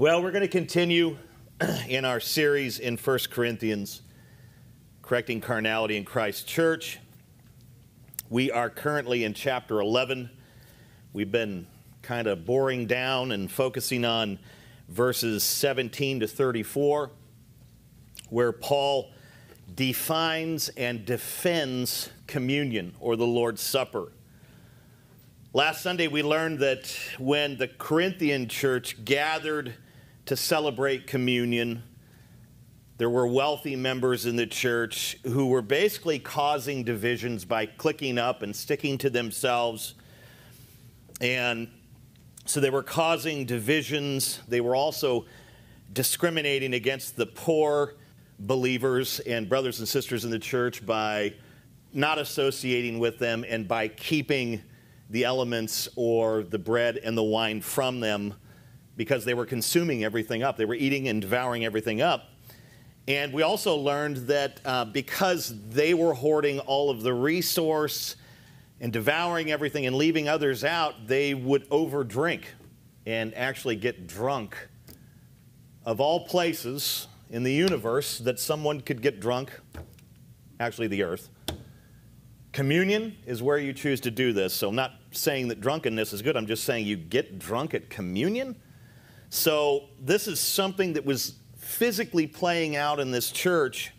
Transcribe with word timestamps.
Well, 0.00 0.22
we're 0.22 0.30
going 0.30 0.42
to 0.42 0.46
continue 0.46 1.16
in 1.88 2.04
our 2.04 2.20
series 2.20 2.78
in 2.78 2.96
1 2.96 3.18
Corinthians, 3.32 4.02
Correcting 5.02 5.40
Carnality 5.40 5.96
in 5.96 6.04
Christ's 6.04 6.44
Church. 6.44 7.00
We 8.30 8.52
are 8.52 8.70
currently 8.70 9.24
in 9.24 9.34
chapter 9.34 9.80
11. 9.80 10.30
We've 11.12 11.32
been 11.32 11.66
kind 12.00 12.28
of 12.28 12.46
boring 12.46 12.86
down 12.86 13.32
and 13.32 13.50
focusing 13.50 14.04
on 14.04 14.38
verses 14.88 15.42
17 15.42 16.20
to 16.20 16.28
34, 16.28 17.10
where 18.28 18.52
Paul 18.52 19.10
defines 19.74 20.68
and 20.76 21.04
defends 21.04 22.08
communion 22.28 22.94
or 23.00 23.16
the 23.16 23.26
Lord's 23.26 23.62
Supper. 23.62 24.12
Last 25.52 25.82
Sunday, 25.82 26.06
we 26.06 26.22
learned 26.22 26.60
that 26.60 26.96
when 27.18 27.56
the 27.56 27.66
Corinthian 27.66 28.46
church 28.48 29.04
gathered 29.04 29.74
to 30.28 30.36
celebrate 30.36 31.06
communion. 31.06 31.82
There 32.98 33.08
were 33.08 33.26
wealthy 33.26 33.76
members 33.76 34.26
in 34.26 34.36
the 34.36 34.46
church 34.46 35.16
who 35.24 35.46
were 35.46 35.62
basically 35.62 36.18
causing 36.18 36.84
divisions 36.84 37.46
by 37.46 37.64
cliquing 37.64 38.18
up 38.18 38.42
and 38.42 38.54
sticking 38.54 38.98
to 38.98 39.08
themselves. 39.08 39.94
And 41.22 41.68
so 42.44 42.60
they 42.60 42.68
were 42.68 42.82
causing 42.82 43.46
divisions. 43.46 44.40
They 44.46 44.60
were 44.60 44.76
also 44.76 45.24
discriminating 45.94 46.74
against 46.74 47.16
the 47.16 47.24
poor 47.24 47.94
believers 48.38 49.20
and 49.20 49.48
brothers 49.48 49.78
and 49.78 49.88
sisters 49.88 50.26
in 50.26 50.30
the 50.30 50.38
church 50.38 50.84
by 50.84 51.32
not 51.94 52.18
associating 52.18 52.98
with 52.98 53.18
them 53.18 53.46
and 53.48 53.66
by 53.66 53.88
keeping 53.88 54.60
the 55.08 55.24
elements 55.24 55.88
or 55.96 56.42
the 56.42 56.58
bread 56.58 56.98
and 56.98 57.16
the 57.16 57.22
wine 57.22 57.62
from 57.62 58.00
them 58.00 58.34
because 58.98 59.24
they 59.24 59.32
were 59.32 59.46
consuming 59.46 60.04
everything 60.04 60.42
up. 60.42 60.56
They 60.56 60.64
were 60.64 60.74
eating 60.74 61.08
and 61.08 61.22
devouring 61.22 61.64
everything 61.64 62.02
up. 62.02 62.24
And 63.06 63.32
we 63.32 63.42
also 63.42 63.76
learned 63.76 64.16
that 64.26 64.60
uh, 64.66 64.84
because 64.86 65.54
they 65.70 65.94
were 65.94 66.12
hoarding 66.12 66.58
all 66.58 66.90
of 66.90 67.02
the 67.02 67.14
resource 67.14 68.16
and 68.80 68.92
devouring 68.92 69.52
everything 69.52 69.86
and 69.86 69.96
leaving 69.96 70.28
others 70.28 70.64
out, 70.64 71.06
they 71.06 71.32
would 71.32 71.66
overdrink 71.70 72.42
and 73.06 73.34
actually 73.34 73.76
get 73.76 74.08
drunk. 74.08 74.56
Of 75.86 76.00
all 76.00 76.26
places 76.26 77.06
in 77.30 77.44
the 77.44 77.52
universe 77.52 78.18
that 78.18 78.40
someone 78.40 78.80
could 78.80 79.00
get 79.00 79.20
drunk, 79.20 79.52
actually, 80.58 80.88
the 80.88 81.04
earth. 81.04 81.30
Communion 82.52 83.16
is 83.26 83.42
where 83.42 83.58
you 83.58 83.72
choose 83.72 84.00
to 84.00 84.10
do 84.10 84.32
this. 84.32 84.52
So 84.52 84.68
I'm 84.68 84.74
not 84.74 84.94
saying 85.12 85.48
that 85.48 85.60
drunkenness 85.60 86.12
is 86.12 86.20
good, 86.20 86.36
I'm 86.36 86.48
just 86.48 86.64
saying 86.64 86.84
you 86.84 86.96
get 86.96 87.38
drunk 87.38 87.74
at 87.74 87.88
communion. 87.88 88.56
So, 89.30 89.90
this 90.00 90.26
is 90.26 90.40
something 90.40 90.94
that 90.94 91.04
was 91.04 91.34
physically 91.58 92.26
playing 92.26 92.76
out 92.76 92.98
in 92.98 93.10
this 93.10 93.30
church, 93.30 93.92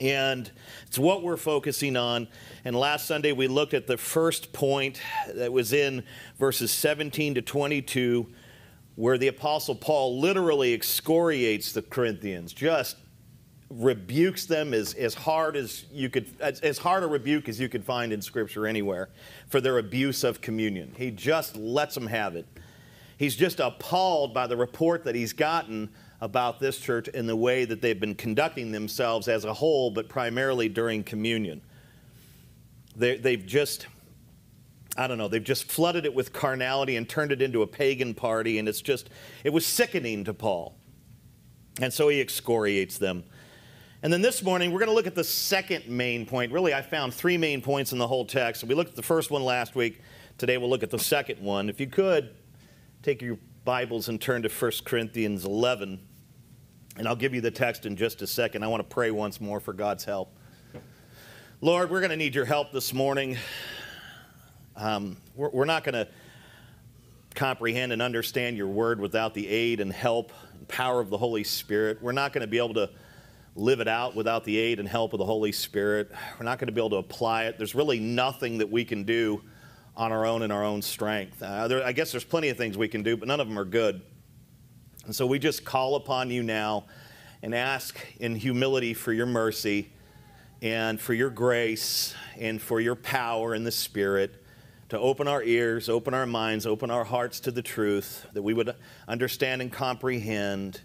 and 0.00 0.50
it's 0.86 0.98
what 0.98 1.22
we're 1.22 1.36
focusing 1.36 1.96
on. 1.96 2.26
And 2.64 2.74
last 2.74 3.06
Sunday, 3.06 3.30
we 3.30 3.46
looked 3.46 3.72
at 3.72 3.86
the 3.86 3.96
first 3.96 4.52
point 4.52 5.00
that 5.32 5.52
was 5.52 5.72
in 5.72 6.02
verses 6.38 6.72
17 6.72 7.34
to 7.34 7.42
22, 7.42 8.26
where 8.96 9.16
the 9.16 9.28
Apostle 9.28 9.76
Paul 9.76 10.20
literally 10.20 10.74
excoriates 10.74 11.72
the 11.72 11.82
Corinthians, 11.82 12.52
just 12.52 12.96
rebukes 13.70 14.46
them 14.46 14.74
as, 14.74 14.94
as 14.94 15.14
hard 15.14 15.54
as 15.54 15.84
you 15.92 16.10
could 16.10 16.26
as, 16.40 16.58
as 16.60 16.76
hard 16.76 17.04
a 17.04 17.06
rebuke 17.06 17.48
as 17.48 17.60
you 17.60 17.68
could 17.68 17.84
find 17.84 18.12
in 18.12 18.20
scripture 18.20 18.66
anywhere 18.66 19.08
for 19.46 19.60
their 19.60 19.78
abuse 19.78 20.24
of 20.24 20.40
communion 20.40 20.92
he 20.96 21.08
just 21.08 21.54
lets 21.54 21.94
them 21.94 22.08
have 22.08 22.34
it 22.34 22.44
he's 23.20 23.36
just 23.36 23.60
appalled 23.60 24.32
by 24.32 24.46
the 24.46 24.56
report 24.56 25.04
that 25.04 25.14
he's 25.14 25.34
gotten 25.34 25.90
about 26.22 26.58
this 26.58 26.78
church 26.78 27.06
and 27.12 27.28
the 27.28 27.36
way 27.36 27.66
that 27.66 27.82
they've 27.82 28.00
been 28.00 28.14
conducting 28.14 28.72
themselves 28.72 29.28
as 29.28 29.44
a 29.44 29.52
whole, 29.52 29.90
but 29.90 30.08
primarily 30.08 30.70
during 30.70 31.04
communion. 31.04 31.60
They, 32.96 33.18
they've 33.18 33.44
just, 33.44 33.88
I 34.96 35.06
don't 35.06 35.18
know, 35.18 35.28
they've 35.28 35.44
just 35.44 35.70
flooded 35.70 36.06
it 36.06 36.14
with 36.14 36.32
carnality 36.32 36.96
and 36.96 37.06
turned 37.06 37.30
it 37.30 37.42
into 37.42 37.60
a 37.60 37.66
pagan 37.66 38.14
party, 38.14 38.58
and 38.58 38.66
it's 38.66 38.80
just, 38.80 39.10
it 39.44 39.50
was 39.50 39.66
sickening 39.66 40.24
to 40.24 40.32
Paul. 40.32 40.74
And 41.78 41.92
so 41.92 42.08
he 42.08 42.22
excoriates 42.22 42.96
them. 42.96 43.24
And 44.02 44.10
then 44.10 44.22
this 44.22 44.42
morning, 44.42 44.72
we're 44.72 44.78
going 44.78 44.88
to 44.88 44.94
look 44.94 45.06
at 45.06 45.14
the 45.14 45.24
second 45.24 45.86
main 45.86 46.24
point. 46.24 46.52
Really, 46.52 46.72
I 46.72 46.80
found 46.80 47.12
three 47.12 47.36
main 47.36 47.60
points 47.60 47.92
in 47.92 47.98
the 47.98 48.06
whole 48.06 48.24
text. 48.24 48.64
We 48.64 48.74
looked 48.74 48.90
at 48.90 48.96
the 48.96 49.02
first 49.02 49.30
one 49.30 49.42
last 49.42 49.74
week. 49.74 50.00
Today, 50.38 50.56
we'll 50.56 50.70
look 50.70 50.82
at 50.82 50.88
the 50.88 50.98
second 50.98 51.38
one. 51.42 51.68
If 51.68 51.80
you 51.80 51.86
could, 51.86 52.34
take 53.02 53.22
your 53.22 53.38
Bibles 53.64 54.10
and 54.10 54.20
turn 54.20 54.42
to 54.42 54.50
1 54.50 54.72
Corinthians 54.84 55.46
11. 55.46 55.98
And 56.98 57.08
I'll 57.08 57.16
give 57.16 57.34
you 57.34 57.40
the 57.40 57.50
text 57.50 57.86
in 57.86 57.96
just 57.96 58.20
a 58.20 58.26
second. 58.26 58.62
I 58.62 58.66
want 58.66 58.82
to 58.82 58.94
pray 58.94 59.10
once 59.10 59.40
more 59.40 59.58
for 59.58 59.72
God's 59.72 60.04
help. 60.04 60.36
Lord, 61.62 61.90
we're 61.90 62.00
going 62.00 62.10
to 62.10 62.16
need 62.16 62.34
your 62.34 62.44
help 62.44 62.72
this 62.72 62.92
morning. 62.92 63.38
Um, 64.76 65.16
we're, 65.34 65.48
we're 65.48 65.64
not 65.64 65.82
going 65.82 65.94
to 65.94 66.08
comprehend 67.34 67.92
and 67.94 68.02
understand 68.02 68.58
your 68.58 68.68
word 68.68 69.00
without 69.00 69.32
the 69.32 69.48
aid 69.48 69.80
and 69.80 69.90
help 69.90 70.30
and 70.58 70.68
power 70.68 71.00
of 71.00 71.08
the 71.08 71.16
Holy 71.16 71.44
Spirit. 71.44 72.02
We're 72.02 72.12
not 72.12 72.34
going 72.34 72.42
to 72.42 72.48
be 72.48 72.58
able 72.58 72.74
to 72.74 72.90
live 73.56 73.80
it 73.80 73.88
out 73.88 74.14
without 74.14 74.44
the 74.44 74.58
aid 74.58 74.78
and 74.78 74.86
help 74.86 75.14
of 75.14 75.18
the 75.18 75.24
Holy 75.24 75.52
Spirit. 75.52 76.10
We're 76.38 76.44
not 76.44 76.58
going 76.58 76.66
to 76.66 76.72
be 76.72 76.82
able 76.82 76.90
to 76.90 76.96
apply 76.96 77.44
it. 77.44 77.56
There's 77.56 77.74
really 77.74 77.98
nothing 77.98 78.58
that 78.58 78.70
we 78.70 78.84
can 78.84 79.04
do 79.04 79.40
on 79.96 80.12
our 80.12 80.26
own 80.26 80.42
in 80.42 80.50
our 80.50 80.64
own 80.64 80.82
strength. 80.82 81.42
Uh, 81.42 81.68
there, 81.68 81.84
I 81.84 81.92
guess 81.92 82.12
there's 82.12 82.24
plenty 82.24 82.48
of 82.48 82.56
things 82.56 82.78
we 82.78 82.88
can 82.88 83.02
do, 83.02 83.16
but 83.16 83.28
none 83.28 83.40
of 83.40 83.48
them 83.48 83.58
are 83.58 83.64
good. 83.64 84.02
And 85.06 85.14
so 85.14 85.26
we 85.26 85.38
just 85.38 85.64
call 85.64 85.96
upon 85.96 86.30
you 86.30 86.42
now 86.42 86.86
and 87.42 87.54
ask 87.54 87.98
in 88.18 88.36
humility 88.36 88.94
for 88.94 89.12
your 89.12 89.26
mercy 89.26 89.90
and 90.62 91.00
for 91.00 91.14
your 91.14 91.30
grace 91.30 92.14
and 92.38 92.60
for 92.60 92.80
your 92.80 92.94
power 92.94 93.54
in 93.54 93.64
the 93.64 93.72
Spirit 93.72 94.44
to 94.90 94.98
open 94.98 95.28
our 95.28 95.42
ears, 95.42 95.88
open 95.88 96.14
our 96.14 96.26
minds, 96.26 96.66
open 96.66 96.90
our 96.90 97.04
hearts 97.04 97.40
to 97.40 97.50
the 97.50 97.62
truth, 97.62 98.26
that 98.32 98.42
we 98.42 98.52
would 98.52 98.74
understand 99.08 99.62
and 99.62 99.72
comprehend, 99.72 100.80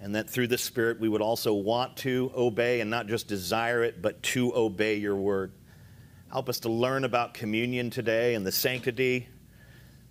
and 0.00 0.14
that 0.14 0.28
through 0.28 0.48
the 0.48 0.58
Spirit 0.58 1.00
we 1.00 1.08
would 1.08 1.22
also 1.22 1.54
want 1.54 1.96
to 1.96 2.30
obey 2.36 2.80
and 2.80 2.90
not 2.90 3.06
just 3.06 3.28
desire 3.28 3.82
it, 3.82 4.02
but 4.02 4.22
to 4.22 4.54
obey 4.54 4.96
your 4.96 5.16
word. 5.16 5.52
Help 6.36 6.50
us 6.50 6.60
to 6.60 6.68
learn 6.68 7.04
about 7.04 7.32
communion 7.32 7.88
today 7.88 8.34
and 8.34 8.46
the 8.46 8.52
sanctity, 8.52 9.26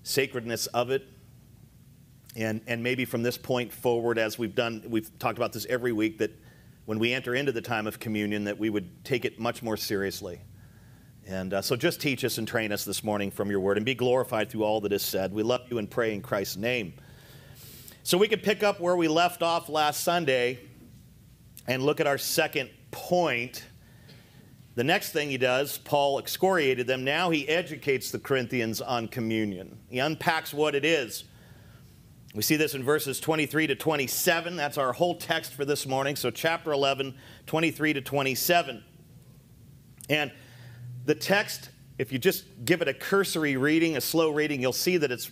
sacredness 0.01 0.65
of 0.65 0.89
it. 0.89 1.07
And, 2.35 2.61
and 2.65 2.81
maybe 2.81 3.05
from 3.05 3.21
this 3.21 3.37
point 3.37 3.71
forward, 3.71 4.17
as 4.17 4.39
we've 4.39 4.55
done, 4.55 4.83
we've 4.87 5.19
talked 5.19 5.37
about 5.37 5.53
this 5.53 5.67
every 5.69 5.91
week, 5.91 6.17
that 6.17 6.31
when 6.85 6.97
we 6.97 7.13
enter 7.13 7.35
into 7.35 7.51
the 7.51 7.61
time 7.61 7.85
of 7.85 7.99
communion, 7.99 8.45
that 8.45 8.57
we 8.57 8.71
would 8.71 9.05
take 9.05 9.23
it 9.23 9.39
much 9.39 9.61
more 9.61 9.77
seriously. 9.77 10.41
And 11.27 11.53
uh, 11.53 11.61
so 11.61 11.75
just 11.75 12.01
teach 12.01 12.25
us 12.25 12.39
and 12.39 12.47
train 12.47 12.71
us 12.71 12.85
this 12.85 13.03
morning 13.03 13.29
from 13.29 13.51
your 13.51 13.59
word 13.59 13.77
and 13.77 13.85
be 13.85 13.93
glorified 13.93 14.49
through 14.49 14.63
all 14.63 14.81
that 14.81 14.93
is 14.93 15.03
said. 15.03 15.31
We 15.31 15.43
love 15.43 15.61
you 15.69 15.77
and 15.77 15.87
pray 15.87 16.11
in 16.11 16.23
Christ's 16.23 16.57
name. 16.57 16.95
So 18.01 18.17
we 18.17 18.27
could 18.27 18.41
pick 18.41 18.63
up 18.63 18.79
where 18.79 18.95
we 18.95 19.07
left 19.07 19.43
off 19.43 19.69
last 19.69 20.03
Sunday 20.03 20.57
and 21.67 21.83
look 21.83 21.99
at 21.99 22.07
our 22.07 22.17
second 22.17 22.71
point 22.89 23.63
the 24.75 24.83
next 24.83 25.11
thing 25.11 25.29
he 25.29 25.37
does, 25.37 25.77
Paul 25.77 26.19
excoriated 26.19 26.85
them. 26.85 27.03
Now 27.05 27.29
he 27.29 27.47
educates 27.47 28.11
the 28.11 28.19
Corinthians 28.19 28.81
on 28.81 29.07
communion. 29.07 29.79
He 29.89 29.99
unpacks 29.99 30.53
what 30.53 30.75
it 30.75 30.83
is. 30.83 31.23
We 32.33 32.41
see 32.43 32.57
this 32.57 32.75
in 32.75 32.83
verses 32.83 33.21
23 33.21 33.67
to 33.67 33.75
27. 33.75 34.57
That's 34.57 34.77
our 34.77 34.91
whole 34.91 35.15
text 35.15 35.53
for 35.53 35.63
this 35.63 35.87
morning. 35.87 36.17
So, 36.17 36.29
chapter 36.29 36.73
11, 36.73 37.15
23 37.45 37.93
to 37.93 38.01
27. 38.01 38.83
And 40.09 40.33
the 41.05 41.15
text, 41.15 41.69
if 41.97 42.11
you 42.11 42.19
just 42.19 42.43
give 42.65 42.81
it 42.81 42.89
a 42.89 42.93
cursory 42.93 43.55
reading, 43.55 43.95
a 43.95 44.01
slow 44.01 44.31
reading, 44.31 44.61
you'll 44.61 44.73
see 44.73 44.97
that 44.97 45.11
it's 45.13 45.31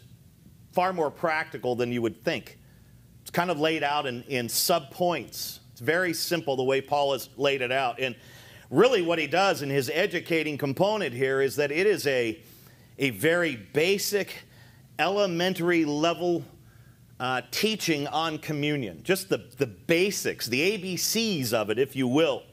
far 0.71 0.93
more 0.93 1.11
practical 1.11 1.75
than 1.75 1.91
you 1.91 2.01
would 2.01 2.23
think. 2.23 2.57
It's 3.21 3.31
kind 3.31 3.51
of 3.51 3.59
laid 3.59 3.83
out 3.83 4.05
in, 4.05 4.23
in 4.23 4.47
sub 4.47 4.89
points. 4.89 5.59
It's 5.73 5.81
very 5.81 6.13
simple 6.13 6.55
the 6.55 6.63
way 6.63 6.79
Paul 6.79 7.11
has 7.11 7.27
laid 7.35 7.61
it 7.61 7.71
out. 7.73 7.99
And 7.99 8.15
really 8.69 9.01
what 9.01 9.19
he 9.19 9.27
does 9.27 9.61
in 9.61 9.69
his 9.69 9.89
educating 9.93 10.57
component 10.57 11.13
here 11.13 11.41
is 11.41 11.55
that 11.57 11.71
it 11.71 11.87
is 11.87 12.07
a, 12.07 12.39
a 12.97 13.11
very 13.11 13.55
basic, 13.55 14.43
elementary 14.99 15.85
level 15.85 16.43
uh, 17.19 17.41
teaching 17.51 18.07
on 18.07 18.37
communion, 18.37 19.01
just 19.03 19.29
the, 19.29 19.37
the 19.57 19.67
basics, 19.67 20.47
the 20.47 20.77
ABCs 20.77 21.53
of 21.53 21.69
it, 21.69 21.79
if 21.79 21.95
you 21.95 22.07
will. 22.07 22.43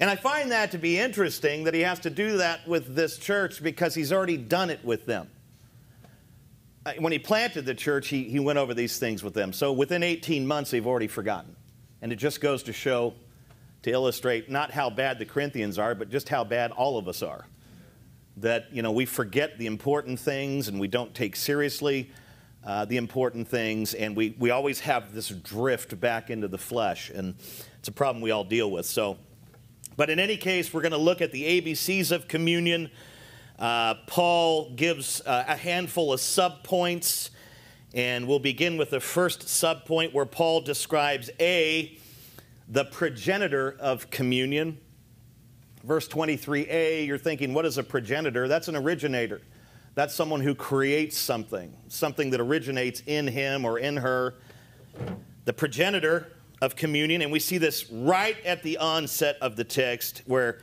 And 0.00 0.10
I 0.10 0.16
find 0.16 0.50
that 0.50 0.72
to 0.72 0.78
be 0.78 0.98
interesting 0.98 1.64
that 1.64 1.74
he 1.74 1.80
has 1.80 2.00
to 2.00 2.10
do 2.10 2.38
that 2.38 2.66
with 2.66 2.94
this 2.94 3.18
church 3.18 3.62
because 3.62 3.94
he's 3.94 4.12
already 4.12 4.36
done 4.36 4.68
it 4.68 4.84
with 4.84 5.06
them. 5.06 5.30
When 6.98 7.12
he 7.12 7.20
planted 7.20 7.64
the 7.64 7.74
church, 7.74 8.08
he, 8.08 8.24
he 8.24 8.40
went 8.40 8.58
over 8.58 8.74
these 8.74 8.98
things 8.98 9.22
with 9.22 9.34
them. 9.34 9.52
So 9.52 9.72
within 9.72 10.02
18 10.02 10.44
months, 10.44 10.72
they've 10.72 10.86
already 10.86 11.06
forgotten. 11.06 11.54
And 12.00 12.12
it 12.12 12.16
just 12.16 12.40
goes 12.40 12.64
to 12.64 12.72
show 12.72 13.14
to 13.82 13.90
illustrate 13.90 14.50
not 14.50 14.70
how 14.70 14.90
bad 14.90 15.18
the 15.18 15.24
Corinthians 15.24 15.78
are, 15.78 15.94
but 15.94 16.10
just 16.10 16.28
how 16.28 16.44
bad 16.44 16.70
all 16.70 16.98
of 16.98 17.08
us 17.08 17.22
are. 17.22 17.46
That, 18.38 18.72
you 18.72 18.82
know, 18.82 18.92
we 18.92 19.04
forget 19.04 19.58
the 19.58 19.66
important 19.66 20.18
things 20.18 20.68
and 20.68 20.80
we 20.80 20.88
don't 20.88 21.14
take 21.14 21.36
seriously 21.36 22.10
uh, 22.64 22.84
the 22.84 22.96
important 22.96 23.48
things, 23.48 23.92
and 23.94 24.14
we, 24.14 24.36
we 24.38 24.50
always 24.50 24.80
have 24.80 25.12
this 25.12 25.28
drift 25.28 25.98
back 25.98 26.30
into 26.30 26.46
the 26.46 26.58
flesh, 26.58 27.10
and 27.10 27.34
it's 27.78 27.88
a 27.88 27.92
problem 27.92 28.22
we 28.22 28.30
all 28.30 28.44
deal 28.44 28.70
with. 28.70 28.86
So, 28.86 29.18
but 29.96 30.10
in 30.10 30.20
any 30.20 30.36
case, 30.36 30.72
we're 30.72 30.82
going 30.82 30.92
to 30.92 30.98
look 30.98 31.20
at 31.20 31.32
the 31.32 31.60
ABCs 31.60 32.12
of 32.12 32.28
communion. 32.28 32.90
Uh, 33.58 33.94
Paul 34.06 34.70
gives 34.74 35.20
uh, 35.22 35.44
a 35.48 35.56
handful 35.56 36.12
of 36.12 36.20
subpoints, 36.20 37.30
and 37.94 38.28
we'll 38.28 38.38
begin 38.38 38.76
with 38.76 38.90
the 38.90 39.00
first 39.00 39.40
subpoint 39.40 40.12
where 40.12 40.24
Paul 40.24 40.60
describes 40.60 41.30
A, 41.40 41.98
the 42.72 42.86
progenitor 42.86 43.76
of 43.78 44.08
communion. 44.08 44.78
Verse 45.84 46.08
23a, 46.08 47.06
you're 47.06 47.18
thinking, 47.18 47.52
what 47.52 47.66
is 47.66 47.76
a 47.76 47.82
progenitor? 47.82 48.48
That's 48.48 48.66
an 48.68 48.76
originator. 48.76 49.42
That's 49.94 50.14
someone 50.14 50.40
who 50.40 50.54
creates 50.54 51.18
something, 51.18 51.76
something 51.88 52.30
that 52.30 52.40
originates 52.40 53.02
in 53.06 53.26
him 53.26 53.66
or 53.66 53.78
in 53.78 53.98
her. 53.98 54.36
The 55.44 55.52
progenitor 55.52 56.32
of 56.62 56.74
communion, 56.74 57.20
and 57.20 57.30
we 57.30 57.40
see 57.40 57.58
this 57.58 57.90
right 57.90 58.36
at 58.42 58.62
the 58.62 58.78
onset 58.78 59.36
of 59.42 59.56
the 59.56 59.64
text 59.64 60.22
where 60.24 60.60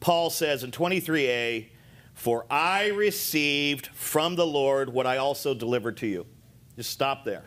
Paul 0.00 0.30
says 0.30 0.64
in 0.64 0.72
23a, 0.72 1.68
For 2.14 2.44
I 2.50 2.88
received 2.88 3.86
from 3.88 4.34
the 4.34 4.46
Lord 4.46 4.92
what 4.92 5.06
I 5.06 5.18
also 5.18 5.54
delivered 5.54 5.96
to 5.98 6.08
you. 6.08 6.26
Just 6.74 6.90
stop 6.90 7.24
there. 7.24 7.44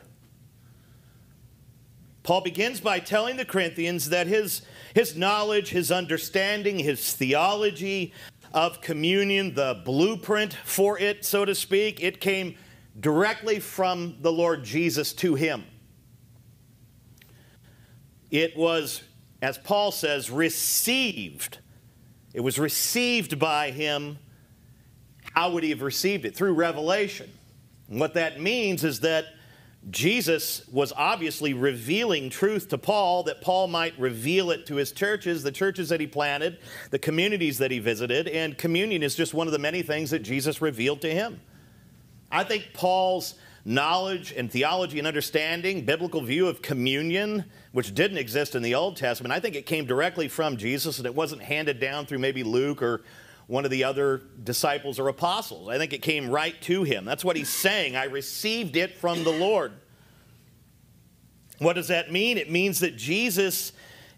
Paul 2.26 2.42
begins 2.42 2.80
by 2.80 3.00
telling 3.00 3.38
the 3.38 3.46
Corinthians 3.46 4.10
that 4.10 4.26
his, 4.26 4.64
his 4.96 5.16
knowledge, 5.16 5.70
his 5.70 5.92
understanding, 5.92 6.80
his 6.80 7.14
theology 7.14 8.14
of 8.52 8.82
communion, 8.82 9.54
the 9.54 9.84
blueprint 9.86 10.52
for 10.52 10.98
it, 10.98 11.24
so 11.24 11.46
to 11.46 11.54
speak, 11.54 12.02
it 12.02 12.20
came 12.20 12.58
directly 13.00 13.60
from 13.60 14.18
the 14.22 14.32
Lord 14.32 14.64
Jesus 14.64 15.14
to 15.14 15.36
him. 15.36 15.66
It 18.32 18.58
was, 18.58 19.04
as 19.44 19.60
Paul 19.60 19.92
says, 19.92 20.32
received. 20.32 21.60
It 22.34 22.42
was 22.42 22.58
received 22.58 23.38
by 23.38 23.70
him. 23.70 24.18
How 25.36 25.52
would 25.52 25.62
he 25.62 25.70
have 25.70 25.84
received 25.84 26.26
it? 26.26 26.36
Through 26.36 26.54
revelation. 26.56 27.32
And 27.88 28.00
what 28.00 28.16
that 28.16 28.42
means 28.42 28.84
is 28.84 29.02
that 29.02 29.26
Jesus 29.90 30.68
was 30.72 30.92
obviously 30.96 31.54
revealing 31.54 32.30
truth 32.30 32.70
to 32.70 32.78
Paul 32.78 33.24
that 33.24 33.42
Paul 33.42 33.68
might 33.68 33.98
reveal 34.00 34.50
it 34.50 34.66
to 34.68 34.76
his 34.76 34.92
churches, 34.92 35.44
the 35.44 35.52
churches 35.52 35.90
that 35.90 36.00
he 36.00 36.08
planted, 36.08 36.58
the 36.90 36.98
communities 36.98 37.60
that 37.60 37.70
he 37.70 37.78
visited, 37.78 38.28
and 38.28 38.58
communion 38.58 39.04
is 39.04 39.16
just 39.16 39.34
one 39.34 39.48
of 39.48 39.54
the 39.54 39.60
many 39.60 39.84
things 39.84 40.10
that 40.10 40.24
Jesus 40.24 40.60
revealed 40.60 41.02
to 41.02 41.12
him. 41.12 41.40
I 42.32 42.44
think 42.44 42.70
Paul's 42.74 43.36
knowledge 43.64 44.32
and 44.32 44.52
theology 44.52 44.98
and 45.00 45.08
understanding, 45.08 45.86
biblical 45.86 46.22
view 46.22 46.48
of 46.48 46.62
communion, 46.62 47.46
which 47.72 47.94
didn't 47.94 48.18
exist 48.18 48.56
in 48.56 48.64
the 48.64 48.76
Old 48.76 48.98
Testament, 48.98 49.34
I 49.34 49.40
think 49.40 49.56
it 49.56 49.66
came 49.66 49.86
directly 49.86 50.28
from 50.28 50.58
Jesus 50.58 50.98
and 50.98 51.06
it 51.06 51.16
wasn't 51.16 51.42
handed 51.42 51.80
down 51.80 52.06
through 52.06 52.20
maybe 52.20 52.44
Luke 52.44 52.82
or 52.82 53.04
one 53.48 53.66
of 53.66 53.72
the 53.72 53.84
other 53.84 54.22
disciples 54.44 55.00
or 55.00 55.08
apostles. 55.08 55.70
I 55.70 55.78
think 55.78 55.94
it 55.94 56.02
came 56.02 56.30
right 56.30 56.60
to 56.64 56.84
him. 56.84 57.06
That's 57.06 57.24
what 57.24 57.36
he's 57.36 57.50
saying. 57.50 57.96
I 57.96 58.06
received 58.06 58.76
it 58.76 58.98
from 58.98 59.24
the 59.24 59.32
Lord. 59.32 59.74
What 61.60 61.74
does 61.74 61.88
that 61.90 62.12
mean? 62.12 62.38
It 62.38 62.52
means 62.52 62.80
that 62.80 62.96
Jesus 62.96 63.72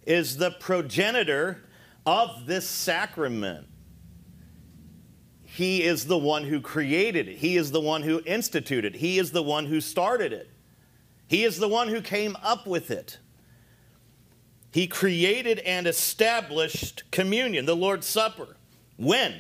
is 0.06 0.38
the 0.38 0.52
progenitor 0.52 1.64
of 2.06 2.46
this 2.46 2.68
sacrament. 2.68 3.68
He 5.44 5.84
is 5.84 6.06
the 6.06 6.18
one 6.18 6.44
who 6.44 6.62
created 6.62 7.28
it. 7.28 7.38
He 7.38 7.58
is 7.58 7.72
the 7.72 7.82
one 7.82 8.04
who 8.04 8.22
instituted 8.26 8.96
it. 8.96 9.00
He 9.00 9.20
is 9.20 9.32
the 9.32 9.44
one 9.44 9.66
who 9.66 9.82
started 9.82 10.32
it. 10.32 10.50
He 11.28 11.44
is 11.44 11.58
the 11.58 11.68
one 11.68 11.90
who 11.90 12.02
came 12.02 12.38
up 12.42 12.66
with 12.66 12.90
it. 12.90 13.18
He 14.72 14.88
created 14.88 15.60
and 15.60 15.88
established 15.88 17.04
communion, 17.12 17.66
the 17.66 17.76
Lord's 17.76 18.06
Supper. 18.06 18.56
When? 18.98 19.34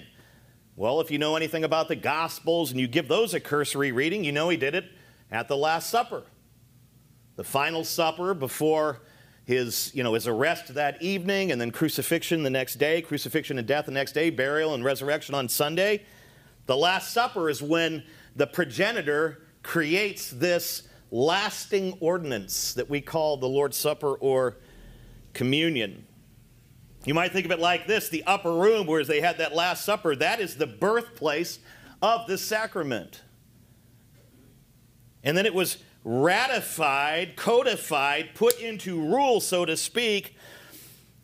Well, 0.75 1.01
if 1.01 1.11
you 1.11 1.17
know 1.17 1.35
anything 1.35 1.63
about 1.63 1.87
the 1.87 1.95
Gospels 1.95 2.71
and 2.71 2.79
you 2.79 2.87
give 2.87 3.07
those 3.07 3.33
a 3.33 3.39
cursory 3.39 3.91
reading, 3.91 4.23
you 4.23 4.31
know 4.31 4.49
he 4.49 4.57
did 4.57 4.75
it 4.75 4.85
at 5.31 5.47
the 5.47 5.57
Last 5.57 5.89
Supper. 5.89 6.23
The 7.35 7.43
final 7.43 7.83
supper 7.83 8.33
before 8.33 9.01
his, 9.45 9.91
you 9.93 10.03
know, 10.03 10.13
his 10.13 10.27
arrest 10.27 10.73
that 10.73 11.01
evening 11.01 11.51
and 11.51 11.61
then 11.61 11.71
crucifixion 11.71 12.43
the 12.43 12.49
next 12.49 12.75
day, 12.75 13.01
crucifixion 13.01 13.57
and 13.57 13.67
death 13.67 13.85
the 13.85 13.91
next 13.91 14.13
day, 14.13 14.29
burial 14.29 14.73
and 14.73 14.83
resurrection 14.83 15.35
on 15.35 15.47
Sunday. 15.47 16.03
The 16.65 16.75
Last 16.75 17.13
Supper 17.13 17.49
is 17.49 17.61
when 17.61 18.03
the 18.35 18.47
progenitor 18.47 19.43
creates 19.63 20.31
this 20.31 20.87
lasting 21.11 21.97
ordinance 21.99 22.73
that 22.73 22.89
we 22.89 23.01
call 23.01 23.37
the 23.37 23.47
Lord's 23.47 23.77
Supper 23.77 24.15
or 24.15 24.57
communion. 25.33 26.06
You 27.07 27.13
might 27.13 27.31
think 27.31 27.45
of 27.45 27.53
it 27.53 27.59
like 27.59 27.87
this 27.87 28.09
the 28.09 28.25
upper 28.25 28.51
room 28.51 28.85
where 28.85 29.01
they 29.01 29.21
had 29.21 29.37
that 29.37 29.55
Last 29.55 29.85
Supper, 29.85 30.13
that 30.17 30.41
is 30.41 30.55
the 30.57 30.67
birthplace 30.67 31.59
of 32.01 32.27
the 32.27 32.37
sacrament. 32.37 33.21
And 35.23 35.37
then 35.37 35.45
it 35.45 35.53
was 35.53 35.77
ratified, 36.03 37.37
codified, 37.37 38.31
put 38.35 38.59
into 38.59 38.99
rule, 38.99 39.39
so 39.39 39.63
to 39.63 39.77
speak, 39.77 40.35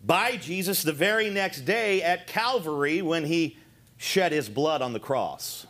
by 0.02 0.38
Jesus 0.38 0.84
the 0.84 0.94
very 0.94 1.30
next 1.30 1.62
day 1.62 2.02
at 2.02 2.28
Calvary 2.28 3.02
when 3.02 3.26
he 3.26 3.58
shed 3.98 4.32
his 4.32 4.48
blood 4.48 4.82
on 4.82 4.94
the 4.94 5.02
cross. 5.02 5.68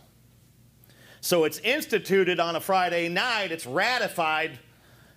So 1.21 1.43
it's 1.43 1.57
instituted 1.57 2.39
on 2.39 2.55
a 2.55 2.59
Friday 2.59 3.09
night, 3.09 3.51
it's 3.51 3.65
ratified 3.65 4.59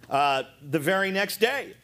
uh, 0.08 0.44
the 0.62 0.78
very 0.78 1.10
next 1.10 1.38
day 1.38 1.74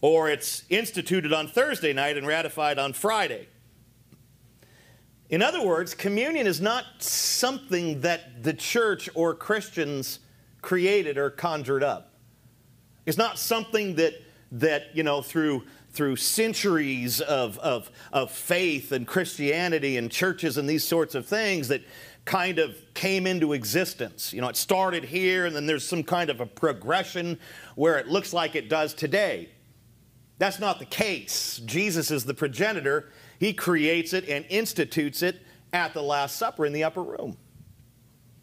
or 0.00 0.28
it's 0.28 0.64
instituted 0.68 1.32
on 1.32 1.48
Thursday 1.48 1.92
night 1.92 2.16
and 2.16 2.26
ratified 2.26 2.78
on 2.78 2.92
Friday. 2.92 3.48
In 5.28 5.42
other 5.42 5.62
words, 5.62 5.94
communion 5.94 6.46
is 6.46 6.60
not 6.60 6.84
something 6.98 8.00
that 8.00 8.42
the 8.42 8.54
church 8.54 9.10
or 9.14 9.34
Christians 9.34 10.20
created 10.62 11.18
or 11.18 11.30
conjured 11.30 11.82
up. 11.82 12.14
It's 13.04 13.18
not 13.18 13.38
something 13.38 13.96
that, 13.96 14.14
that 14.52 14.94
you 14.94 15.02
know, 15.02 15.20
through, 15.20 15.64
through 15.90 16.16
centuries 16.16 17.20
of, 17.20 17.58
of, 17.58 17.90
of 18.12 18.30
faith 18.30 18.92
and 18.92 19.06
Christianity 19.06 19.96
and 19.98 20.10
churches 20.10 20.56
and 20.56 20.68
these 20.68 20.84
sorts 20.84 21.14
of 21.14 21.26
things 21.26 21.68
that 21.68 21.82
kind 22.24 22.58
of 22.58 22.76
came 22.94 23.26
into 23.26 23.52
existence. 23.52 24.32
You 24.32 24.40
know, 24.40 24.48
it 24.48 24.56
started 24.56 25.04
here 25.04 25.46
and 25.46 25.54
then 25.54 25.66
there's 25.66 25.86
some 25.86 26.02
kind 26.02 26.30
of 26.30 26.40
a 26.40 26.46
progression 26.46 27.38
where 27.74 27.98
it 27.98 28.08
looks 28.08 28.32
like 28.32 28.54
it 28.54 28.68
does 28.68 28.94
today. 28.94 29.50
That's 30.38 30.60
not 30.60 30.78
the 30.78 30.84
case. 30.84 31.60
Jesus 31.64 32.10
is 32.10 32.24
the 32.24 32.34
progenitor. 32.34 33.10
He 33.38 33.52
creates 33.52 34.12
it 34.12 34.28
and 34.28 34.44
institutes 34.48 35.22
it 35.22 35.42
at 35.72 35.94
the 35.94 36.02
Last 36.02 36.36
Supper 36.36 36.64
in 36.64 36.72
the 36.72 36.84
upper 36.84 37.02
room. 37.02 37.36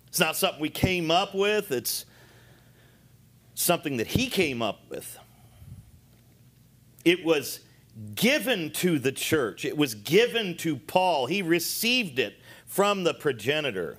It's 0.08 0.20
not 0.20 0.36
something 0.36 0.62
we 0.62 0.70
came 0.70 1.12
up 1.12 1.34
with, 1.34 1.72
it's 1.72 2.06
something 3.54 3.98
that 3.98 4.08
he 4.08 4.28
came 4.28 4.62
up 4.62 4.80
with. 4.90 5.18
It 7.04 7.24
was 7.24 7.62
given 8.14 8.72
to 8.72 9.00
the 9.00 9.12
church, 9.12 9.66
it 9.66 9.78
was 9.78 9.96
given 9.96 10.58
to 10.58 10.78
Paul. 10.78 11.26
He 11.26 11.42
received 11.42 12.20
it 12.20 12.36
from 12.66 13.04
the 13.04 13.14
progenitor. 13.14 13.98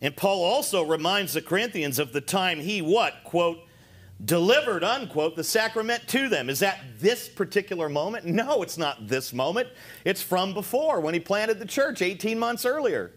And 0.00 0.16
Paul 0.16 0.42
also 0.42 0.82
reminds 0.82 1.32
the 1.32 1.42
Corinthians 1.42 2.00
of 2.00 2.12
the 2.12 2.20
time 2.20 2.58
he 2.58 2.82
what? 2.82 3.22
Quote, 3.22 3.58
delivered, 4.24 4.84
unquote, 4.84 5.36
the 5.36 5.44
sacrament 5.44 6.06
to 6.08 6.28
them. 6.28 6.48
Is 6.48 6.60
that 6.60 6.80
this 6.98 7.28
particular 7.28 7.88
moment? 7.88 8.24
No, 8.24 8.62
it's 8.62 8.78
not 8.78 9.08
this 9.08 9.32
moment. 9.32 9.68
It's 10.04 10.22
from 10.22 10.54
before 10.54 11.00
when 11.00 11.14
he 11.14 11.20
planted 11.20 11.58
the 11.58 11.66
church 11.66 12.02
18 12.02 12.38
months 12.38 12.64
earlier. 12.64 13.12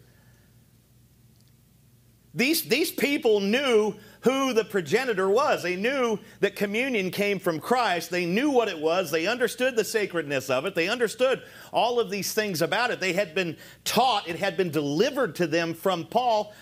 These, 2.34 2.64
these 2.64 2.92
people 2.92 3.40
knew 3.40 3.96
who 4.22 4.54
the 4.54 4.66
progenitor 4.66 5.30
was. 5.30 5.64
They 5.64 5.78
knew 5.78 6.20
that 6.42 6.58
communion 6.58 7.10
came 7.10 7.40
from 7.40 7.62
Christ. 7.62 8.10
They 8.10 8.26
knew 8.26 8.52
what 8.52 8.68
it 8.68 8.78
was. 8.78 9.10
They 9.10 9.26
understood 9.26 9.78
the 9.78 9.86
sacredness 9.86 10.50
of 10.50 10.66
it. 10.66 10.76
They 10.76 10.90
understood 10.90 11.44
all 11.72 12.00
of 12.00 12.10
these 12.10 12.34
things 12.34 12.62
about 12.62 12.92
it. 12.92 13.00
They 13.00 13.14
had 13.14 13.34
been 13.34 13.56
taught, 13.86 14.28
it 14.28 14.38
had 14.38 14.58
been 14.58 14.70
delivered 14.70 15.36
to 15.36 15.48
them 15.48 15.74
from 15.74 16.08
Paul, 16.08 16.54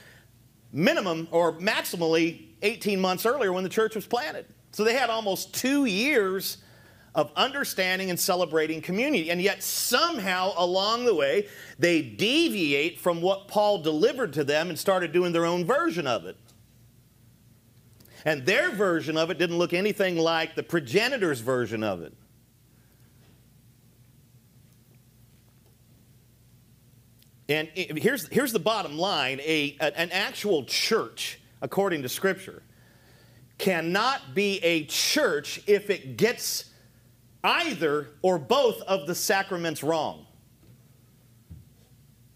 minimum 0.72 1.28
or 1.32 1.54
maximally 1.54 2.53
18 2.64 3.00
months 3.00 3.26
earlier 3.26 3.54
when 3.54 3.64
the 3.64 3.70
church 3.70 3.96
was 3.96 4.08
planted. 4.08 4.46
So 4.72 4.84
they 4.84 4.96
had 4.96 5.10
almost 5.10 5.54
two 5.54 5.86
years 5.86 6.58
of 7.16 7.32
understanding 7.36 8.10
and 8.10 8.20
celebrating 8.20 8.82
community. 8.82 9.30
And 9.30 9.40
yet, 9.40 9.62
somehow 9.62 10.54
along 10.58 11.06
the 11.06 11.14
way, 11.14 11.48
they 11.78 12.02
deviate 12.02 13.00
from 13.00 13.22
what 13.22 13.48
Paul 13.48 13.84
delivered 13.84 14.34
to 14.34 14.44
them 14.44 14.70
and 14.70 14.80
started 14.80 15.12
doing 15.12 15.32
their 15.32 15.46
own 15.46 15.64
version 15.64 16.08
of 16.08 16.26
it. 16.26 16.38
And 18.26 18.46
their 18.46 18.72
version 18.72 19.18
of 19.18 19.30
it 19.30 19.38
didn't 19.38 19.58
look 19.58 19.74
anything 19.74 20.18
like 20.18 20.56
the 20.56 20.64
progenitor's 20.64 21.42
version 21.42 21.84
of 21.84 22.02
it. 22.02 22.14
And 27.50 27.68
here's, 27.76 28.28
here's 28.30 28.54
the 28.54 28.60
bottom 28.60 28.98
line 28.98 29.40
a, 29.42 29.76
an 29.80 30.12
actual 30.12 30.64
church, 30.64 31.40
according 31.64 32.04
to 32.04 32.10
Scripture, 32.10 32.62
cannot 33.58 34.36
be 34.36 34.60
a 34.64 34.86
church 34.86 35.62
if 35.66 35.90
it 35.90 36.18
gets 36.18 36.66
either 37.44 38.10
or 38.22 38.38
both 38.38 38.82
of 38.82 39.08
the 39.08 39.16
sacraments 39.16 39.82
wrong. 39.82 40.28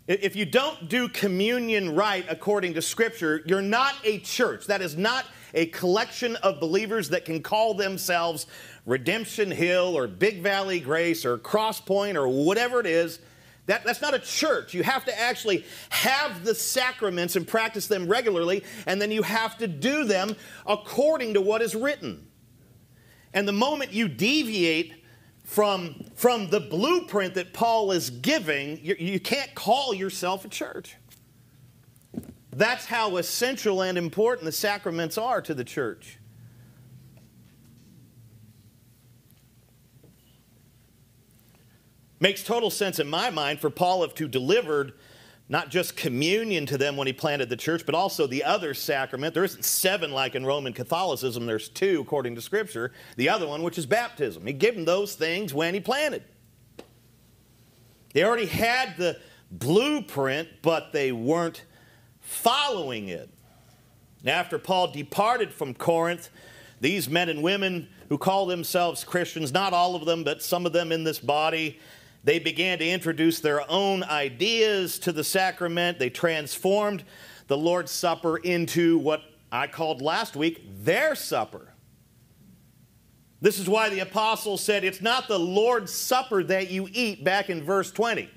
If 0.07 0.37
you 0.37 0.45
don't 0.45 0.87
do 0.87 1.09
communion 1.09 1.93
right 1.93 2.25
according 2.29 2.73
to 2.75 2.81
Scripture, 2.81 3.43
you're 3.45 3.61
not 3.61 3.95
a 4.05 4.19
church. 4.19 4.65
That 4.67 4.81
is 4.81 4.95
not 4.95 5.25
a 5.53 5.65
collection 5.67 6.37
of 6.37 6.61
believers 6.61 7.09
that 7.09 7.25
can 7.25 7.43
call 7.43 7.73
themselves 7.73 8.47
Redemption 8.85 9.51
Hill 9.51 9.97
or 9.97 10.07
Big 10.07 10.41
Valley 10.41 10.79
Grace 10.79 11.25
or 11.25 11.37
Crosspoint 11.37 12.15
or 12.15 12.29
whatever 12.29 12.79
it 12.79 12.85
is. 12.85 13.19
That, 13.67 13.83
that's 13.83 14.01
not 14.01 14.13
a 14.13 14.19
church. 14.19 14.73
You 14.73 14.83
have 14.83 15.05
to 15.05 15.19
actually 15.19 15.65
have 15.89 16.43
the 16.43 16.55
sacraments 16.55 17.35
and 17.35 17.47
practice 17.47 17.87
them 17.87 18.07
regularly, 18.07 18.63
and 18.85 19.01
then 19.01 19.11
you 19.11 19.21
have 19.23 19.57
to 19.59 19.67
do 19.67 20.05
them 20.05 20.35
according 20.65 21.35
to 21.35 21.41
what 21.41 21.61
is 21.61 21.75
written. 21.75 22.27
And 23.33 23.47
the 23.47 23.53
moment 23.53 23.91
you 23.91 24.07
deviate 24.07 25.03
from, 25.43 26.05
from 26.15 26.49
the 26.49 26.61
blueprint 26.61 27.33
that 27.35 27.53
Paul 27.53 27.91
is 27.91 28.09
giving, 28.09 28.79
you, 28.83 28.95
you 28.97 29.19
can't 29.19 29.53
call 29.53 29.93
yourself 29.93 30.45
a 30.45 30.49
church. 30.49 30.95
That's 32.51 32.85
how 32.85 33.17
essential 33.17 33.81
and 33.81 33.97
important 33.97 34.45
the 34.45 34.51
sacraments 34.51 35.17
are 35.17 35.41
to 35.41 35.53
the 35.53 35.63
church. 35.63 36.16
Makes 42.19 42.43
total 42.43 42.69
sense 42.69 42.99
in 42.99 43.07
my 43.07 43.29
mind 43.29 43.59
for 43.59 43.69
Paul 43.69 44.07
to 44.07 44.23
have 44.23 44.31
delivered 44.31 44.93
not 45.49 45.69
just 45.69 45.95
communion 45.95 46.65
to 46.65 46.77
them 46.77 46.97
when 46.97 47.07
he 47.07 47.13
planted 47.13 47.49
the 47.49 47.55
church, 47.55 47.85
but 47.85 47.95
also 47.95 48.27
the 48.27 48.43
other 48.43 48.73
sacrament. 48.73 49.33
There 49.33 49.45
isn't 49.45 49.63
seven 49.63 50.11
like 50.11 50.35
in 50.35 50.45
Roman 50.45 50.73
Catholicism, 50.73 51.45
there's 51.45 51.69
two 51.69 52.01
according 52.01 52.35
to 52.35 52.41
Scripture. 52.41 52.91
The 53.15 53.29
other 53.29 53.47
one, 53.47 53.63
which 53.63 53.77
is 53.77 53.85
baptism. 53.85 54.45
He 54.45 54.53
gave 54.53 54.75
them 54.75 54.83
those 54.83 55.15
things 55.15 55.53
when 55.53 55.73
he 55.73 55.79
planted. 55.79 56.23
They 58.13 58.23
already 58.23 58.47
had 58.47 58.97
the 58.97 59.19
blueprint, 59.51 60.49
but 60.61 60.91
they 60.91 61.11
weren't 61.11 61.63
following 62.19 63.07
it. 63.07 63.29
After 64.25 64.59
Paul 64.59 64.91
departed 64.91 65.53
from 65.53 65.73
Corinth, 65.73 66.29
these 66.81 67.09
men 67.09 67.29
and 67.29 67.41
women 67.41 67.87
who 68.09 68.17
call 68.17 68.45
themselves 68.45 69.03
Christians, 69.03 69.53
not 69.53 69.73
all 69.73 69.95
of 69.95 70.05
them, 70.05 70.23
but 70.23 70.43
some 70.43 70.65
of 70.65 70.73
them 70.73 70.91
in 70.91 71.03
this 71.03 71.19
body, 71.19 71.79
they 72.23 72.39
began 72.39 72.79
to 72.79 72.87
introduce 72.87 73.39
their 73.39 73.69
own 73.69 74.03
ideas 74.03 74.99
to 74.99 75.11
the 75.11 75.23
sacrament. 75.23 75.99
They 75.99 76.09
transformed 76.09 77.03
the 77.47 77.57
Lord's 77.57 77.91
Supper 77.91 78.37
into 78.37 78.97
what 78.97 79.21
I 79.51 79.67
called 79.67 80.01
last 80.01 80.35
week 80.35 80.61
their 80.83 81.15
supper. 81.15 81.73
This 83.39 83.59
is 83.59 83.69
why 83.69 83.89
the 83.89 83.99
apostle 83.99 84.57
said 84.57 84.83
it's 84.83 85.01
not 85.01 85.27
the 85.27 85.39
Lord's 85.39 85.93
Supper 85.93 86.43
that 86.43 86.69
you 86.71 86.89
eat 86.91 87.23
back 87.23 87.49
in 87.49 87.63
verse 87.63 87.91
20. 87.91 88.29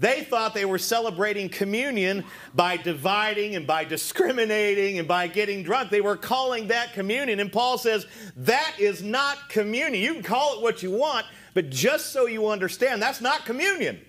They 0.00 0.22
thought 0.22 0.54
they 0.54 0.64
were 0.64 0.78
celebrating 0.78 1.50
communion 1.50 2.24
by 2.54 2.78
dividing 2.78 3.54
and 3.54 3.66
by 3.66 3.84
discriminating 3.84 4.98
and 4.98 5.06
by 5.06 5.26
getting 5.26 5.62
drunk. 5.62 5.90
They 5.90 6.00
were 6.00 6.16
calling 6.16 6.68
that 6.68 6.94
communion. 6.94 7.38
And 7.38 7.52
Paul 7.52 7.76
says 7.76 8.06
that 8.38 8.76
is 8.78 9.02
not 9.02 9.50
communion. 9.50 10.02
You 10.02 10.14
can 10.14 10.22
call 10.22 10.56
it 10.56 10.62
what 10.62 10.82
you 10.82 10.90
want, 10.90 11.26
but 11.52 11.68
just 11.68 12.12
so 12.14 12.26
you 12.26 12.48
understand, 12.48 13.02
that's 13.02 13.20
not 13.20 13.44
communion. 13.44 14.00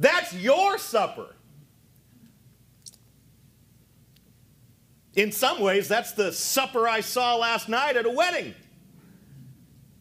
That's 0.00 0.34
your 0.34 0.76
supper. 0.76 1.36
In 5.14 5.30
some 5.30 5.60
ways, 5.60 5.86
that's 5.86 6.12
the 6.12 6.32
supper 6.32 6.88
I 6.88 7.00
saw 7.00 7.36
last 7.36 7.68
night 7.68 7.96
at 7.96 8.06
a 8.06 8.10
wedding. 8.10 8.56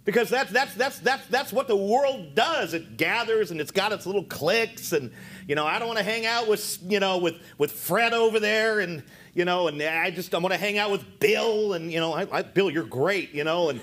Because 0.06 0.30
that's, 0.30 0.52
that's, 0.52 0.76
that's, 0.76 1.00
that's, 1.00 1.26
that's 1.28 1.52
what 1.52 1.68
the 1.68 1.76
world 1.76 2.36
does. 2.36 2.76
It 2.76 2.96
gathers 2.96 3.50
and 3.50 3.60
it's 3.60 3.72
got 3.72 3.92
its 3.92 4.06
little 4.06 4.24
cliques. 4.24 4.94
And, 4.94 5.12
you 5.48 5.56
know, 5.56 5.66
I 5.66 5.80
don't 5.80 5.88
want 5.88 5.98
to 5.98 6.06
hang 6.06 6.28
out 6.28 6.48
with, 6.48 6.78
you 6.84 7.00
know, 7.00 7.18
with, 7.18 7.36
with 7.58 7.72
Fred 7.72 8.14
over 8.14 8.40
there. 8.40 8.82
And, 8.82 9.02
you 9.34 9.46
know, 9.46 9.68
and 9.68 9.82
I 9.82 10.12
just, 10.12 10.34
I 10.36 10.38
want 10.38 10.54
to 10.54 10.60
hang 10.60 10.78
out 10.78 10.92
with 10.92 11.20
Bill. 11.20 11.74
And, 11.74 11.92
you 11.92 12.00
know, 12.00 12.14
I, 12.14 12.28
I, 12.32 12.42
Bill, 12.44 12.70
you're 12.70 12.84
great, 12.84 13.34
you 13.34 13.44
know. 13.44 13.70
And, 13.70 13.82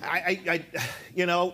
I, 0.00 0.40
I, 0.46 0.50
I, 0.52 0.64
you 1.14 1.26
know, 1.26 1.52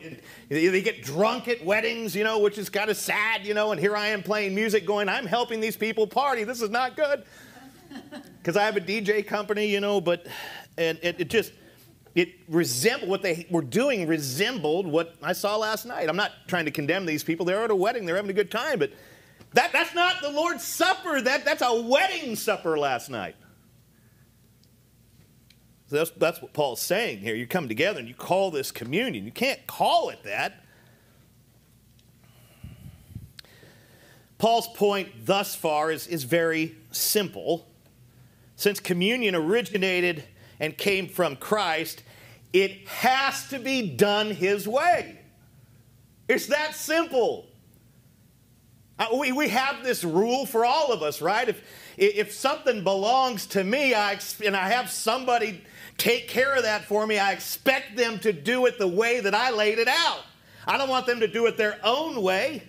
they 0.51 0.83
get 0.83 1.03
drunk 1.03 1.49
at 1.49 1.65
weddings, 1.65 2.15
you 2.15 2.25
know, 2.25 2.39
which 2.41 2.59
is 2.59 2.69
kind 2.69 2.91
of 2.91 2.99
sad, 2.99 3.47
you 3.47 3.55
know, 3.55 3.73
and 3.73 3.81
here 3.81 3.97
I 3.97 4.09
am 4.09 4.23
playing 4.23 4.55
music 4.55 4.87
going, 4.87 5.09
I'm 5.09 5.27
helping 5.27 5.61
these 5.61 5.79
people 5.79 6.07
party. 6.07 6.45
This 6.45 6.61
is 6.61 6.69
not 6.71 6.95
good. 6.95 7.25
Because 8.39 8.57
I 8.57 8.65
have 8.65 8.77
a 8.77 8.81
DJ 8.81 9.27
company, 9.27 9.67
you 9.67 9.81
know, 9.81 10.01
but, 10.01 10.27
and 10.77 10.99
it, 11.03 11.21
it 11.21 11.31
just, 11.31 11.53
it 12.15 12.29
resembled 12.49 13.11
what 13.11 13.23
they 13.23 13.47
were 13.51 13.63
doing 13.63 14.07
resembled 14.07 14.87
what 14.87 15.17
I 15.23 15.33
saw 15.33 15.57
last 15.57 15.85
night. 15.85 16.09
I'm 16.09 16.17
not 16.17 16.33
trying 16.47 16.65
to 16.67 16.71
condemn 16.71 17.07
these 17.07 17.25
people. 17.25 17.45
They're 17.45 17.65
at 17.65 17.71
a 17.71 17.77
wedding, 17.77 18.07
they're 18.07 18.17
having 18.17 18.31
a 18.31 18.35
good 18.35 18.51
time, 18.51 18.79
but 18.79 18.93
that, 19.55 19.73
that's 19.73 19.95
not 19.95 20.21
the 20.21 20.31
Lord's 20.31 20.65
Supper. 20.65 21.21
That, 21.21 21.45
that's 21.45 21.63
a 21.63 21.81
wedding 21.83 22.35
supper 22.37 22.79
last 22.79 23.09
night. 23.09 23.37
So 25.89 25.97
that's, 25.97 26.11
that's 26.11 26.43
what 26.43 26.53
Paul's 26.53 26.81
saying 26.81 27.19
here. 27.19 27.35
You 27.35 27.47
come 27.47 27.69
together 27.69 28.01
and 28.01 28.09
you 28.09 28.15
call 28.15 28.51
this 28.51 28.73
communion. 28.73 29.25
You 29.25 29.31
can't 29.31 29.65
call 29.67 30.09
it 30.09 30.23
that. 30.25 30.65
Paul's 34.39 34.67
point 34.69 35.09
thus 35.25 35.55
far 35.55 35.91
is, 35.91 36.07
is 36.07 36.25
very 36.25 36.75
simple. 36.91 37.69
Since 38.57 38.81
communion 38.81 39.35
originated 39.35 40.25
and 40.61 40.77
came 40.77 41.09
from 41.09 41.37
Christ, 41.37 42.03
it 42.53 42.87
has 42.89 43.49
to 43.49 43.59
be 43.59 43.89
done 43.97 44.31
his 44.31 44.69
way. 44.69 45.19
It's 46.29 46.47
that 46.47 46.75
simple. 46.75 47.47
Uh, 48.99 49.07
we, 49.19 49.33
we 49.33 49.49
have 49.49 49.83
this 49.83 50.05
rule 50.05 50.47
for 50.47 50.65
all 50.65 50.93
of 50.93 51.03
us, 51.03 51.21
right? 51.21 51.49
If, 51.49 51.63
if 51.97 52.33
something 52.33 52.85
belongs 52.85 53.47
to 53.49 53.65
me 53.65 53.95
I, 53.95 54.19
and 54.45 54.57
I 54.57 54.69
have 54.69 54.91
somebody 54.91 55.63
take 55.99 56.29
care 56.29 56.55
of 56.55 56.63
that 56.63 56.85
for 56.85 57.07
me. 57.07 57.19
I 57.19 57.33
expect 57.33 57.97
them 57.97 58.19
to 58.21 58.33
do 58.33 58.67
it 58.67 58.79
the 58.79 58.89
way 58.89 59.21
that 59.21 59.35
I 59.35 59.51
laid 59.51 59.79
it 59.79 59.89
out. 59.89 60.23
I 60.67 60.79
don't 60.79 60.89
want 60.89 61.07
them 61.07 61.21
to 61.21 61.29
do 61.29 61.47
it 61.47 61.57
their 61.57 61.79
own 61.83 62.23
way. 62.23 62.63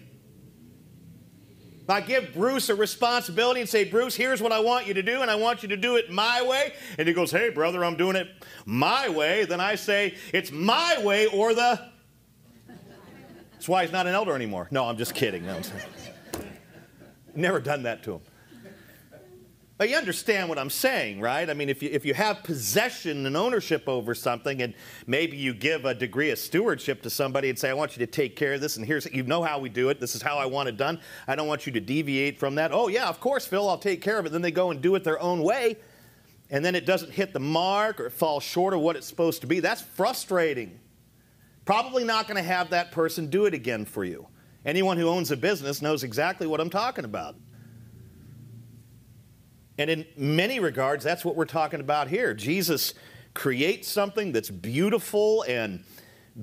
I 1.88 2.01
give 2.01 2.34
Bruce 2.34 2.70
a 2.70 2.75
responsibility 2.75 3.60
and 3.60 3.70
say, 3.70 3.84
Bruce, 3.84 4.15
here's 4.15 4.42
what 4.42 4.51
I 4.51 4.60
want 4.60 4.88
you 4.88 4.94
to 4.96 5.04
do, 5.04 5.22
and 5.22 5.30
I 5.30 5.36
want 5.36 5.62
you 5.62 5.70
to 5.70 5.77
do 5.77 5.98
it 5.98 6.10
my 6.10 6.42
way, 6.42 6.74
and 6.98 7.08
he 7.08 7.13
goes, 7.13 7.32
Hey, 7.32 7.50
brother, 7.50 7.86
I'm 7.86 7.96
doing 7.96 8.15
it 8.15 8.27
my 8.65 9.10
way, 9.10 9.46
then 9.46 9.60
I 9.60 9.75
say, 9.75 10.15
It's 10.34 10.51
my 10.51 11.00
way 11.04 11.27
or 11.27 11.54
the. 11.54 11.80
That's 13.54 13.70
why 13.70 13.84
he's 13.84 13.92
not 13.92 14.08
an 14.08 14.13
elder 14.13 14.34
anymore. 14.34 14.68
No, 14.72 14.86
I'm 14.86 14.98
just 14.98 15.13
kidding. 15.15 15.46
No, 15.46 15.60
Never 17.36 17.60
done 17.60 17.84
that 17.84 18.04
to 18.04 18.13
him. 18.13 18.22
But 19.77 19.89
you 19.89 19.98
understand 19.98 20.48
what 20.48 20.58
I'm 20.58 20.70
saying, 20.70 21.20
right? 21.20 21.50
I 21.50 21.53
mean, 21.53 21.67
if 21.67 21.84
you, 21.84 21.89
if 21.91 22.05
you 22.05 22.13
have 22.13 22.44
possession 22.44 23.25
and 23.25 23.36
ownership 23.36 23.89
over 23.89 24.15
something, 24.15 24.62
and 24.62 24.74
maybe 25.05 25.36
you 25.36 25.53
give 25.53 25.84
a 25.84 25.94
degree 25.94 26.32
of 26.32 26.39
stewardship 26.39 27.01
to 27.01 27.10
somebody 27.10 27.50
and 27.50 27.60
say, 27.60 27.70
I 27.70 27.74
want 27.74 27.98
you 27.98 28.05
to 28.05 28.10
take 28.10 28.38
care 28.38 28.53
of 28.53 28.62
this, 28.62 28.77
and 28.77 28.86
here's, 28.86 29.05
you 29.13 29.24
know 29.24 29.44
how 29.44 29.60
we 29.60 29.67
do 29.67 29.89
it, 29.89 30.00
this 30.00 30.15
is 30.15 30.22
how 30.22 30.38
I 30.38 30.46
want 30.46 30.70
it 30.70 30.77
done, 30.77 31.01
I 31.27 31.36
don't 31.36 31.50
want 31.50 31.65
you 31.65 31.74
to 31.74 31.82
deviate 31.82 32.39
from 32.39 32.55
that. 32.55 32.72
Oh, 32.72 32.88
yeah, 32.88 33.10
of 33.10 33.20
course, 33.20 33.46
Phil, 33.46 33.67
I'll 33.67 33.77
take 33.77 34.01
care 34.01 34.17
of 34.17 34.25
it. 34.25 34.32
Then 34.32 34.41
they 34.41 34.51
go 34.51 34.72
and 34.72 34.82
do 34.82 34.96
it 34.96 35.03
their 35.03 35.22
own 35.22 35.44
way, 35.44 35.75
and 36.50 36.63
then 36.63 36.74
it 36.74 36.86
doesn't 36.86 37.12
hit 37.12 37.34
the 37.34 37.41
mark 37.41 38.00
or 38.00 38.05
it 38.05 38.13
falls 38.13 38.44
short 38.44 38.74
of 38.74 38.79
what 38.79 38.96
it's 38.96 39.08
supposed 39.08 39.41
to 39.41 39.48
be. 39.48 39.60
That's 39.60 39.82
frustrating. 39.82 40.79
Probably 41.65 42.05
not 42.05 42.27
going 42.27 42.38
to 42.38 42.48
have 42.48 42.70
that 42.70 42.94
person 42.94 43.27
do 43.27 43.46
it 43.46 43.53
again 43.53 43.84
for 43.84 44.05
you. 44.05 44.27
Anyone 44.63 44.98
who 44.98 45.10
owns 45.10 45.32
a 45.32 45.38
business 45.38 45.82
knows 45.82 46.03
exactly 46.03 46.48
what 46.48 46.62
I'm 46.62 46.70
talking 46.70 47.03
about. 47.03 47.36
And 49.77 49.89
in 49.89 50.05
many 50.15 50.60
regards, 50.60 51.03
that's 51.03 51.25
what 51.25 51.36
we're 51.36 51.46
talking 51.46 51.79
about 51.79 52.08
here. 52.08 52.34
Jesus 52.34 52.94
creates 53.34 53.88
something 53.89 54.32
that's 54.32 54.50
beautiful 54.50 55.44
and 55.44 55.84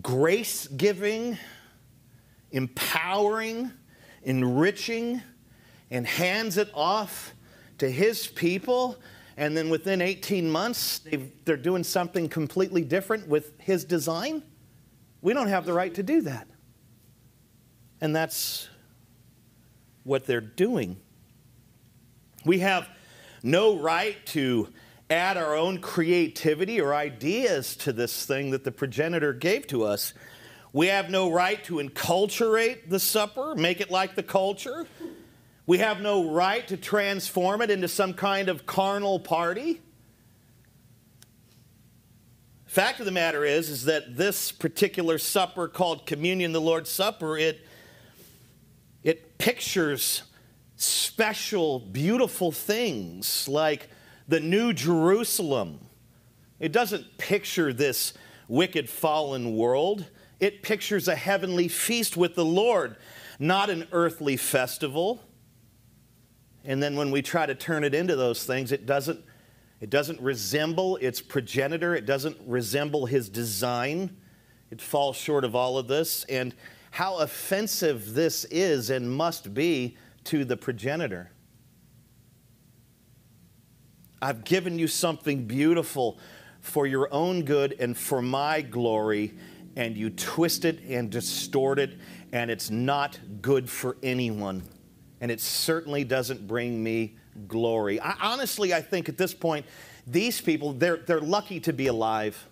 grace 0.02 0.66
giving, 0.66 1.38
empowering, 2.50 3.72
enriching, 4.22 5.22
and 5.90 6.06
hands 6.06 6.58
it 6.58 6.70
off 6.74 7.34
to 7.78 7.90
his 7.90 8.26
people. 8.26 8.98
And 9.38 9.56
then 9.56 9.70
within 9.70 10.02
18 10.02 10.50
months, 10.50 11.00
they're 11.44 11.56
doing 11.56 11.84
something 11.84 12.28
completely 12.28 12.82
different 12.82 13.26
with 13.26 13.58
his 13.58 13.84
design. 13.84 14.42
We 15.22 15.32
don't 15.32 15.48
have 15.48 15.64
the 15.64 15.72
right 15.72 15.94
to 15.94 16.02
do 16.02 16.20
that. 16.22 16.48
And 18.02 18.14
that's 18.14 18.68
what 20.04 20.26
they're 20.26 20.40
doing. 20.40 21.00
We 22.44 22.58
have 22.58 22.88
no 23.42 23.76
right 23.78 24.24
to 24.26 24.68
add 25.10 25.36
our 25.36 25.54
own 25.54 25.78
creativity 25.78 26.80
or 26.80 26.94
ideas 26.94 27.76
to 27.76 27.92
this 27.92 28.24
thing 28.24 28.50
that 28.50 28.64
the 28.64 28.72
progenitor 28.72 29.32
gave 29.32 29.66
to 29.68 29.84
us. 29.84 30.14
We 30.72 30.86
have 30.86 31.10
no 31.10 31.30
right 31.30 31.62
to 31.64 31.74
enculturate 31.74 32.88
the 32.88 32.98
supper, 32.98 33.54
make 33.54 33.80
it 33.80 33.90
like 33.90 34.14
the 34.14 34.22
culture. 34.22 34.86
We 35.66 35.78
have 35.78 36.00
no 36.00 36.30
right 36.30 36.66
to 36.68 36.76
transform 36.76 37.60
it 37.60 37.70
into 37.70 37.88
some 37.88 38.14
kind 38.14 38.48
of 38.48 38.64
carnal 38.64 39.20
party. 39.20 39.80
Fact 42.66 43.00
of 43.00 43.06
the 43.06 43.12
matter 43.12 43.44
is, 43.44 43.68
is 43.68 43.84
that 43.84 44.16
this 44.16 44.50
particular 44.50 45.18
supper 45.18 45.68
called 45.68 46.06
communion, 46.06 46.52
the 46.52 46.60
Lord's 46.60 46.88
Supper, 46.88 47.36
it, 47.36 47.66
it 49.02 49.36
pictures 49.36 50.22
special, 50.82 51.78
beautiful 51.78 52.52
things 52.52 53.48
like 53.48 53.88
the 54.28 54.40
New 54.40 54.72
Jerusalem. 54.72 55.80
It 56.58 56.72
doesn't 56.72 57.18
picture 57.18 57.72
this 57.72 58.14
wicked, 58.48 58.88
fallen 58.88 59.56
world. 59.56 60.06
It 60.40 60.62
pictures 60.62 61.08
a 61.08 61.14
heavenly 61.14 61.68
feast 61.68 62.16
with 62.16 62.34
the 62.34 62.44
Lord, 62.44 62.96
not 63.38 63.70
an 63.70 63.86
earthly 63.92 64.36
festival. 64.36 65.22
And 66.64 66.82
then 66.82 66.96
when 66.96 67.10
we 67.10 67.22
try 67.22 67.46
to 67.46 67.54
turn 67.54 67.84
it 67.84 67.94
into 67.94 68.14
those 68.14 68.44
things, 68.44 68.72
it 68.72 68.86
doesn't, 68.86 69.24
it 69.80 69.90
doesn't 69.90 70.20
resemble 70.20 70.96
its 70.98 71.20
progenitor, 71.20 71.94
it 71.94 72.06
doesn't 72.06 72.36
resemble 72.46 73.06
his 73.06 73.28
design. 73.28 74.16
It 74.70 74.80
falls 74.80 75.16
short 75.16 75.44
of 75.44 75.54
all 75.54 75.76
of 75.76 75.88
this. 75.88 76.24
And 76.24 76.54
how 76.92 77.18
offensive 77.18 78.14
this 78.14 78.44
is 78.44 78.90
and 78.90 79.10
must 79.10 79.54
be 79.54 79.96
to 80.24 80.44
the 80.44 80.56
progenitor. 80.56 81.30
I've 84.20 84.44
given 84.44 84.78
you 84.78 84.86
something 84.86 85.46
beautiful 85.46 86.18
for 86.60 86.86
your 86.86 87.12
own 87.12 87.44
good 87.44 87.74
and 87.78 87.96
for 87.96 88.22
my 88.22 88.60
glory, 88.60 89.34
and 89.74 89.96
you 89.96 90.10
twist 90.10 90.64
it 90.64 90.80
and 90.88 91.10
distort 91.10 91.78
it, 91.78 91.98
and 92.32 92.50
it's 92.50 92.70
not 92.70 93.18
good 93.40 93.68
for 93.68 93.96
anyone 94.02 94.62
and 95.22 95.30
it 95.30 95.40
certainly 95.40 96.02
doesn't 96.02 96.48
bring 96.48 96.82
me 96.82 97.14
glory. 97.46 98.00
I, 98.00 98.16
honestly, 98.20 98.74
I 98.74 98.82
think 98.82 99.08
at 99.08 99.16
this 99.16 99.32
point, 99.32 99.64
these 100.04 100.40
people, 100.40 100.72
they're, 100.72 100.96
they're 100.96 101.20
lucky 101.20 101.60
to 101.60 101.72
be 101.72 101.86
alive. 101.86 102.44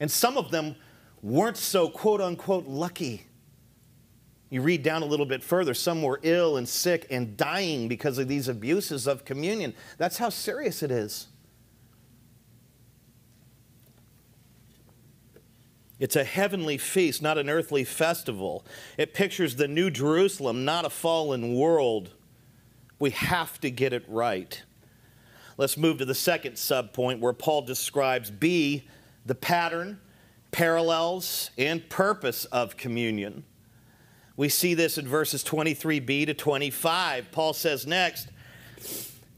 And 0.00 0.10
some 0.10 0.36
of 0.36 0.50
them 0.50 0.74
weren't 1.22 1.56
so 1.56 1.88
quote 1.88 2.20
unquote 2.20 2.66
lucky. 2.66 3.26
You 4.52 4.60
read 4.60 4.82
down 4.82 5.02
a 5.02 5.06
little 5.06 5.24
bit 5.24 5.42
further, 5.42 5.72
some 5.72 6.02
were 6.02 6.20
ill 6.22 6.58
and 6.58 6.68
sick 6.68 7.06
and 7.08 7.38
dying 7.38 7.88
because 7.88 8.18
of 8.18 8.28
these 8.28 8.48
abuses 8.48 9.06
of 9.06 9.24
communion. 9.24 9.72
That's 9.96 10.18
how 10.18 10.28
serious 10.28 10.82
it 10.82 10.90
is. 10.90 11.28
It's 15.98 16.16
a 16.16 16.24
heavenly 16.24 16.76
feast, 16.76 17.22
not 17.22 17.38
an 17.38 17.48
earthly 17.48 17.82
festival. 17.84 18.66
It 18.98 19.14
pictures 19.14 19.56
the 19.56 19.68
new 19.68 19.88
Jerusalem, 19.88 20.66
not 20.66 20.84
a 20.84 20.90
fallen 20.90 21.54
world. 21.54 22.10
We 22.98 23.08
have 23.08 23.58
to 23.62 23.70
get 23.70 23.94
it 23.94 24.04
right. 24.06 24.62
Let's 25.56 25.78
move 25.78 25.96
to 25.96 26.04
the 26.04 26.14
second 26.14 26.56
subpoint 26.56 27.20
where 27.20 27.32
Paul 27.32 27.62
describes 27.62 28.30
B, 28.30 28.86
the 29.24 29.34
pattern, 29.34 29.98
parallels, 30.50 31.52
and 31.56 31.88
purpose 31.88 32.44
of 32.44 32.76
communion. 32.76 33.44
We 34.36 34.48
see 34.48 34.74
this 34.74 34.98
in 34.98 35.06
verses 35.06 35.44
23b 35.44 36.26
to 36.26 36.34
25. 36.34 37.30
Paul 37.32 37.52
says 37.52 37.86
next 37.86 38.28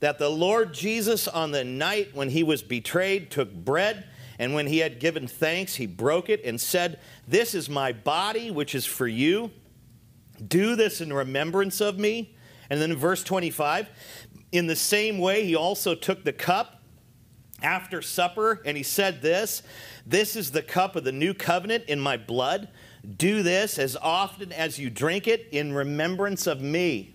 that 0.01 0.19
the 0.19 0.29
Lord 0.29 0.73
Jesus, 0.73 1.27
on 1.27 1.51
the 1.51 1.65
night 1.65 2.15
when 2.15 2.31
he 2.31 2.43
was 2.43 2.63
betrayed, 2.63 3.31
took 3.31 3.53
bread. 3.53 4.05
And 4.39 4.55
when 4.55 4.67
he 4.67 4.79
had 4.79 4.99
given 4.99 5.27
thanks, 5.29 5.77
he 5.77 5.87
broke 5.87 6.29
it 6.29 6.45
and 6.45 6.61
said, 6.61 7.01
This 7.27 7.55
is 7.55 7.71
my 7.71 7.93
body, 7.93 8.51
which 8.51 8.75
is 8.75 8.85
for 8.85 9.07
you. 9.07 9.51
Do 10.47 10.75
this 10.75 11.01
in 11.01 11.13
remembrance 11.13 11.81
of 11.81 11.99
me. 11.99 12.35
And 12.69 12.81
then 12.81 12.91
in 12.91 12.97
verse 12.97 13.23
25, 13.23 13.89
in 14.53 14.67
the 14.67 14.77
same 14.77 15.19
way, 15.19 15.45
he 15.45 15.55
also 15.55 15.95
took 15.95 16.25
the 16.25 16.33
cup 16.33 16.83
after 17.63 18.03
supper 18.03 18.61
and 18.65 18.77
he 18.77 18.83
said 18.83 19.23
this 19.23 19.63
This 20.07 20.37
is 20.37 20.51
the 20.51 20.63
cup 20.63 20.97
of 20.97 21.05
the 21.05 21.13
new 21.13 21.35
covenant 21.35 21.85
in 21.89 22.01
my 22.01 22.17
blood. 22.17 22.69
Do 23.05 23.43
this 23.43 23.79
as 23.79 23.97
often 23.97 24.53
as 24.53 24.79
you 24.79 24.91
drink 24.91 25.29
it 25.29 25.49
in 25.53 25.73
remembrance 25.73 26.47
of 26.47 26.61
me. 26.61 27.15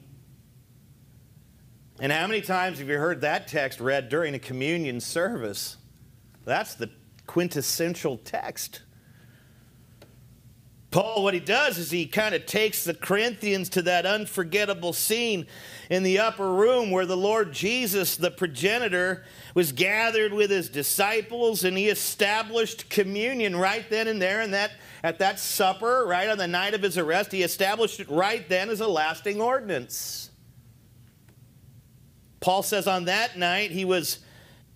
And 1.99 2.11
how 2.11 2.27
many 2.27 2.41
times 2.41 2.79
have 2.79 2.87
you 2.87 2.97
heard 2.97 3.21
that 3.21 3.47
text 3.47 3.79
read 3.79 4.07
during 4.07 4.33
a 4.35 4.39
communion 4.39 5.01
service? 5.01 5.77
That's 6.45 6.75
the 6.75 6.89
quintessential 7.27 8.17
text. 8.17 8.81
Paul, 10.91 11.23
what 11.23 11.35
he 11.35 11.39
does 11.39 11.77
is 11.77 11.91
he 11.91 12.07
kind 12.07 12.33
of 12.33 12.47
takes 12.47 12.83
the 12.83 12.95
Corinthians 12.95 13.69
to 13.69 13.83
that 13.83 14.07
unforgettable 14.07 14.93
scene 14.93 15.45
in 15.91 16.01
the 16.01 16.17
upper 16.17 16.51
room 16.51 16.89
where 16.89 17.05
the 17.05 17.17
Lord 17.17 17.53
Jesus, 17.53 18.17
the 18.17 18.31
progenitor, 18.31 19.23
was 19.53 19.71
gathered 19.71 20.33
with 20.33 20.49
his 20.49 20.67
disciples 20.67 21.63
and 21.63 21.77
he 21.77 21.89
established 21.89 22.89
communion 22.89 23.55
right 23.55 23.87
then 23.91 24.07
and 24.07 24.19
there 24.19 24.41
and 24.41 24.53
that 24.53 24.71
at 25.03 25.19
that 25.19 25.39
supper, 25.39 26.05
right 26.05 26.29
on 26.29 26.37
the 26.37 26.47
night 26.47 26.73
of 26.73 26.81
his 26.81 26.97
arrest. 26.97 27.31
He 27.31 27.43
established 27.43 27.99
it 27.99 28.09
right 28.09 28.47
then 28.49 28.69
as 28.69 28.81
a 28.81 28.87
lasting 28.87 29.41
ordinance. 29.41 30.29
Paul 32.39 32.63
says 32.63 32.87
on 32.87 33.05
that 33.05 33.37
night 33.37 33.71
he 33.71 33.85
was 33.85 34.19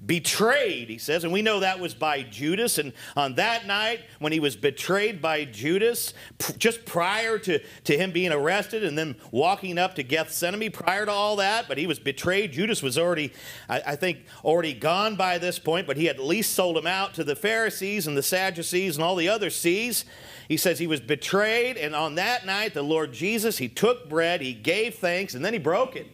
betrayed, 0.06 0.90
he 0.90 0.98
says, 0.98 1.24
and 1.24 1.32
we 1.32 1.42
know 1.42 1.62
that 1.62 1.80
was 1.80 1.94
by 1.94 2.24
Judas. 2.24 2.78
And 2.78 2.94
on 3.16 3.36
that 3.36 3.66
night, 3.66 4.02
when 4.20 4.32
he 4.32 4.40
was 4.40 4.56
betrayed 4.56 5.22
by 5.22 5.46
Judas, 5.46 6.14
just 6.58 6.86
prior 6.86 7.38
to, 7.40 7.60
to 7.86 7.98
him 7.98 8.12
being 8.12 8.32
arrested 8.32 8.84
and 8.84 8.98
then 8.98 9.16
walking 9.32 9.78
up 9.78 9.96
to 9.96 10.04
Gethsemane, 10.04 10.72
prior 10.72 11.06
to 11.06 11.12
all 11.12 11.38
that, 11.38 11.68
but 11.68 11.78
he 11.78 11.88
was 11.88 12.00
betrayed. 12.00 12.52
Judas 12.52 12.84
was 12.84 12.98
already, 12.98 13.34
I, 13.70 13.82
I 13.88 13.96
think, 13.96 14.26
already 14.44 14.74
gone 14.74 15.16
by 15.16 15.38
this 15.38 15.60
point, 15.60 15.88
but 15.88 15.98
he 15.98 16.06
had 16.06 16.18
at 16.18 16.24
least 16.24 16.54
sold 16.54 16.78
him 16.78 16.88
out 16.88 17.14
to 17.16 17.24
the 17.24 17.36
Pharisees 17.36 18.08
and 18.08 18.18
the 18.18 18.24
Sadducees 18.24 18.98
and 18.98 19.04
all 19.04 19.16
the 19.16 19.30
other 19.30 19.50
sees. 19.50 20.06
He 20.48 20.58
says 20.58 20.80
he 20.80 20.88
was 20.88 21.00
betrayed, 21.00 21.78
and 21.78 21.96
on 21.96 22.16
that 22.16 22.46
night, 22.46 22.74
the 22.74 22.84
Lord 22.84 23.14
Jesus, 23.14 23.58
he 23.58 23.70
took 23.70 24.10
bread, 24.10 24.42
he 24.42 24.54
gave 24.54 24.96
thanks, 24.96 25.34
and 25.34 25.44
then 25.44 25.54
he 25.54 25.60
broke 25.60 25.96
it. 25.96 26.08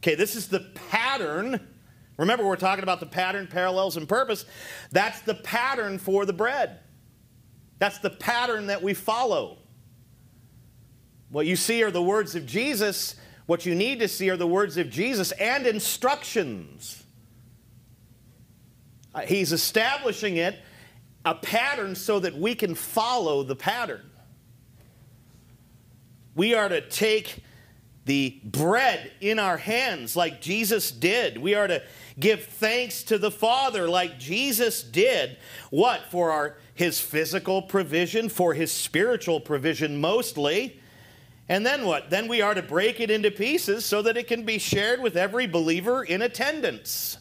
Okay, 0.00 0.14
this 0.14 0.34
is 0.34 0.48
the 0.48 0.60
pattern. 0.90 1.60
Remember, 2.16 2.46
we're 2.46 2.56
talking 2.56 2.82
about 2.82 3.00
the 3.00 3.06
pattern, 3.06 3.46
parallels, 3.46 3.96
and 3.96 4.08
purpose. 4.08 4.46
That's 4.90 5.20
the 5.20 5.34
pattern 5.34 5.98
for 5.98 6.24
the 6.24 6.32
bread. 6.32 6.80
That's 7.78 7.98
the 7.98 8.10
pattern 8.10 8.66
that 8.66 8.82
we 8.82 8.94
follow. 8.94 9.58
What 11.30 11.46
you 11.46 11.56
see 11.56 11.82
are 11.82 11.90
the 11.90 12.02
words 12.02 12.34
of 12.34 12.46
Jesus. 12.46 13.16
What 13.46 13.66
you 13.66 13.74
need 13.74 14.00
to 14.00 14.08
see 14.08 14.30
are 14.30 14.36
the 14.36 14.46
words 14.46 14.76
of 14.76 14.90
Jesus 14.90 15.32
and 15.32 15.66
instructions. 15.66 17.04
Uh, 19.14 19.20
he's 19.20 19.52
establishing 19.52 20.36
it, 20.36 20.58
a 21.24 21.34
pattern, 21.34 21.94
so 21.94 22.20
that 22.20 22.36
we 22.36 22.54
can 22.54 22.74
follow 22.74 23.42
the 23.42 23.56
pattern. 23.56 24.08
We 26.34 26.54
are 26.54 26.68
to 26.68 26.80
take 26.80 27.42
the 28.04 28.40
bread 28.44 29.12
in 29.20 29.38
our 29.38 29.56
hands 29.56 30.16
like 30.16 30.40
Jesus 30.40 30.90
did. 30.90 31.38
We 31.38 31.54
are 31.54 31.66
to 31.66 31.82
give 32.18 32.44
thanks 32.44 33.02
to 33.04 33.18
the 33.18 33.30
Father 33.30 33.88
like 33.88 34.18
Jesus 34.18 34.82
did. 34.82 35.36
What? 35.70 36.02
For 36.10 36.30
our 36.30 36.56
his 36.74 36.98
physical 36.98 37.60
provision, 37.60 38.30
for 38.30 38.54
his 38.54 38.72
spiritual 38.72 39.38
provision 39.38 40.00
mostly. 40.00 40.80
And 41.46 41.66
then 41.66 41.84
what? 41.84 42.08
Then 42.08 42.26
we 42.26 42.40
are 42.40 42.54
to 42.54 42.62
break 42.62 43.00
it 43.00 43.10
into 43.10 43.30
pieces 43.30 43.84
so 43.84 44.00
that 44.02 44.16
it 44.16 44.26
can 44.28 44.44
be 44.44 44.58
shared 44.58 45.02
with 45.02 45.16
every 45.16 45.46
believer 45.46 46.02
in 46.02 46.22
attendance. 46.22 47.18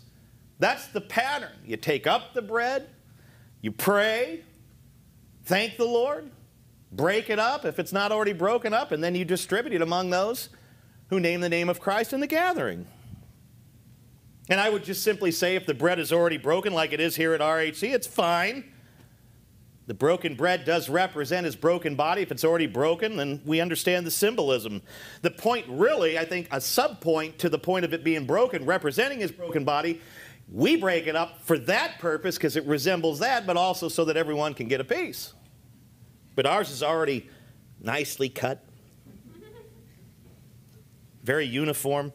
That's 0.59 0.87
the 0.87 1.01
pattern. 1.01 1.51
You 1.65 1.77
take 1.77 2.07
up 2.07 2.33
the 2.33 2.41
bread, 2.41 2.87
you 3.61 3.71
pray, 3.71 4.43
thank 5.43 5.77
the 5.77 5.85
Lord, 5.85 6.29
break 6.91 7.29
it 7.29 7.39
up 7.39 7.65
if 7.65 7.79
it's 7.79 7.91
not 7.91 8.11
already 8.11 8.33
broken 8.33 8.73
up, 8.73 8.91
and 8.91 9.03
then 9.03 9.15
you 9.15 9.25
distribute 9.25 9.73
it 9.73 9.81
among 9.81 10.09
those 10.09 10.49
who 11.09 11.19
name 11.19 11.41
the 11.41 11.49
name 11.49 11.69
of 11.69 11.79
Christ 11.79 12.13
in 12.13 12.19
the 12.19 12.27
gathering. 12.27 12.87
And 14.49 14.59
I 14.59 14.69
would 14.69 14.83
just 14.83 15.03
simply 15.03 15.31
say 15.31 15.55
if 15.55 15.65
the 15.65 15.73
bread 15.73 15.99
is 15.99 16.11
already 16.11 16.37
broken, 16.37 16.73
like 16.73 16.91
it 16.91 16.99
is 16.99 17.15
here 17.15 17.33
at 17.33 17.41
RHC, 17.41 17.93
it's 17.93 18.07
fine. 18.07 18.63
The 19.85 19.93
broken 19.95 20.35
bread 20.35 20.65
does 20.65 20.87
represent 20.87 21.45
his 21.45 21.55
broken 21.55 21.95
body. 21.95 22.21
If 22.21 22.31
it's 22.31 22.43
already 22.43 22.67
broken, 22.67 23.17
then 23.17 23.41
we 23.43 23.59
understand 23.59 24.05
the 24.05 24.11
symbolism. 24.11 24.83
The 25.23 25.31
point, 25.31 25.65
really, 25.67 26.17
I 26.17 26.25
think, 26.25 26.47
a 26.51 26.57
subpoint 26.57 27.37
to 27.37 27.49
the 27.49 27.57
point 27.57 27.85
of 27.85 27.93
it 27.93 28.03
being 28.03 28.25
broken, 28.25 28.65
representing 28.65 29.19
his 29.19 29.31
broken 29.31 29.65
body, 29.65 29.99
we 30.51 30.75
break 30.75 31.07
it 31.07 31.15
up 31.15 31.41
for 31.43 31.57
that 31.59 31.97
purpose 31.99 32.35
because 32.35 32.55
it 32.55 32.65
resembles 32.65 33.19
that, 33.19 33.47
but 33.47 33.57
also 33.57 33.87
so 33.87 34.05
that 34.05 34.17
everyone 34.17 34.53
can 34.53 34.67
get 34.67 34.79
a 34.79 34.83
piece. 34.83 35.33
But 36.35 36.45
ours 36.45 36.71
is 36.71 36.83
already 36.83 37.27
nicely 37.79 38.29
cut, 38.29 38.63
very 41.29 41.45
uniform. 41.45 42.11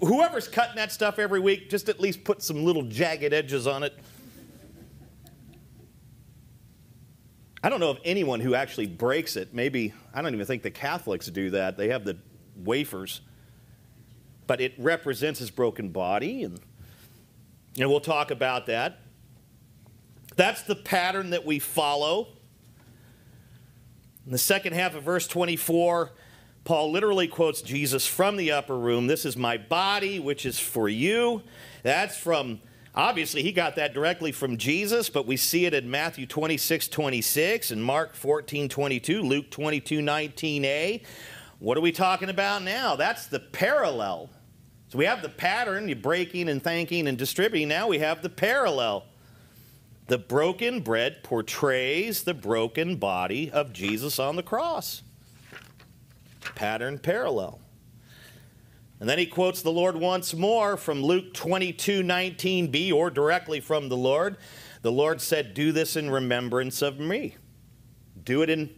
Whoever's 0.00 0.48
cutting 0.48 0.74
that 0.74 0.90
stuff 0.90 1.20
every 1.20 1.38
week, 1.38 1.70
just 1.70 1.88
at 1.88 2.00
least 2.00 2.24
put 2.24 2.42
some 2.42 2.64
little 2.64 2.82
jagged 2.82 3.32
edges 3.32 3.68
on 3.68 3.84
it. 3.84 3.96
I 7.62 7.68
don't 7.68 7.78
know 7.78 7.90
of 7.90 8.00
anyone 8.04 8.40
who 8.40 8.56
actually 8.56 8.88
breaks 8.88 9.36
it. 9.36 9.54
Maybe, 9.54 9.94
I 10.12 10.20
don't 10.20 10.34
even 10.34 10.46
think 10.46 10.64
the 10.64 10.72
Catholics 10.72 11.28
do 11.28 11.50
that. 11.50 11.76
They 11.76 11.90
have 11.90 12.04
the 12.04 12.18
wafers. 12.56 13.20
But 14.48 14.60
it 14.60 14.74
represents 14.76 15.38
his 15.38 15.52
broken 15.52 15.90
body, 15.90 16.42
and, 16.42 16.58
and 17.78 17.88
we'll 17.88 18.00
talk 18.00 18.32
about 18.32 18.66
that. 18.66 18.98
That's 20.34 20.62
the 20.62 20.74
pattern 20.74 21.30
that 21.30 21.46
we 21.46 21.60
follow. 21.60 22.30
In 24.26 24.32
the 24.32 24.38
second 24.38 24.72
half 24.72 24.96
of 24.96 25.04
verse 25.04 25.28
24, 25.28 26.10
Paul 26.68 26.92
literally 26.92 27.28
quotes 27.28 27.62
Jesus 27.62 28.06
from 28.06 28.36
the 28.36 28.52
upper 28.52 28.76
room. 28.76 29.06
This 29.06 29.24
is 29.24 29.38
my 29.38 29.56
body, 29.56 30.18
which 30.18 30.44
is 30.44 30.58
for 30.58 30.86
you. 30.86 31.42
That's 31.82 32.14
from 32.14 32.60
Obviously, 32.94 33.42
he 33.42 33.52
got 33.52 33.76
that 33.76 33.94
directly 33.94 34.32
from 34.32 34.58
Jesus, 34.58 35.08
but 35.08 35.26
we 35.26 35.38
see 35.38 35.64
it 35.64 35.72
in 35.72 35.90
Matthew 35.90 36.26
26, 36.26 36.88
26, 36.88 37.70
and 37.70 37.82
Mark 37.82 38.14
14, 38.14 38.68
22, 38.68 39.22
Luke 39.22 39.50
22, 39.50 40.00
19a. 40.00 41.02
What 41.58 41.78
are 41.78 41.80
we 41.80 41.90
talking 41.90 42.28
about 42.28 42.62
now? 42.62 42.96
That's 42.96 43.28
the 43.28 43.40
parallel. 43.40 44.28
So 44.88 44.98
we 44.98 45.06
have 45.06 45.22
the 45.22 45.30
pattern, 45.30 45.88
you 45.88 45.96
breaking 45.96 46.50
and 46.50 46.62
thanking 46.62 47.08
and 47.08 47.16
distributing. 47.16 47.68
Now 47.68 47.88
we 47.88 48.00
have 48.00 48.20
the 48.20 48.28
parallel. 48.28 49.06
The 50.08 50.18
broken 50.18 50.80
bread 50.80 51.22
portrays 51.22 52.24
the 52.24 52.34
broken 52.34 52.96
body 52.96 53.50
of 53.50 53.72
Jesus 53.72 54.18
on 54.18 54.36
the 54.36 54.42
cross. 54.42 55.00
Pattern 56.54 56.98
parallel. 56.98 57.60
And 59.00 59.08
then 59.08 59.18
he 59.18 59.26
quotes 59.26 59.62
the 59.62 59.70
Lord 59.70 59.96
once 59.96 60.34
more 60.34 60.76
from 60.76 61.02
Luke 61.02 61.32
22 61.34 62.02
19b, 62.02 62.92
or 62.92 63.10
directly 63.10 63.60
from 63.60 63.88
the 63.88 63.96
Lord. 63.96 64.36
The 64.82 64.92
Lord 64.92 65.20
said, 65.20 65.54
Do 65.54 65.72
this 65.72 65.96
in 65.96 66.10
remembrance 66.10 66.82
of 66.82 66.98
me. 66.98 67.36
Do 68.24 68.42
it 68.42 68.50
in, 68.50 68.74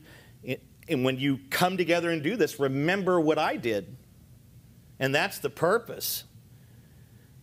and 0.88 1.04
when 1.04 1.18
you 1.18 1.40
come 1.50 1.76
together 1.76 2.10
and 2.10 2.22
do 2.22 2.36
this, 2.36 2.60
remember 2.60 3.20
what 3.20 3.38
I 3.38 3.56
did. 3.56 3.96
And 4.98 5.14
that's 5.14 5.38
the 5.38 5.50
purpose. 5.50 6.24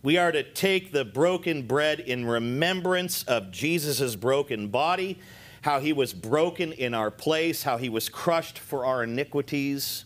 We 0.02 0.16
are 0.16 0.30
to 0.30 0.44
take 0.44 0.92
the 0.92 1.04
broken 1.04 1.66
bread 1.66 1.98
in 1.98 2.24
remembrance 2.24 3.24
of 3.24 3.50
Jesus' 3.50 4.14
broken 4.14 4.68
body, 4.68 5.18
how 5.62 5.80
he 5.80 5.92
was 5.92 6.12
broken 6.12 6.72
in 6.72 6.94
our 6.94 7.10
place, 7.10 7.64
how 7.64 7.78
he 7.78 7.88
was 7.88 8.08
crushed 8.08 8.60
for 8.60 8.86
our 8.86 9.02
iniquities 9.02 10.04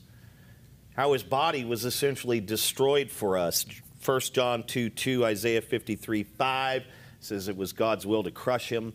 how 0.97 1.13
his 1.13 1.23
body 1.23 1.65
was 1.65 1.85
essentially 1.85 2.41
destroyed 2.41 3.11
for 3.11 3.39
us. 3.39 3.65
1 4.05 4.21
John 4.33 4.65
2 4.65 4.91
2, 4.91 5.25
Isaiah 5.25 5.63
53 5.63 6.23
5 6.23 6.85
says 7.21 7.49
it 7.49 7.57
was 7.57 7.73
God's 7.73 8.05
will 8.05 8.23
to 8.25 8.31
crush 8.31 8.69
him. 8.69 8.93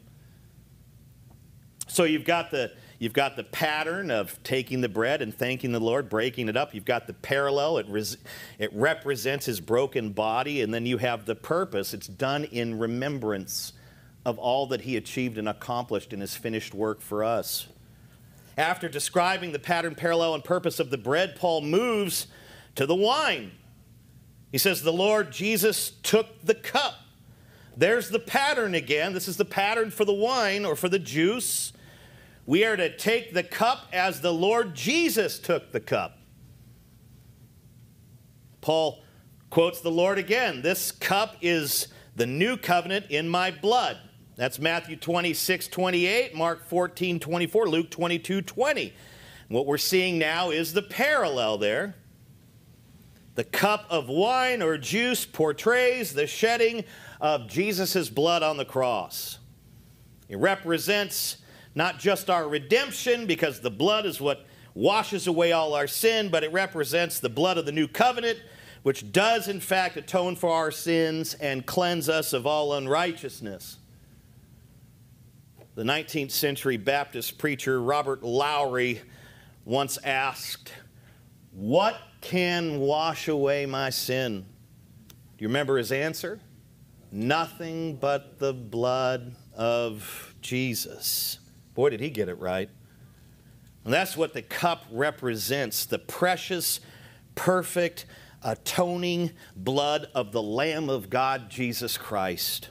So 1.88 2.03
you've 2.03 2.25
got 2.25 2.51
the 2.51 2.71
you've 2.99 3.13
got 3.13 3.36
the 3.36 3.43
pattern 3.43 4.12
of 4.12 4.41
taking 4.43 4.81
the 4.81 4.89
bread 4.89 5.21
and 5.21 5.33
thanking 5.33 5.71
the 5.71 5.79
Lord, 5.79 6.10
breaking 6.10 6.49
it 6.49 6.57
up. 6.57 6.75
You've 6.75 6.86
got 6.86 7.07
the 7.07 7.13
parallel; 7.13 7.77
it 7.77 7.88
res, 7.88 8.17
it 8.60 8.73
represents 8.73 9.45
his 9.45 9.62
broken 9.62 10.12
body, 10.12 10.62
and 10.62 10.73
then 10.73 10.86
you 10.86 10.97
have 10.97 11.25
the 11.25 11.36
purpose. 11.36 11.93
It's 11.93 12.07
done 12.07 12.43
in 12.45 12.77
remembrance 12.77 13.73
of 14.25 14.38
all 14.38 14.67
that 14.67 14.81
he 14.81 14.97
achieved 14.97 15.38
and 15.38 15.47
accomplished 15.47 16.12
in 16.12 16.19
his 16.19 16.36
finished 16.36 16.73
work 16.73 16.99
for 16.99 17.23
us. 17.23 17.67
After 18.58 18.89
describing 18.89 19.52
the 19.52 19.60
pattern, 19.60 19.93
parallel, 19.93 20.34
and 20.34 20.43
purpose 20.43 20.80
of 20.80 20.89
the 20.89 20.98
bread, 20.98 21.36
Paul 21.36 21.62
moves 21.62 22.28
to 22.76 22.88
the 22.88 22.96
wine. 22.96 23.52
He 24.52 24.58
says, 24.58 24.82
The 24.82 24.91
Lord 24.91 25.32
Jesus 25.32 25.91
took 26.02 26.43
the 26.43 26.56
cup. 26.56 26.96
There's 27.76 28.10
the 28.10 28.20
pattern 28.20 28.74
again. 28.74 29.13
This 29.13 29.28
is 29.28 29.38
the 29.38 29.46
pattern 29.46 29.91
for 29.91 30.04
the 30.04 30.13
wine 30.13 30.65
or 30.65 30.76
for 30.76 30.89
the 30.89 30.98
juice. 30.98 31.72
We 32.48 32.65
are 32.65 32.76
to 32.76 32.96
take 32.98 33.34
the 33.34 33.43
cup 33.43 33.88
as 33.93 34.22
the 34.22 34.34
Lord 34.34 34.74
Jesus 34.74 35.38
took 35.38 35.72
the 35.72 35.80
cup. 35.80 36.17
Paul 38.62 39.04
quotes 39.52 39.82
the 39.82 39.91
Lord 39.91 40.17
again 40.17 40.63
This 40.63 40.91
cup 40.91 41.36
is 41.41 41.89
the 42.15 42.26
new 42.26 42.58
covenant 42.58 43.06
in 43.10 43.30
my 43.30 43.52
blood. 43.52 43.98
That's 44.38 44.60
Matthew 44.60 44.95
26, 44.95 45.67
28, 45.67 46.36
Mark 46.36 46.63
14, 46.69 47.19
24, 47.19 47.67
Luke 47.69 47.89
22, 47.89 48.43
20. 48.43 48.93
What 49.50 49.65
we're 49.65 49.80
seeing 49.80 50.19
now 50.19 50.52
is 50.52 50.73
the 50.73 50.84
parallel 50.84 51.58
there. 51.58 51.95
The 53.34 53.43
cup 53.43 53.88
of 53.89 54.10
wine 54.10 54.62
or 54.62 54.78
juice 54.78 55.26
portrays 55.26 56.13
the 56.13 56.28
shedding 56.28 56.86
of 57.19 57.47
Jesus' 57.47 58.10
blood 58.10 58.43
on 58.43 58.58
the 58.58 58.65
cross. 58.65 59.39
It 60.30 60.38
represents 60.38 61.38
not 61.73 61.97
just 61.97 62.30
our 62.30 62.47
redemption, 62.47 63.26
because 63.26 63.62
the 63.62 63.71
blood 63.71 64.06
is 64.06 64.21
what 64.21 64.45
washes 64.76 65.26
away 65.26 65.52
all 65.52 65.73
our 65.73 65.88
sin, 65.88 66.30
but 66.30 66.43
it 66.43 66.52
represents 66.52 67.19
the 67.19 67.30
blood 67.30 67.58
of 67.58 67.65
the 67.65 67.71
new 67.71 67.88
covenant, 67.88 68.39
which 68.84 69.12
does 69.12 69.47
in 69.47 69.60
fact 69.60 69.97
atone 69.97 70.36
for 70.36 70.52
our 70.52 70.71
sins 70.71 71.34
and 71.36 71.65
cleanse 71.65 72.08
us 72.08 72.34
of 72.34 72.45
all 72.45 72.73
unrighteousness. 72.73 73.78
The 75.78 75.84
19th 75.84 76.32
century 76.32 76.78
Baptist 76.78 77.38
preacher 77.38 77.80
Robert 77.80 78.24
Lowry 78.24 79.00
once 79.63 80.00
asked, 80.04 80.74
What 81.52 82.00
can 82.20 82.80
wash 82.80 83.28
away 83.28 83.68
my 83.68 83.92
sin? 83.92 84.44
Do 85.08 85.16
you 85.38 85.48
remember 85.50 85.78
his 85.78 85.92
answer? 85.92 86.40
Nothing 87.12 87.96
but 87.96 88.40
the 88.40 88.54
blood 88.54 89.36
of 89.56 90.34
Jesus. 90.42 91.38
Boy, 91.76 91.92
did 91.92 92.00
he 92.00 92.10
get 92.10 92.28
it 92.28 92.40
right. 92.40 92.72
And 93.86 93.94
that's 93.94 94.18
what 94.18 94.34
the 94.34 94.42
cup 94.42 94.84
represents 94.90 95.86
the 95.86 96.00
precious, 96.00 96.80
perfect, 97.36 98.08
atoning 98.44 99.30
blood 99.56 100.10
of 100.16 100.32
the 100.32 100.42
Lamb 100.42 100.90
of 100.90 101.12
God, 101.12 101.52
Jesus 101.52 102.00
Christ. 102.00 102.70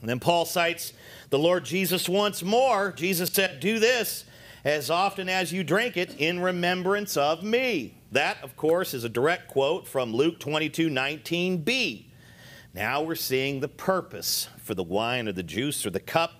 And 0.00 0.08
then 0.08 0.20
Paul 0.20 0.46
cites 0.46 0.92
the 1.30 1.38
Lord 1.38 1.64
Jesus 1.64 2.08
once 2.08 2.42
more. 2.42 2.92
Jesus 2.92 3.30
said, 3.30 3.60
Do 3.60 3.78
this 3.78 4.24
as 4.64 4.90
often 4.90 5.28
as 5.28 5.52
you 5.52 5.62
drink 5.62 5.96
it 5.96 6.14
in 6.18 6.40
remembrance 6.40 7.16
of 7.16 7.42
me. 7.42 7.98
That, 8.12 8.42
of 8.42 8.56
course, 8.56 8.94
is 8.94 9.04
a 9.04 9.08
direct 9.08 9.48
quote 9.48 9.86
from 9.86 10.12
Luke 10.12 10.40
22 10.40 10.88
19b. 10.88 12.06
Now 12.74 13.02
we're 13.02 13.14
seeing 13.14 13.60
the 13.60 13.68
purpose 13.68 14.48
for 14.58 14.74
the 14.74 14.82
wine 14.82 15.28
or 15.28 15.32
the 15.32 15.42
juice 15.42 15.86
or 15.86 15.90
the 15.90 16.00
cup. 16.00 16.32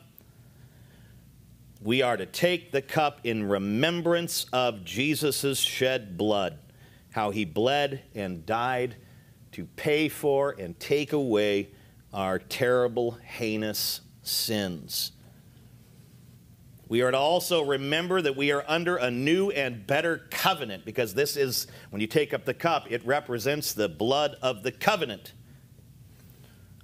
We 1.81 2.03
are 2.03 2.17
to 2.17 2.27
take 2.27 2.73
the 2.73 2.83
cup 2.83 3.21
in 3.25 3.49
remembrance 3.49 4.47
of 4.53 4.85
Jesus' 4.85 5.61
shed 5.61 6.19
blood, 6.19 6.59
how 7.11 7.31
he 7.31 7.45
bled 7.45 8.03
and 8.15 8.45
died 8.45 8.97
to 9.53 9.67
pay 9.77 10.09
for 10.09 10.55
and 10.59 10.79
take 10.81 11.13
away 11.13 11.71
our 12.13 12.39
terrible, 12.39 13.13
heinous 13.23 14.01
sins. 14.27 15.13
We 16.89 17.03
are 17.03 17.11
to 17.11 17.19
also 17.19 17.65
remember 17.65 18.23
that 18.23 18.37
we 18.37 18.53
are 18.53 18.65
under 18.69 18.97
a 18.97 19.11
new 19.11 19.51
and 19.51 19.85
better 19.87 20.27
covenant 20.31 20.85
because 20.85 21.15
this 21.15 21.37
is, 21.37 21.67
when 21.91 22.01
you 22.01 22.07
take 22.07 22.33
up 22.33 22.45
the 22.45 22.55
cup, 22.55 22.91
it 22.91 23.05
represents 23.05 23.73
the 23.73 23.89
blood 23.89 24.37
of 24.41 24.63
the 24.63 24.71
covenant. 24.71 25.33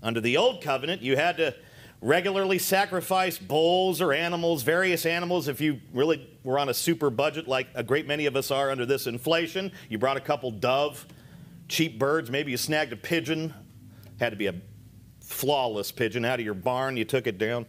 Under 0.02 0.20
the 0.20 0.36
old 0.36 0.60
covenant, 0.60 1.02
you 1.02 1.16
had 1.16 1.36
to 1.36 1.54
regularly 2.00 2.58
sacrifice 2.58 3.38
bulls 3.38 4.00
or 4.00 4.12
animals, 4.12 4.64
various 4.64 5.06
animals. 5.06 5.46
If 5.46 5.60
you 5.60 5.80
really 5.92 6.28
were 6.42 6.58
on 6.58 6.68
a 6.68 6.74
super 6.74 7.08
budget, 7.08 7.46
like 7.46 7.68
a 7.76 7.84
great 7.84 8.08
many 8.08 8.26
of 8.26 8.34
us 8.34 8.50
are 8.50 8.72
under 8.72 8.84
this 8.84 9.06
inflation, 9.06 9.70
you 9.88 9.98
brought 9.98 10.16
a 10.16 10.20
couple 10.20 10.50
dove, 10.50 11.06
cheap 11.68 12.00
birds, 12.00 12.28
maybe 12.28 12.50
you 12.50 12.56
snagged 12.56 12.92
a 12.92 12.96
pigeon, 12.96 13.54
had 14.18 14.30
to 14.30 14.36
be 14.36 14.48
a 14.48 14.54
flawless 15.32 15.90
pigeon 15.90 16.24
out 16.24 16.38
of 16.38 16.44
your 16.44 16.54
barn. 16.54 16.96
You 16.96 17.04
took 17.04 17.26
it 17.26 17.38
down. 17.38 17.66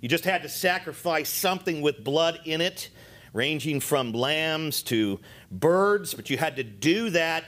You 0.00 0.08
just 0.08 0.24
had 0.24 0.42
to 0.42 0.48
sacrifice 0.48 1.28
something 1.28 1.82
with 1.82 2.02
blood 2.02 2.40
in 2.44 2.60
it, 2.60 2.88
ranging 3.32 3.80
from 3.80 4.12
lambs 4.12 4.82
to 4.84 5.20
birds, 5.50 6.14
but 6.14 6.30
you 6.30 6.38
had 6.38 6.56
to 6.56 6.64
do 6.64 7.10
that 7.10 7.44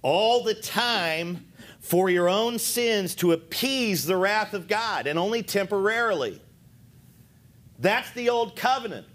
all 0.00 0.42
the 0.42 0.54
time 0.54 1.46
for 1.80 2.08
your 2.08 2.28
own 2.28 2.58
sins 2.58 3.14
to 3.16 3.32
appease 3.32 4.06
the 4.06 4.16
wrath 4.16 4.54
of 4.54 4.68
God, 4.68 5.06
and 5.06 5.18
only 5.18 5.42
temporarily. 5.42 6.40
That's 7.78 8.10
the 8.12 8.30
old 8.30 8.56
covenant. 8.56 9.06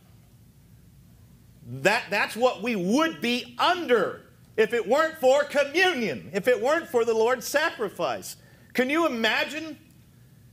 That, 1.65 2.03
that's 2.09 2.35
what 2.35 2.61
we 2.61 2.75
would 2.75 3.21
be 3.21 3.55
under 3.57 4.21
if 4.55 4.73
it 4.73 4.87
weren't 4.87 5.17
for 5.19 5.43
communion, 5.45 6.29
if 6.33 6.47
it 6.47 6.61
weren't 6.61 6.87
for 6.87 7.05
the 7.05 7.13
Lord's 7.13 7.47
sacrifice. 7.47 8.35
Can 8.77 8.91
you 8.91 9.07
imagine? 9.07 9.75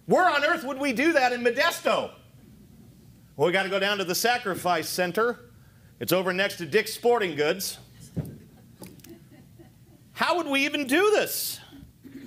Where 0.06 0.26
on 0.26 0.42
earth 0.46 0.64
would 0.64 0.78
we 0.78 0.94
do 0.94 1.12
that 1.12 1.34
in 1.34 1.44
Modesto? 1.44 2.10
Well, 3.36 3.46
we 3.46 3.52
got 3.52 3.64
to 3.64 3.68
go 3.68 3.78
down 3.78 3.98
to 3.98 4.04
the 4.04 4.14
sacrifice 4.14 4.88
center. 4.88 5.50
It's 6.00 6.10
over 6.10 6.32
next 6.32 6.56
to 6.56 6.64
Dick's 6.64 6.94
Sporting 6.94 7.36
Goods. 7.36 7.76
How 10.12 10.38
would 10.38 10.46
we 10.46 10.64
even 10.64 10.86
do 10.86 11.10
this? 11.10 11.60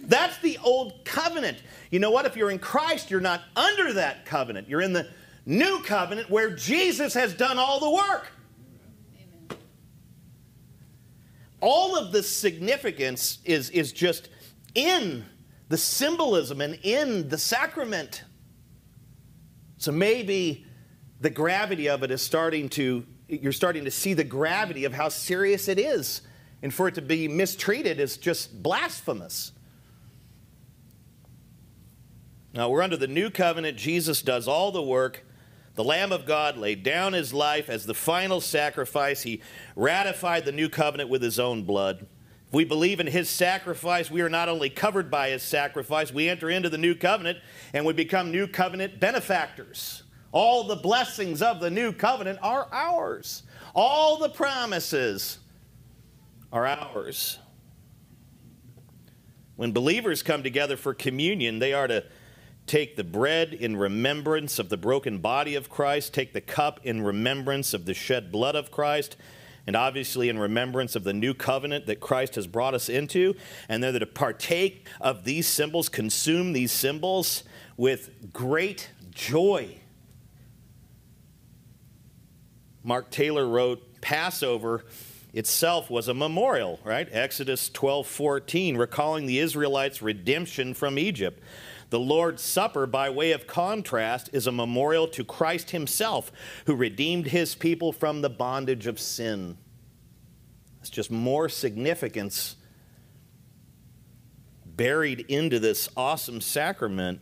That's 0.03 0.37
the 0.37 0.59
old 0.59 1.03
covenant. 1.03 1.63
You 1.89 1.97
know 1.97 2.11
what? 2.11 2.27
If 2.27 2.35
you're 2.35 2.51
in 2.51 2.59
Christ, 2.59 3.09
you're 3.09 3.19
not 3.19 3.41
under 3.55 3.93
that 3.93 4.27
covenant. 4.27 4.69
You're 4.69 4.81
in 4.81 4.93
the 4.93 5.09
new 5.47 5.81
covenant 5.81 6.29
where 6.29 6.51
Jesus 6.51 7.15
has 7.15 7.33
done 7.33 7.57
all 7.57 7.79
the 7.79 7.89
work. 7.89 8.27
Amen. 9.15 9.57
All 11.59 11.97
of 11.97 12.11
the 12.11 12.21
significance 12.21 13.39
is, 13.45 13.71
is 13.71 13.91
just 13.91 14.29
in 14.75 15.25
the 15.69 15.77
symbolism 15.77 16.61
and 16.61 16.79
in 16.83 17.29
the 17.29 17.37
sacrament. 17.37 18.23
So 19.77 19.91
maybe 19.91 20.65
the 21.19 21.29
gravity 21.29 21.89
of 21.89 22.03
it 22.03 22.11
is 22.11 22.21
starting 22.21 22.69
to, 22.69 23.05
you're 23.27 23.51
starting 23.51 23.85
to 23.85 23.91
see 23.91 24.13
the 24.13 24.23
gravity 24.23 24.85
of 24.85 24.93
how 24.93 25.09
serious 25.09 25.67
it 25.67 25.79
is. 25.79 26.21
And 26.61 26.73
for 26.73 26.87
it 26.87 26.95
to 26.95 27.01
be 27.01 27.27
mistreated 27.27 27.99
is 27.99 28.17
just 28.17 28.63
blasphemous. 28.63 29.51
Now, 32.53 32.69
we're 32.69 32.81
under 32.81 32.97
the 32.97 33.07
new 33.07 33.29
covenant. 33.29 33.77
Jesus 33.77 34.23
does 34.23 34.47
all 34.47 34.71
the 34.71 34.81
work. 34.81 35.23
The 35.75 35.83
Lamb 35.83 36.11
of 36.11 36.25
God 36.25 36.57
laid 36.57 36.81
down 36.81 37.13
his 37.13 37.31
life 37.31 37.69
as 37.69 37.85
the 37.85 37.93
final 37.93 38.41
sacrifice. 38.41 39.21
He 39.21 39.41
ratified 39.75 40.45
the 40.45 40.51
new 40.51 40.69
covenant 40.69 41.11
with 41.11 41.21
his 41.21 41.39
own 41.39 41.63
blood. 41.63 42.07
If 42.47 42.53
we 42.53 42.63
believe 42.63 42.99
in 42.99 43.07
his 43.07 43.29
sacrifice, 43.29 44.09
we 44.09 44.21
are 44.21 44.29
not 44.29 44.47
only 44.47 44.69
covered 44.69 45.11
by 45.11 45.29
his 45.29 45.43
sacrifice, 45.43 46.13
we 46.13 46.29
enter 46.29 46.49
into 46.49 46.69
the 46.69 46.77
new 46.77 46.95
covenant 46.95 47.39
and 47.73 47.85
we 47.85 47.91
become 47.91 48.31
new 48.31 48.47
covenant 48.47 48.99
benefactors. 48.99 50.03
All 50.31 50.63
the 50.63 50.77
blessings 50.77 51.41
of 51.41 51.59
the 51.59 51.69
new 51.69 51.91
covenant 51.91 52.39
are 52.41 52.67
ours. 52.71 53.43
All 53.75 54.17
the 54.17 54.29
promises 54.29 55.39
are 56.53 56.65
ours. 56.65 57.37
When 59.57 59.73
believers 59.73 60.23
come 60.23 60.43
together 60.43 60.77
for 60.77 60.93
communion, 60.93 61.59
they 61.59 61.73
are 61.73 61.87
to 61.87 62.05
take 62.65 62.95
the 62.95 63.03
bread 63.03 63.53
in 63.53 63.75
remembrance 63.75 64.59
of 64.59 64.69
the 64.69 64.77
broken 64.77 65.17
body 65.17 65.55
of 65.55 65.69
Christ, 65.69 66.13
take 66.13 66.33
the 66.33 66.41
cup 66.41 66.79
in 66.83 67.01
remembrance 67.01 67.73
of 67.73 67.85
the 67.85 67.93
shed 67.93 68.31
blood 68.31 68.55
of 68.55 68.71
Christ, 68.71 69.17
and 69.67 69.75
obviously 69.75 70.29
in 70.29 70.39
remembrance 70.39 70.95
of 70.95 71.03
the 71.03 71.13
new 71.13 71.33
covenant 71.33 71.85
that 71.85 71.99
Christ 71.99 72.35
has 72.35 72.47
brought 72.47 72.73
us 72.73 72.87
into. 72.87 73.35
And 73.67 73.83
they're 73.83 73.99
to 73.99 74.05
partake 74.05 74.87
of 75.01 75.25
these 75.25 75.45
symbols, 75.45 75.89
consume 75.89 76.53
these 76.53 76.71
symbols 76.71 77.43
with 77.75 78.31
great 78.33 78.89
joy. 79.11 79.81
Mark 82.83 83.11
Taylor 83.11 83.45
wrote 83.45 83.99
Passover 83.99 84.85
itself 85.33 85.89
was 85.89 86.07
a 86.07 86.13
memorial, 86.13 86.79
right? 86.85 87.07
Exodus 87.11 87.69
12 87.69 88.07
14, 88.07 88.77
recalling 88.77 89.25
the 89.25 89.39
Israelites' 89.39 90.01
redemption 90.01 90.73
from 90.73 90.97
Egypt. 90.97 91.43
The 91.89 91.99
Lord's 91.99 92.43
Supper, 92.43 92.85
by 92.85 93.09
way 93.09 93.31
of 93.31 93.47
contrast, 93.47 94.29
is 94.33 94.45
a 94.45 94.51
memorial 94.51 95.07
to 95.09 95.23
Christ 95.23 95.71
Himself, 95.71 96.31
who 96.65 96.75
redeemed 96.75 97.27
His 97.27 97.55
people 97.55 97.93
from 97.93 98.21
the 98.21 98.29
bondage 98.29 98.87
of 98.87 98.99
sin. 98.99 99.57
It's 100.81 100.89
just 100.89 101.11
more 101.11 101.47
significance 101.49 102.57
buried 104.65 105.21
into 105.27 105.59
this 105.59 105.89
awesome 105.97 106.39
sacrament. 106.39 107.19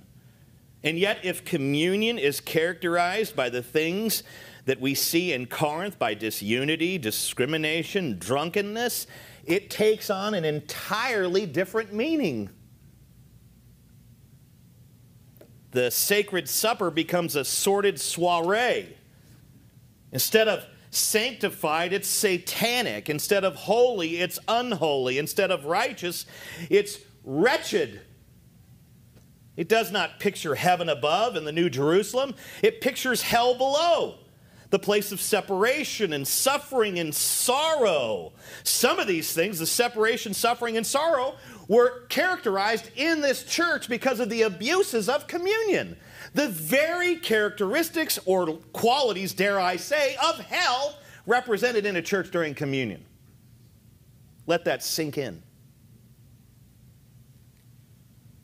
And 0.84 1.00
yet, 1.00 1.20
if 1.24 1.46
communion 1.46 2.20
is 2.20 2.42
characterized 2.42 3.36
by 3.36 3.50
the 3.50 3.64
things 3.64 4.24
that 4.66 4.82
we 4.82 4.94
see 4.94 5.32
in 5.32 5.46
Corinth 5.46 5.98
by 5.98 6.16
disunity, 6.16 6.98
discrimination, 6.98 8.18
drunkenness, 8.20 9.08
it 9.46 9.70
takes 9.70 10.10
on 10.10 10.34
an 10.34 10.44
entirely 10.44 11.46
different 11.46 11.94
meaning. 11.94 12.50
The 15.76 15.92
sacred 15.92 16.48
supper 16.48 16.90
becomes 16.90 17.36
a 17.36 17.44
sordid 17.44 18.00
soiree. 18.00 18.96
Instead 20.14 20.48
of 20.48 20.66
sanctified, 20.90 21.92
it's 21.92 22.08
satanic. 22.08 23.10
Instead 23.10 23.44
of 23.44 23.56
holy, 23.56 24.22
it's 24.22 24.40
unholy. 24.48 25.18
Instead 25.18 25.52
of 25.52 25.66
righteous, 25.66 26.26
it's 26.70 27.00
wretched. 27.26 28.00
It 29.58 29.68
does 29.68 29.92
not 29.92 30.22
picture 30.22 30.56
heaven 30.56 30.88
above 30.88 31.36
in 31.36 31.44
the 31.44 31.52
New 31.52 31.70
Jerusalem, 31.70 32.36
it 32.64 32.80
pictures 32.80 33.22
hell 33.22 33.56
below 33.56 34.20
the 34.70 34.80
place 34.80 35.12
of 35.12 35.22
separation 35.22 36.12
and 36.12 36.28
suffering 36.28 37.00
and 37.00 37.14
sorrow. 37.14 38.34
Some 38.64 39.00
of 39.00 39.08
these 39.08 39.32
things, 39.32 39.60
the 39.60 39.66
separation, 39.66 40.34
suffering, 40.34 40.76
and 40.76 40.86
sorrow, 40.86 41.36
were 41.68 42.06
characterized 42.08 42.90
in 42.96 43.22
this 43.22 43.44
church 43.44 43.90
because 43.90 44.20
of 44.20 44.30
the 44.30 44.44
abuses 44.44 45.10
of 45.10 45.28
communion. 45.28 45.98
The 46.34 46.50
very 46.50 47.18
characteristics 47.18 48.20
or 48.26 48.58
qualities, 48.74 49.34
dare 49.34 49.60
I 49.60 49.78
say, 49.78 50.16
of 50.24 50.40
hell 50.40 50.98
represented 51.26 51.86
in 51.86 51.96
a 51.96 52.02
church 52.02 52.32
during 52.32 52.54
communion. 52.54 53.06
Let 54.48 54.66
that 54.66 54.84
sink 54.84 55.18
in. 55.18 55.42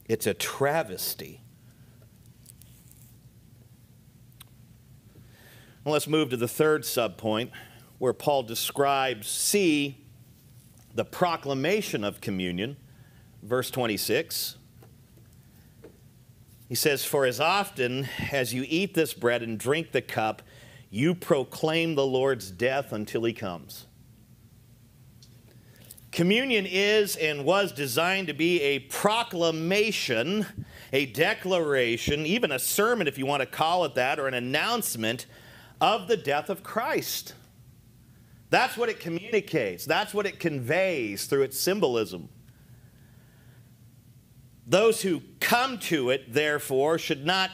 It's 0.07 0.27
a 0.27 0.33
travesty. 0.33 1.41
Well, 5.83 5.93
let's 5.93 6.07
move 6.07 6.29
to 6.29 6.37
the 6.37 6.47
third 6.47 6.83
subpoint 6.83 7.51
where 7.97 8.13
Paul 8.13 8.43
describes 8.43 9.27
C, 9.27 9.97
the 10.93 11.05
proclamation 11.05 12.03
of 12.03 12.19
communion 12.19 12.77
verse 13.41 13.69
26. 13.71 14.57
He 16.69 16.75
says, 16.75 17.03
For 17.03 17.25
as 17.25 17.39
often 17.39 18.07
as 18.31 18.53
you 18.53 18.65
eat 18.67 18.93
this 18.93 19.13
bread 19.13 19.41
and 19.41 19.59
drink 19.59 19.91
the 19.91 20.01
cup, 20.01 20.41
you 20.89 21.15
proclaim 21.15 21.95
the 21.95 22.05
Lord's 22.05 22.51
death 22.51 22.91
until 22.93 23.23
he 23.23 23.33
comes. 23.33 23.87
Communion 26.11 26.65
is 26.65 27.15
and 27.15 27.45
was 27.45 27.71
designed 27.71 28.27
to 28.27 28.33
be 28.33 28.61
a 28.61 28.79
proclamation, 28.79 30.45
a 30.91 31.05
declaration, 31.05 32.25
even 32.25 32.51
a 32.51 32.59
sermon, 32.59 33.07
if 33.07 33.17
you 33.17 33.25
want 33.25 33.39
to 33.39 33.45
call 33.45 33.85
it 33.85 33.95
that, 33.95 34.19
or 34.19 34.27
an 34.27 34.33
announcement 34.33 35.25
of 35.79 36.09
the 36.09 36.17
death 36.17 36.49
of 36.49 36.63
Christ. 36.63 37.33
That's 38.49 38.75
what 38.75 38.89
it 38.89 38.99
communicates, 38.99 39.85
that's 39.85 40.13
what 40.13 40.25
it 40.25 40.37
conveys 40.37 41.25
through 41.25 41.43
its 41.43 41.57
symbolism. 41.57 42.27
Those 44.65 45.01
who 45.01 45.21
come 45.39 45.79
to 45.79 46.09
it, 46.11 46.33
therefore, 46.33 46.97
should 46.97 47.25
not 47.25 47.51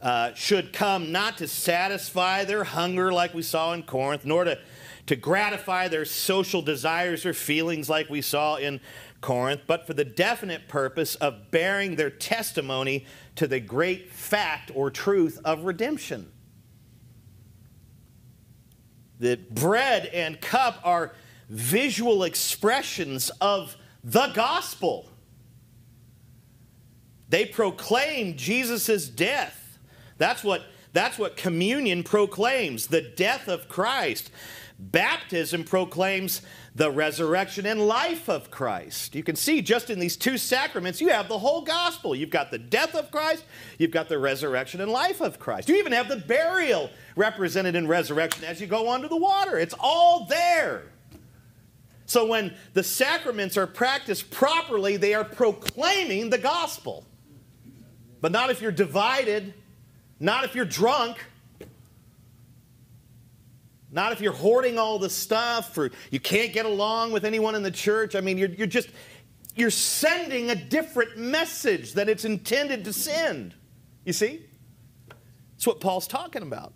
uh, 0.00 0.32
should 0.34 0.72
come 0.72 1.10
not 1.10 1.38
to 1.38 1.48
satisfy 1.48 2.44
their 2.44 2.62
hunger 2.62 3.12
like 3.12 3.34
we 3.34 3.42
saw 3.42 3.72
in 3.72 3.82
Corinth, 3.82 4.24
nor 4.24 4.44
to, 4.44 4.58
to 5.06 5.16
gratify 5.16 5.88
their 5.88 6.04
social 6.04 6.62
desires 6.62 7.26
or 7.26 7.34
feelings 7.34 7.88
like 7.88 8.08
we 8.08 8.22
saw 8.22 8.56
in 8.56 8.80
Corinth, 9.20 9.62
but 9.66 9.86
for 9.86 9.94
the 9.94 10.04
definite 10.04 10.68
purpose 10.68 11.16
of 11.16 11.50
bearing 11.50 11.96
their 11.96 12.10
testimony 12.10 13.06
to 13.34 13.48
the 13.48 13.58
great 13.58 14.12
fact 14.12 14.70
or 14.74 14.90
truth 14.90 15.40
of 15.44 15.64
redemption. 15.64 16.30
The 19.18 19.36
bread 19.50 20.06
and 20.06 20.40
cup 20.40 20.80
are 20.84 21.12
visual 21.48 22.22
expressions 22.22 23.30
of 23.40 23.76
the 24.04 24.28
gospel. 24.28 25.07
They 27.28 27.44
proclaim 27.44 28.36
Jesus' 28.36 29.08
death. 29.08 29.78
That's 30.16 30.42
what, 30.42 30.62
that's 30.92 31.18
what 31.18 31.36
communion 31.36 32.02
proclaims 32.02 32.86
the 32.86 33.02
death 33.02 33.48
of 33.48 33.68
Christ. 33.68 34.30
Baptism 34.80 35.64
proclaims 35.64 36.40
the 36.74 36.90
resurrection 36.90 37.66
and 37.66 37.84
life 37.84 38.28
of 38.28 38.50
Christ. 38.50 39.16
You 39.16 39.24
can 39.24 39.34
see 39.34 39.60
just 39.60 39.90
in 39.90 39.98
these 39.98 40.16
two 40.16 40.38
sacraments, 40.38 41.00
you 41.00 41.08
have 41.08 41.26
the 41.26 41.38
whole 41.38 41.62
gospel. 41.62 42.14
You've 42.14 42.30
got 42.30 42.52
the 42.52 42.58
death 42.58 42.94
of 42.94 43.10
Christ, 43.10 43.44
you've 43.78 43.90
got 43.90 44.08
the 44.08 44.18
resurrection 44.18 44.80
and 44.80 44.90
life 44.90 45.20
of 45.20 45.40
Christ. 45.40 45.68
You 45.68 45.74
even 45.76 45.92
have 45.92 46.08
the 46.08 46.18
burial 46.18 46.90
represented 47.16 47.74
in 47.74 47.88
resurrection 47.88 48.44
as 48.44 48.60
you 48.60 48.68
go 48.68 48.92
under 48.92 49.08
the 49.08 49.16
water. 49.16 49.58
It's 49.58 49.74
all 49.80 50.26
there. 50.26 50.84
So 52.06 52.26
when 52.26 52.54
the 52.72 52.84
sacraments 52.84 53.56
are 53.56 53.66
practiced 53.66 54.30
properly, 54.30 54.96
they 54.96 55.12
are 55.12 55.24
proclaiming 55.24 56.30
the 56.30 56.38
gospel. 56.38 57.04
But 58.20 58.32
not 58.32 58.50
if 58.50 58.60
you're 58.60 58.72
divided, 58.72 59.54
not 60.18 60.44
if 60.44 60.54
you're 60.54 60.64
drunk, 60.64 61.18
not 63.90 64.12
if 64.12 64.20
you're 64.20 64.32
hoarding 64.32 64.78
all 64.78 64.98
the 64.98 65.08
stuff 65.08 65.76
or 65.78 65.90
you 66.10 66.20
can't 66.20 66.52
get 66.52 66.66
along 66.66 67.12
with 67.12 67.24
anyone 67.24 67.54
in 67.54 67.62
the 67.62 67.70
church. 67.70 68.14
I 68.14 68.20
mean, 68.20 68.36
you're, 68.36 68.50
you're 68.50 68.66
just, 68.66 68.90
you're 69.54 69.70
sending 69.70 70.50
a 70.50 70.54
different 70.54 71.16
message 71.16 71.94
than 71.94 72.08
it's 72.08 72.24
intended 72.24 72.84
to 72.84 72.92
send. 72.92 73.54
You 74.04 74.12
see? 74.12 74.42
That's 75.56 75.66
what 75.66 75.80
Paul's 75.80 76.06
talking 76.06 76.42
about. 76.42 76.72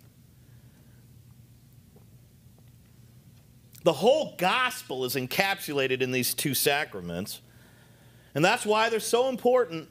The 3.83 3.93
whole 3.93 4.33
gospel 4.37 5.03
is 5.03 5.15
encapsulated 5.15 6.01
in 6.01 6.11
these 6.11 6.33
two 6.33 6.53
sacraments, 6.53 7.41
and 8.33 8.43
that's 8.43 8.65
why 8.65 8.89
they're 8.89 9.01
so 9.01 9.27
important 9.27 9.89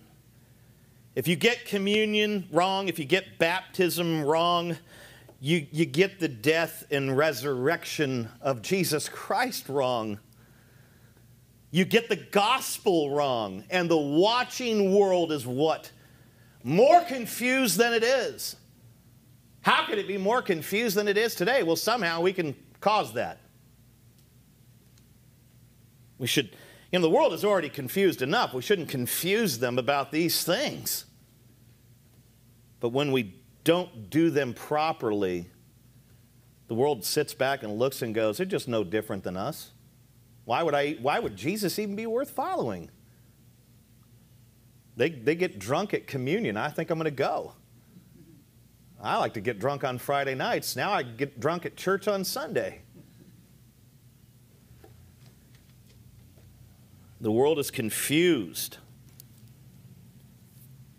If 1.15 1.29
you 1.29 1.37
get 1.37 1.67
communion 1.67 2.49
wrong, 2.51 2.89
if 2.89 2.99
you 2.99 3.05
get 3.05 3.39
baptism 3.39 4.25
wrong, 4.25 4.79
you, 5.41 5.67
you 5.71 5.85
get 5.85 6.21
the 6.21 6.29
death 6.29 6.85
and 6.91 7.17
resurrection 7.17 8.29
of 8.41 8.63
Jesus 8.63 9.09
Christ 9.09 9.69
wrong. 9.69 10.19
You 11.71 11.85
get 11.85 12.09
the 12.09 12.17
gospel 12.17 13.11
wrong, 13.11 13.65
and 13.71 13.91
the 13.91 13.97
watching 13.97 14.95
world 14.95 15.33
is 15.33 15.47
what? 15.47 15.91
More 16.63 17.01
confused 17.03 17.79
than 17.79 17.93
it 17.93 18.05
is. 18.05 18.57
How 19.63 19.87
could 19.87 19.99
it 19.99 20.09
be 20.09 20.19
more 20.19 20.43
confused 20.43 20.97
than 20.97 21.09
it 21.09 21.17
is 21.17 21.35
today? 21.35 21.63
Well, 21.63 21.77
somehow 21.77 22.21
we 22.21 22.33
can 22.33 22.55
cause 22.81 23.13
that. 23.15 23.39
We 26.19 26.27
should, 26.27 26.51
you 26.93 26.99
know, 26.99 27.03
the 27.03 27.11
world 27.11 27.33
is 27.33 27.43
already 27.45 27.71
confused 27.71 28.21
enough. 28.21 28.53
We 28.53 28.61
shouldn't 28.61 28.91
confuse 28.91 29.59
them 29.59 29.79
about 29.79 30.13
these 30.13 30.45
things. 30.45 31.07
But 32.81 32.91
when 32.91 33.13
we 33.13 33.41
don't 33.65 34.11
do 34.11 34.29
them 34.29 34.53
properly, 34.53 35.49
the 36.69 36.75
world 36.75 37.03
sits 37.05 37.33
back 37.33 37.63
and 37.63 37.79
looks 37.79 38.03
and 38.03 38.15
goes, 38.15 38.37
they're 38.37 38.47
just 38.47 38.69
no 38.69 38.85
different 38.85 39.25
than 39.25 39.39
us. 39.39 39.71
Why 40.45 40.63
would, 40.63 40.75
I, 40.75 40.93
why 40.95 41.19
would 41.19 41.35
Jesus 41.35 41.79
even 41.79 41.97
be 41.97 42.07
worth 42.07 42.31
following? 42.31 42.91
They, 44.97 45.09
they 45.09 45.35
get 45.35 45.59
drunk 45.59 45.95
at 45.95 46.07
communion. 46.07 46.59
I 46.59 46.69
think 46.69 46.91
I'm 46.91 46.99
going 46.99 47.05
to 47.05 47.11
go. 47.11 47.55
I 49.03 49.17
like 49.17 49.35
to 49.35 49.41
get 49.41 49.59
drunk 49.59 49.83
on 49.83 49.97
Friday 49.97 50.35
nights. 50.35 50.77
Now 50.77 50.93
I 50.93 51.03
get 51.03 51.41
drunk 51.41 51.65
at 51.65 51.77
church 51.77 52.07
on 52.07 52.23
Sunday. 52.23 52.83
The 57.23 57.31
world 57.31 57.61
is 57.61 57.71
confused. 57.71 58.79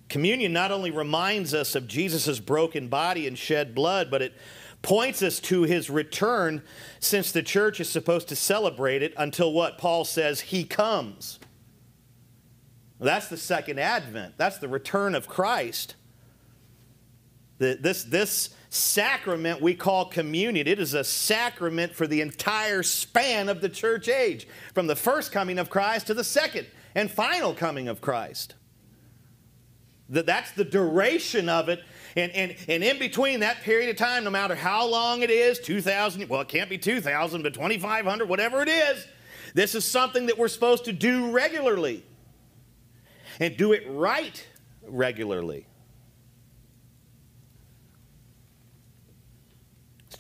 Communion 0.08 0.54
not 0.54 0.72
only 0.72 0.90
reminds 0.90 1.54
us 1.54 1.76
of 1.76 1.86
Jesus' 1.86 2.40
broken 2.40 2.88
body 2.88 3.28
and 3.28 3.38
shed 3.38 3.76
blood, 3.76 4.10
but 4.10 4.22
it 4.22 4.34
points 4.82 5.22
us 5.22 5.42
to 5.42 5.64
his 5.64 5.90
return 5.90 6.64
since 7.02 7.34
the 7.34 7.44
church 7.44 7.82
is 7.82 7.90
supposed 7.90 8.30
to 8.30 8.38
celebrate 8.38 9.04
it 9.04 9.14
until 9.18 9.52
what 9.52 9.78
Paul 9.78 10.06
says 10.06 10.40
he 10.40 10.64
comes. 10.64 11.40
That's 13.02 13.28
the 13.28 13.36
second 13.36 13.80
advent. 13.80 14.36
That's 14.38 14.60
the 14.60 14.70
return 14.70 15.16
of 15.16 15.28
Christ. 15.28 15.96
The, 17.58 17.78
this, 17.82 18.06
this 18.06 18.56
sacrament 18.74 19.62
we 19.62 19.76
call 19.76 20.06
communion, 20.06 20.68
it 20.68 20.80
is 20.80 20.94
a 20.94 21.04
sacrament 21.04 21.94
for 21.94 22.08
the 22.08 22.22
entire 22.22 22.82
span 22.82 23.48
of 23.48 23.62
the 23.62 23.70
church 23.70 24.10
age, 24.10 24.48
from 24.74 24.88
the 24.88 24.96
first 24.96 25.32
coming 25.32 25.60
of 25.60 25.70
Christ 25.70 26.08
to 26.08 26.14
the 26.14 26.24
second 26.24 26.66
and 26.96 27.10
final 27.10 27.54
coming 27.54 27.88
of 27.88 28.02
Christ. 28.02 28.56
That 30.10 30.26
that's 30.26 30.52
the 30.52 30.66
duration 30.66 31.50
of 31.50 31.70
it. 31.70 31.84
And, 32.16 32.32
and, 32.32 32.56
and 32.68 32.84
in 32.84 33.00
between 33.00 33.40
that 33.42 33.62
period 33.62 33.90
of 33.90 33.96
time, 33.96 34.24
no 34.24 34.30
matter 34.30 34.56
how 34.56 34.88
long 34.88 35.22
it 35.22 35.30
is 35.30 35.60
2,000, 35.60 36.28
well, 36.28 36.42
it 36.42 36.48
can't 36.48 36.70
be 36.70 36.78
2,000, 36.78 37.44
but 37.44 37.54
2,500, 37.54 38.28
whatever 38.28 38.62
it 38.62 38.70
is, 38.70 39.08
this 39.54 39.76
is 39.76 39.86
something 39.86 40.26
that 40.28 40.38
we're 40.38 40.48
supposed 40.48 40.86
to 40.86 40.94
do 40.94 41.32
regularly 41.32 42.04
and 43.40 43.56
do 43.56 43.72
it 43.72 43.84
right 43.88 44.46
regularly. 44.88 45.68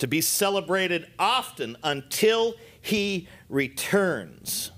To 0.03 0.07
be 0.07 0.19
celebrated 0.19 1.07
often 1.17 1.77
until 1.81 2.55
he 2.81 3.25
returns. 3.47 4.69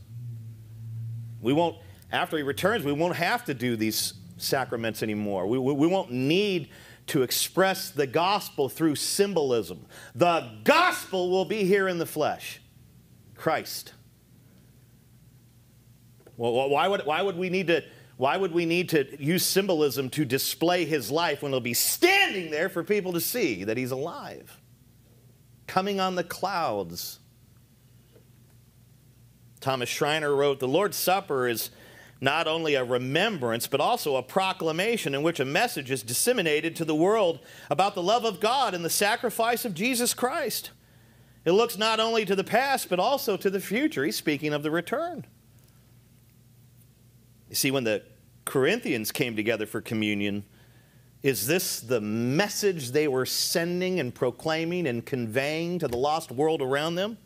We 1.42 1.52
won't, 1.52 1.78
after 2.12 2.38
he 2.38 2.44
returns, 2.44 2.86
we 2.86 2.92
won't 2.92 3.16
have 3.16 3.44
to 3.46 3.56
do 3.56 3.76
these 3.76 4.14
sacraments 4.38 5.02
anymore. 5.02 5.48
We, 5.48 5.58
we, 5.58 5.74
we 5.74 5.88
won't 5.88 6.12
need 6.12 6.70
to 7.08 7.24
express 7.24 7.90
the 7.90 8.06
gospel 8.06 8.70
through 8.70 8.98
symbolism. 8.98 9.88
The 10.14 10.48
gospel 10.64 11.32
will 11.32 11.46
be 11.46 11.64
here 11.64 11.88
in 11.88 11.98
the 11.98 12.06
flesh 12.06 12.62
Christ. 13.34 13.94
Well, 16.38 16.70
why 16.70 16.88
would, 16.88 17.02
why 17.04 17.24
would 17.24 17.36
we 17.36 17.50
need 17.50 17.66
to 17.66 17.84
why 18.18 18.38
would 18.38 18.52
we 18.52 18.68
need 18.68 18.90
to 18.90 19.20
use 19.20 19.44
symbolism 19.44 20.12
to 20.12 20.24
display 20.24 20.86
his 20.86 21.10
life 21.10 21.42
when 21.42 21.52
he'll 21.52 21.62
be 21.62 21.74
standing 21.74 22.52
there 22.52 22.70
for 22.70 22.84
people 22.84 23.12
to 23.14 23.20
see 23.20 23.64
that 23.64 23.76
he's 23.76 23.90
alive? 23.90 24.62
Coming 25.68 26.00
on 26.00 26.16
the 26.16 26.24
clouds. 26.24 27.20
Thomas 29.60 29.90
Schreiner 29.90 30.36
wrote 30.36 30.60
The 30.60 30.68
Lord's 30.68 30.98
Supper 30.98 31.48
is 31.48 31.72
not 32.22 32.48
only 32.48 32.76
a 32.76 32.84
remembrance, 32.84 33.68
but 33.68 33.82
also 33.82 34.16
a 34.16 34.24
proclamation 34.24 35.14
in 35.14 35.22
which 35.22 35.40
a 35.40 35.46
message 35.46 35.92
is 35.92 36.04
disseminated 36.04 36.76
to 36.76 36.86
the 36.86 36.96
world 36.96 37.40
about 37.70 37.94
the 37.96 38.04
love 38.04 38.26
of 38.26 38.40
God 38.40 38.74
and 38.74 38.86
the 38.86 38.90
sacrifice 38.90 39.66
of 39.66 39.74
Jesus 39.74 40.14
Christ. 40.14 40.72
It 41.44 41.52
looks 41.52 41.78
not 41.78 42.00
only 42.00 42.26
to 42.26 42.36
the 42.36 42.44
past, 42.44 42.90
but 42.90 43.00
also 43.00 43.38
to 43.38 43.50
the 43.50 43.60
future. 43.60 44.04
He's 44.04 44.16
speaking 44.16 44.54
of 44.54 44.64
the 44.64 44.72
return. 44.72 45.26
You 47.50 47.56
see, 47.56 47.70
when 47.70 47.84
the 47.84 48.04
Corinthians 48.46 49.12
came 49.12 49.36
together 49.36 49.66
for 49.66 49.82
communion, 49.82 50.46
is 51.26 51.48
this 51.48 51.80
the 51.80 52.00
message 52.00 52.92
they 52.92 53.08
were 53.08 53.26
sending 53.26 54.00
and 54.00 54.14
proclaiming 54.14 54.86
and 54.86 55.04
conveying 55.04 55.80
to 55.80 55.88
the 55.88 55.98
lost 55.98 56.30
world 56.30 56.62
around 56.62 56.94
them? 56.94 57.18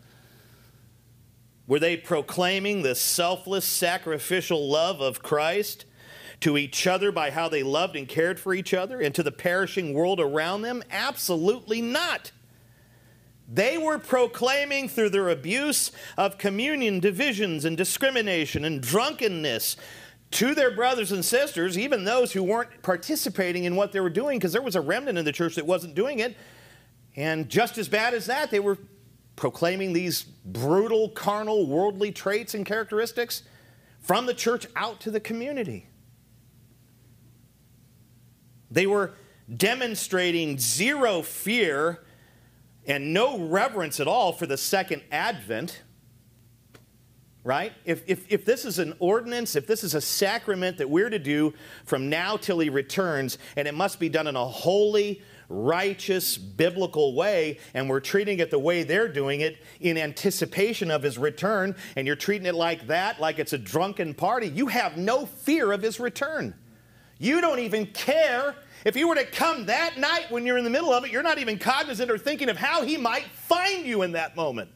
Were 1.68 1.80
they 1.80 1.98
proclaiming 1.98 2.82
the 2.82 2.96
selfless, 2.96 3.66
sacrificial 3.66 4.70
love 4.70 5.02
of 5.02 5.22
Christ 5.22 5.84
to 6.40 6.58
each 6.58 6.88
other 6.88 7.12
by 7.12 7.30
how 7.30 7.50
they 7.50 7.62
loved 7.62 7.98
and 7.98 8.08
cared 8.08 8.40
for 8.40 8.54
each 8.54 8.74
other 8.74 9.02
and 9.02 9.14
to 9.16 9.22
the 9.22 9.34
perishing 9.34 9.94
world 9.94 10.22
around 10.22 10.62
them? 10.62 10.82
Absolutely 10.90 11.82
not. 11.82 12.32
They 13.52 13.78
were 13.78 14.00
proclaiming 14.00 14.88
through 14.88 15.10
their 15.10 15.28
abuse 15.28 15.92
of 16.18 16.38
communion 16.38 17.02
divisions 17.02 17.66
and 17.66 17.76
discrimination 17.76 18.64
and 18.64 18.80
drunkenness 18.80 19.76
to 20.32 20.54
their 20.54 20.72
brothers 20.72 21.12
and 21.12 21.26
sisters, 21.26 21.78
even 21.78 22.04
those 22.04 22.32
who 22.32 22.44
weren't 22.44 22.82
participating 22.82 23.64
in 23.64 23.76
what 23.76 23.92
they 23.92 24.00
were 24.00 24.10
doing, 24.10 24.38
because 24.38 24.54
there 24.54 24.62
was 24.62 24.76
a 24.76 24.82
remnant 24.82 25.18
in 25.18 25.26
the 25.26 25.32
church 25.32 25.56
that 25.56 25.66
wasn't 25.66 25.96
doing 25.96 26.20
it. 26.20 26.38
And 27.16 27.50
just 27.50 27.78
as 27.78 27.90
bad 27.90 28.14
as 28.14 28.28
that, 28.28 28.52
they 28.52 28.60
were 28.60 28.78
proclaiming 29.36 29.94
these 29.94 30.24
brutal, 30.24 31.10
carnal, 31.10 31.66
worldly 31.66 32.12
traits 32.12 32.54
and 32.54 32.66
characteristics 32.66 33.44
from 34.00 34.26
the 34.26 34.34
church 34.34 34.68
out 34.76 35.00
to 35.02 35.12
the 35.12 35.20
community. 35.20 35.88
They 38.70 38.86
were 38.86 39.14
demonstrating 39.56 40.60
zero 40.60 41.22
fear 41.22 42.04
and 42.86 43.14
no 43.14 43.40
reverence 43.40 44.00
at 44.00 44.08
all 44.08 44.32
for 44.32 44.46
the 44.46 44.58
second 44.58 45.02
advent. 45.12 45.82
Right? 47.50 47.74
If, 47.84 48.04
if, 48.06 48.32
if 48.32 48.46
this 48.46 48.64
is 48.64 48.78
an 48.78 48.94
ordinance, 49.00 49.56
if 49.56 49.66
this 49.66 49.84
is 49.84 49.96
a 49.96 50.02
sacrament 50.02 50.78
that 50.78 50.88
we're 50.88 51.10
to 51.10 51.18
do 51.18 51.56
from 51.84 52.08
now 52.08 52.38
till 52.38 52.60
he 52.60 52.70
returns, 52.70 53.40
and 53.56 53.68
it 53.68 53.74
must 53.74 54.00
be 54.00 54.08
done 54.08 54.28
in 54.28 54.36
a 54.36 54.46
holy, 54.46 55.24
righteous, 55.50 56.38
biblical 56.38 57.16
way, 57.16 57.58
and 57.74 57.90
we're 57.90 58.02
treating 58.02 58.38
it 58.38 58.52
the 58.52 58.60
way 58.60 58.84
they're 58.84 59.08
doing 59.08 59.42
it 59.42 59.64
in 59.80 59.98
anticipation 59.98 60.92
of 60.92 61.02
his 61.02 61.18
return, 61.18 61.76
and 61.96 62.06
you're 62.06 62.16
treating 62.16 62.46
it 62.46 62.54
like 62.54 62.86
that, 62.86 63.20
like 63.20 63.40
it's 63.40 63.54
a 63.54 63.58
drunken 63.58 64.14
party, 64.14 64.50
you 64.50 64.68
have 64.68 64.96
no 64.96 65.26
fear 65.26 65.72
of 65.72 65.82
his 65.82 66.00
return. 66.00 66.54
You 67.18 67.42
don't 67.42 67.58
even 67.58 67.88
care. 67.88 68.54
If 68.86 68.94
he 68.94 69.06
were 69.06 69.16
to 69.16 69.26
come 69.26 69.66
that 69.66 69.98
night 69.98 70.30
when 70.30 70.46
you're 70.46 70.60
in 70.60 70.66
the 70.66 70.70
middle 70.70 70.94
of 70.94 71.04
it, 71.04 71.12
you're 71.12 71.24
not 71.24 71.40
even 71.40 71.58
cognizant 71.58 72.12
or 72.12 72.20
thinking 72.20 72.50
of 72.50 72.58
how 72.58 72.84
he 72.84 72.96
might 72.96 73.26
find 73.26 73.88
you 73.88 74.04
in 74.04 74.12
that 74.12 74.36
moment. 74.36 74.70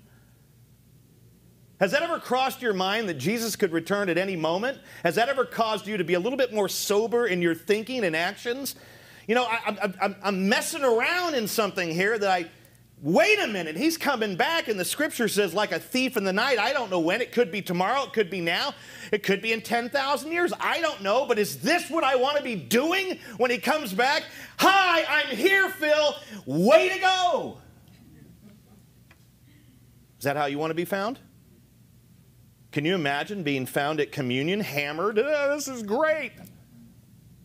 Has 1.79 1.91
that 1.91 2.01
ever 2.03 2.19
crossed 2.19 2.61
your 2.61 2.73
mind 2.73 3.09
that 3.09 3.15
Jesus 3.15 3.55
could 3.55 3.71
return 3.71 4.09
at 4.09 4.17
any 4.17 4.35
moment? 4.35 4.79
Has 5.03 5.15
that 5.15 5.27
ever 5.27 5.43
caused 5.43 5.87
you 5.87 5.97
to 5.97 6.03
be 6.03 6.13
a 6.13 6.19
little 6.19 6.37
bit 6.37 6.53
more 6.53 6.69
sober 6.69 7.25
in 7.25 7.41
your 7.41 7.55
thinking 7.55 8.03
and 8.03 8.15
actions? 8.15 8.75
You 9.27 9.35
know, 9.35 9.45
I, 9.45 10.15
am 10.23 10.49
messing 10.49 10.83
around 10.83 11.35
in 11.35 11.47
something 11.47 11.89
here 11.89 12.17
that 12.17 12.29
I, 12.29 12.49
wait 13.01 13.39
a 13.39 13.47
minute, 13.47 13.75
he's 13.75 13.97
coming 13.97 14.35
back, 14.35 14.67
and 14.67 14.79
the 14.79 14.85
scripture 14.85 15.27
says, 15.27 15.53
like 15.53 15.71
a 15.71 15.79
thief 15.79 16.15
in 16.15 16.23
the 16.23 16.33
night. 16.33 16.59
I 16.59 16.73
don't 16.73 16.91
know 16.91 16.99
when. 16.99 17.21
It 17.21 17.31
could 17.31 17.51
be 17.51 17.61
tomorrow, 17.61 18.03
it 18.03 18.13
could 18.13 18.29
be 18.29 18.39
now, 18.39 18.75
it 19.11 19.23
could 19.23 19.41
be 19.41 19.51
in 19.51 19.61
10,000 19.61 20.31
years. 20.31 20.53
I 20.59 20.79
don't 20.79 21.01
know, 21.01 21.25
but 21.25 21.39
is 21.39 21.59
this 21.59 21.89
what 21.89 22.03
I 22.03 22.15
want 22.15 22.37
to 22.37 22.43
be 22.43 22.55
doing 22.55 23.17
when 23.37 23.49
he 23.49 23.57
comes 23.57 23.93
back? 23.93 24.23
Hi, 24.57 25.05
I'm 25.09 25.35
here, 25.35 25.69
Phil. 25.69 26.15
Way 26.45 26.89
to 26.89 26.99
go. 26.99 27.57
Is 30.19 30.25
that 30.25 30.37
how 30.37 30.45
you 30.45 30.57
want 30.57 30.71
to 30.71 30.75
be 30.75 30.85
found? 30.85 31.19
Can 32.73 32.85
you 32.85 32.95
imagine 32.95 33.43
being 33.43 33.67
found 33.67 33.99
at 33.99 34.11
communion, 34.11 34.59
hammered? 34.59 35.19
Oh, 35.19 35.55
this 35.55 35.67
is 35.67 35.83
great. 35.83 36.31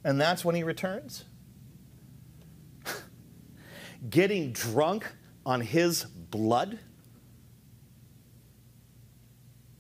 And 0.03 0.19
that's 0.19 0.43
when 0.43 0.55
he 0.55 0.63
returns? 0.63 1.27
getting 4.11 4.53
drunk 4.53 5.07
on 5.45 5.61
his 5.61 6.05
blood. 6.05 6.79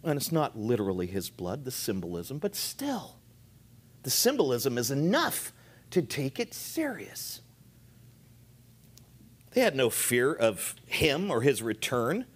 And 0.04 0.18
it's 0.18 0.30
not 0.30 0.58
literally 0.58 1.06
his 1.06 1.30
blood, 1.30 1.64
the 1.64 1.70
symbolism, 1.70 2.36
but 2.36 2.54
still, 2.54 3.16
the 4.02 4.10
symbolism 4.10 4.76
is 4.76 4.90
enough 4.90 5.54
to 5.92 6.02
take 6.02 6.38
it 6.38 6.52
serious. 6.52 7.40
They 9.52 9.62
had 9.62 9.74
no 9.74 9.88
fear 9.88 10.30
of 10.30 10.74
him 10.84 11.30
or 11.30 11.40
his 11.40 11.62
return. 11.62 12.26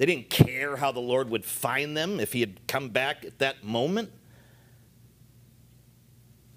They 0.00 0.06
didn't 0.06 0.30
care 0.30 0.76
how 0.76 0.92
the 0.92 1.00
Lord 1.00 1.28
would 1.28 1.44
find 1.44 1.94
them 1.94 2.20
if 2.20 2.32
he 2.32 2.40
had 2.40 2.66
come 2.66 2.88
back 2.88 3.22
at 3.22 3.38
that 3.40 3.62
moment. 3.62 4.10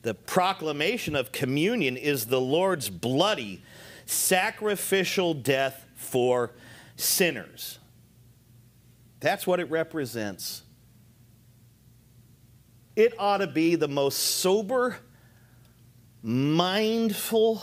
The 0.04 0.14
proclamation 0.14 1.14
of 1.14 1.34
communion 1.34 1.98
is 1.98 2.28
the 2.28 2.40
Lord's 2.40 2.90
bloody, 2.90 3.62
sacrificial 4.06 5.34
death 5.34 5.86
for 5.94 6.52
sinners. 6.96 7.80
That's 9.20 9.46
what 9.46 9.60
it 9.60 9.70
represents. 9.70 10.64
It 12.96 13.14
ought 13.20 13.40
to 13.40 13.48
be 13.48 13.76
the 13.76 13.90
most 13.90 14.20
sober, 14.20 15.00
mindful, 16.22 17.62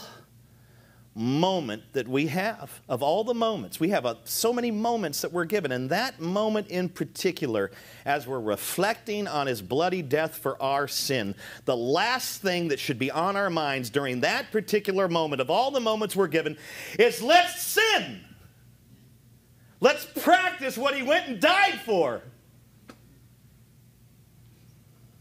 moment 1.13 1.83
that 1.93 2.07
we 2.07 2.27
have. 2.27 2.81
Of 2.87 3.03
all 3.03 3.23
the 3.23 3.33
moments 3.33 3.79
we 3.79 3.89
have 3.89 4.05
a, 4.05 4.17
so 4.23 4.53
many 4.53 4.71
moments 4.71 5.21
that 5.21 5.31
we're 5.31 5.45
given 5.45 5.71
and 5.71 5.89
that 5.89 6.19
moment 6.19 6.67
in 6.67 6.89
particular 6.89 7.71
as 8.05 8.25
we're 8.25 8.39
reflecting 8.39 9.27
on 9.27 9.47
his 9.47 9.61
bloody 9.61 10.01
death 10.01 10.35
for 10.35 10.61
our 10.61 10.87
sin 10.87 11.35
the 11.65 11.75
last 11.75 12.41
thing 12.41 12.69
that 12.69 12.79
should 12.79 12.97
be 12.97 13.11
on 13.11 13.35
our 13.35 13.49
minds 13.49 13.89
during 13.89 14.21
that 14.21 14.51
particular 14.51 15.07
moment 15.07 15.41
of 15.41 15.49
all 15.49 15.71
the 15.71 15.81
moments 15.81 16.15
we're 16.15 16.27
given 16.27 16.57
is 16.97 17.21
let's 17.21 17.61
sin. 17.61 18.21
Let's 19.79 20.05
practice 20.05 20.77
what 20.77 20.95
he 20.95 21.03
went 21.03 21.27
and 21.27 21.39
died 21.39 21.81
for. 21.85 22.21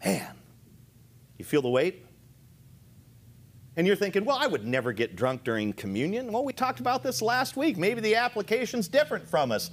Man 0.05 0.36
you 1.41 1.45
feel 1.47 1.62
the 1.62 1.70
weight 1.70 2.05
and 3.81 3.87
you're 3.87 3.97
thinking, 3.97 4.26
well, 4.26 4.37
I 4.37 4.47
would 4.47 4.66
never 4.66 4.93
get 4.93 5.16
drunk 5.16 5.43
during 5.43 5.72
communion. 5.72 6.31
Well, 6.31 6.45
we 6.45 6.53
talked 6.53 6.81
about 6.81 7.03
this 7.03 7.22
last 7.22 7.57
week. 7.57 7.78
Maybe 7.78 8.03
the 8.03 8.14
application's 8.14 8.89
different 8.89 9.26
from 9.26 9.51
us. 9.51 9.70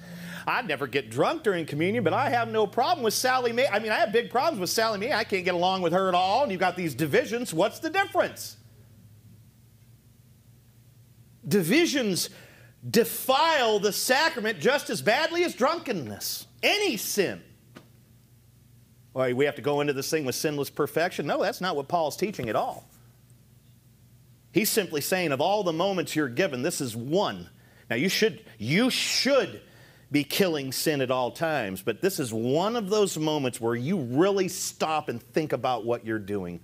I'd 0.47 0.65
never 0.65 0.87
get 0.87 1.09
drunk 1.09 1.43
during 1.43 1.65
communion, 1.65 2.05
but 2.05 2.13
I 2.13 2.29
have 2.29 2.47
no 2.47 2.65
problem 2.65 3.03
with 3.03 3.13
Sally 3.13 3.51
Mae. 3.51 3.67
I 3.67 3.79
mean, 3.79 3.91
I 3.91 3.95
have 3.95 4.13
big 4.13 4.29
problems 4.29 4.61
with 4.61 4.69
Sally 4.69 4.97
Mae. 4.97 5.11
I 5.11 5.25
can't 5.25 5.43
get 5.43 5.55
along 5.55 5.81
with 5.81 5.91
her 5.91 6.07
at 6.07 6.15
all. 6.15 6.43
And 6.43 6.53
you've 6.53 6.61
got 6.61 6.77
these 6.77 6.95
divisions. 6.95 7.53
What's 7.53 7.79
the 7.79 7.89
difference? 7.89 8.55
Divisions 11.45 12.29
defile 12.89 13.77
the 13.77 13.91
sacrament 13.91 14.61
just 14.61 14.89
as 14.89 15.01
badly 15.01 15.43
as 15.43 15.53
drunkenness, 15.53 16.47
any 16.63 16.95
sin. 16.95 17.41
Well, 19.13 19.33
we 19.33 19.43
have 19.43 19.55
to 19.55 19.61
go 19.61 19.81
into 19.81 19.91
this 19.91 20.09
thing 20.09 20.23
with 20.23 20.35
sinless 20.35 20.69
perfection. 20.69 21.27
No, 21.27 21.41
that's 21.41 21.59
not 21.59 21.75
what 21.75 21.89
Paul's 21.89 22.15
teaching 22.15 22.47
at 22.47 22.55
all. 22.55 22.86
He's 24.57 24.71
simply 24.71 25.01
saying, 25.01 25.33
of 25.33 25.39
all 25.39 25.61
the 25.61 25.71
moments 25.71 26.15
you're 26.15 26.27
given, 26.27 26.63
this 26.63 26.81
is 26.81 26.95
one. 26.95 27.47
Now 27.91 27.95
you 27.95 28.09
should, 28.09 28.43
you 28.57 28.89
should 28.89 29.61
be 30.11 30.23
killing 30.23 30.71
sin 30.71 30.99
at 30.99 31.11
all 31.11 31.29
times, 31.29 31.83
but 31.83 32.01
this 32.01 32.19
is 32.19 32.33
one 32.33 32.75
of 32.75 32.89
those 32.89 33.19
moments 33.19 33.61
where 33.61 33.75
you 33.75 33.99
really 33.99 34.47
stop 34.47 35.09
and 35.09 35.21
think 35.21 35.53
about 35.53 35.85
what 35.85 36.07
you're 36.07 36.17
doing. 36.17 36.59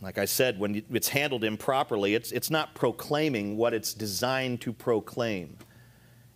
Like 0.00 0.16
I 0.16 0.24
said, 0.24 0.58
when 0.58 0.82
it's 0.90 1.08
handled 1.08 1.44
improperly, 1.44 2.14
it's, 2.14 2.32
it's 2.32 2.50
not 2.50 2.74
proclaiming 2.74 3.58
what 3.58 3.74
it's 3.74 3.92
designed 3.92 4.62
to 4.62 4.72
proclaim. 4.72 5.58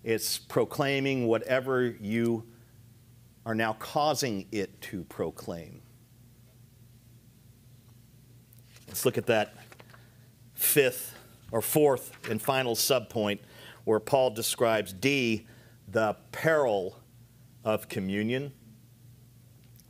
It's 0.04 0.36
proclaiming 0.36 1.26
whatever 1.26 1.86
you 1.86 2.44
are 3.46 3.54
now 3.54 3.72
causing 3.72 4.46
it 4.52 4.78
to 4.82 5.04
proclaim. 5.04 5.80
Let's 8.88 9.04
look 9.04 9.18
at 9.18 9.26
that 9.26 9.54
fifth 10.54 11.16
or 11.52 11.62
fourth 11.62 12.12
and 12.28 12.42
final 12.42 12.74
subpoint 12.74 13.38
where 13.84 14.00
Paul 14.00 14.30
describes 14.30 14.92
D, 14.92 15.46
the 15.86 16.16
peril 16.32 16.98
of 17.64 17.88
communion. 17.88 18.52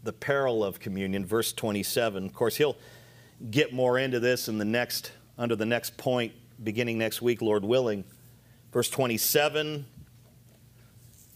The 0.02 0.12
peril 0.12 0.62
of 0.62 0.78
communion, 0.78 1.24
verse 1.24 1.52
27. 1.52 2.26
Of 2.26 2.32
course, 2.32 2.56
he'll 2.56 2.76
get 3.50 3.72
more 3.72 3.98
into 3.98 4.20
this 4.20 4.48
in 4.48 4.58
the 4.58 4.64
next 4.64 5.12
under 5.36 5.54
the 5.54 5.66
next 5.66 5.96
point 5.96 6.32
beginning 6.62 6.98
next 6.98 7.22
week, 7.22 7.40
Lord 7.40 7.64
willing. 7.64 8.04
Verse 8.72 8.90
27 8.90 9.86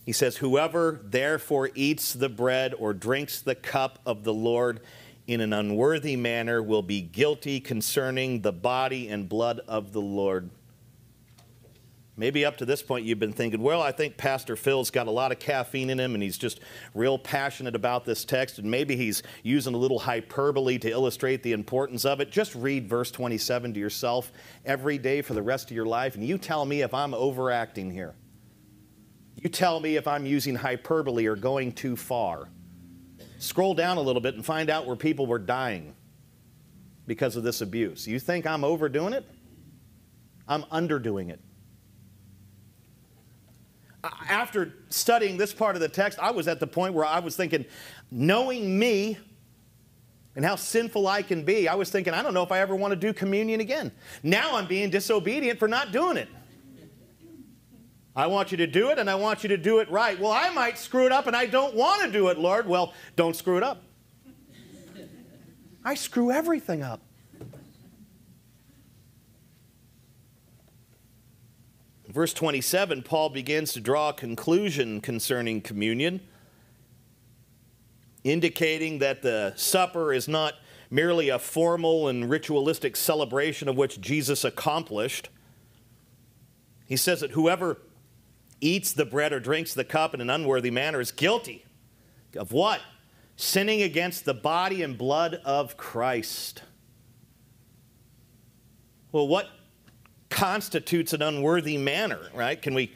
he 0.04 0.12
says, 0.12 0.36
Whoever 0.38 1.00
therefore 1.02 1.70
eats 1.74 2.12
the 2.12 2.28
bread 2.28 2.74
or 2.74 2.92
drinks 2.92 3.40
the 3.40 3.54
cup 3.54 4.00
of 4.04 4.24
the 4.24 4.34
Lord 4.34 4.80
in 5.26 5.40
an 5.40 5.52
unworthy 5.52 6.16
manner 6.16 6.62
will 6.62 6.82
be 6.82 7.00
guilty 7.00 7.60
concerning 7.60 8.42
the 8.42 8.52
body 8.52 9.08
and 9.08 9.28
blood 9.28 9.60
of 9.68 9.92
the 9.92 10.00
Lord. 10.00 10.50
Maybe 12.14 12.44
up 12.44 12.58
to 12.58 12.66
this 12.66 12.82
point 12.82 13.06
you've 13.06 13.18
been 13.18 13.32
thinking, 13.32 13.62
well, 13.62 13.80
I 13.80 13.90
think 13.90 14.18
Pastor 14.18 14.54
Phil's 14.54 14.90
got 14.90 15.06
a 15.06 15.10
lot 15.10 15.32
of 15.32 15.38
caffeine 15.38 15.88
in 15.88 15.98
him 15.98 16.12
and 16.14 16.22
he's 16.22 16.36
just 16.36 16.60
real 16.94 17.18
passionate 17.18 17.74
about 17.74 18.04
this 18.04 18.24
text, 18.24 18.58
and 18.58 18.70
maybe 18.70 18.96
he's 18.96 19.22
using 19.42 19.72
a 19.72 19.78
little 19.78 19.98
hyperbole 19.98 20.78
to 20.78 20.90
illustrate 20.90 21.42
the 21.42 21.52
importance 21.52 22.04
of 22.04 22.20
it. 22.20 22.30
Just 22.30 22.54
read 22.54 22.86
verse 22.86 23.10
27 23.10 23.72
to 23.74 23.80
yourself 23.80 24.30
every 24.66 24.98
day 24.98 25.22
for 25.22 25.32
the 25.32 25.42
rest 25.42 25.70
of 25.70 25.76
your 25.76 25.86
life, 25.86 26.14
and 26.14 26.22
you 26.22 26.36
tell 26.36 26.66
me 26.66 26.82
if 26.82 26.92
I'm 26.92 27.14
overacting 27.14 27.90
here. 27.90 28.14
You 29.36 29.48
tell 29.48 29.80
me 29.80 29.96
if 29.96 30.06
I'm 30.06 30.26
using 30.26 30.54
hyperbole 30.54 31.26
or 31.26 31.34
going 31.34 31.72
too 31.72 31.96
far. 31.96 32.48
Scroll 33.42 33.74
down 33.74 33.96
a 33.96 34.00
little 34.00 34.22
bit 34.22 34.36
and 34.36 34.46
find 34.46 34.70
out 34.70 34.86
where 34.86 34.94
people 34.94 35.26
were 35.26 35.40
dying 35.40 35.96
because 37.08 37.34
of 37.34 37.42
this 37.42 37.60
abuse. 37.60 38.06
You 38.06 38.20
think 38.20 38.46
I'm 38.46 38.62
overdoing 38.62 39.12
it? 39.12 39.28
I'm 40.46 40.62
underdoing 40.70 41.28
it. 41.28 41.40
After 44.28 44.74
studying 44.90 45.36
this 45.36 45.52
part 45.52 45.74
of 45.74 45.80
the 45.80 45.88
text, 45.88 46.20
I 46.20 46.30
was 46.30 46.46
at 46.46 46.60
the 46.60 46.68
point 46.68 46.94
where 46.94 47.04
I 47.04 47.18
was 47.18 47.34
thinking, 47.34 47.64
knowing 48.12 48.78
me 48.78 49.18
and 50.36 50.44
how 50.44 50.54
sinful 50.54 51.08
I 51.08 51.22
can 51.22 51.44
be, 51.44 51.66
I 51.66 51.74
was 51.74 51.90
thinking, 51.90 52.14
I 52.14 52.22
don't 52.22 52.34
know 52.34 52.44
if 52.44 52.52
I 52.52 52.60
ever 52.60 52.76
want 52.76 52.92
to 52.92 52.96
do 52.96 53.12
communion 53.12 53.60
again. 53.60 53.90
Now 54.22 54.56
I'm 54.56 54.68
being 54.68 54.88
disobedient 54.88 55.58
for 55.58 55.66
not 55.66 55.90
doing 55.90 56.16
it. 56.16 56.28
I 58.14 58.26
want 58.26 58.50
you 58.50 58.58
to 58.58 58.66
do 58.66 58.90
it 58.90 58.98
and 58.98 59.08
I 59.08 59.14
want 59.14 59.42
you 59.42 59.48
to 59.48 59.56
do 59.56 59.78
it 59.78 59.90
right. 59.90 60.18
Well, 60.18 60.32
I 60.32 60.50
might 60.50 60.78
screw 60.78 61.06
it 61.06 61.12
up 61.12 61.26
and 61.26 61.34
I 61.34 61.46
don't 61.46 61.74
want 61.74 62.02
to 62.02 62.10
do 62.10 62.28
it, 62.28 62.38
Lord. 62.38 62.66
Well, 62.66 62.92
don't 63.16 63.34
screw 63.34 63.56
it 63.56 63.62
up. 63.62 63.82
I 65.84 65.94
screw 65.94 66.30
everything 66.30 66.82
up. 66.82 67.00
Verse 72.08 72.34
27, 72.34 73.02
Paul 73.02 73.30
begins 73.30 73.72
to 73.72 73.80
draw 73.80 74.10
a 74.10 74.12
conclusion 74.12 75.00
concerning 75.00 75.62
communion, 75.62 76.20
indicating 78.22 78.98
that 78.98 79.22
the 79.22 79.54
supper 79.56 80.12
is 80.12 80.28
not 80.28 80.54
merely 80.90 81.30
a 81.30 81.38
formal 81.38 82.08
and 82.08 82.28
ritualistic 82.28 82.96
celebration 82.96 83.66
of 83.66 83.78
which 83.78 83.98
Jesus 83.98 84.44
accomplished. 84.44 85.30
He 86.84 86.98
says 86.98 87.20
that 87.20 87.30
whoever 87.30 87.78
eats 88.62 88.92
the 88.92 89.04
bread 89.04 89.32
or 89.32 89.40
drinks 89.40 89.74
the 89.74 89.84
cup 89.84 90.14
in 90.14 90.20
an 90.20 90.30
unworthy 90.30 90.70
manner 90.70 91.00
is 91.00 91.10
guilty 91.10 91.64
of 92.36 92.52
what? 92.52 92.80
Sinning 93.36 93.82
against 93.82 94.24
the 94.24 94.34
body 94.34 94.82
and 94.82 94.96
blood 94.96 95.34
of 95.44 95.76
Christ. 95.76 96.62
Well, 99.10 99.28
what 99.28 99.48
constitutes 100.30 101.12
an 101.12 101.20
unworthy 101.20 101.76
manner, 101.76 102.20
right? 102.34 102.60
Can 102.60 102.72
we 102.72 102.92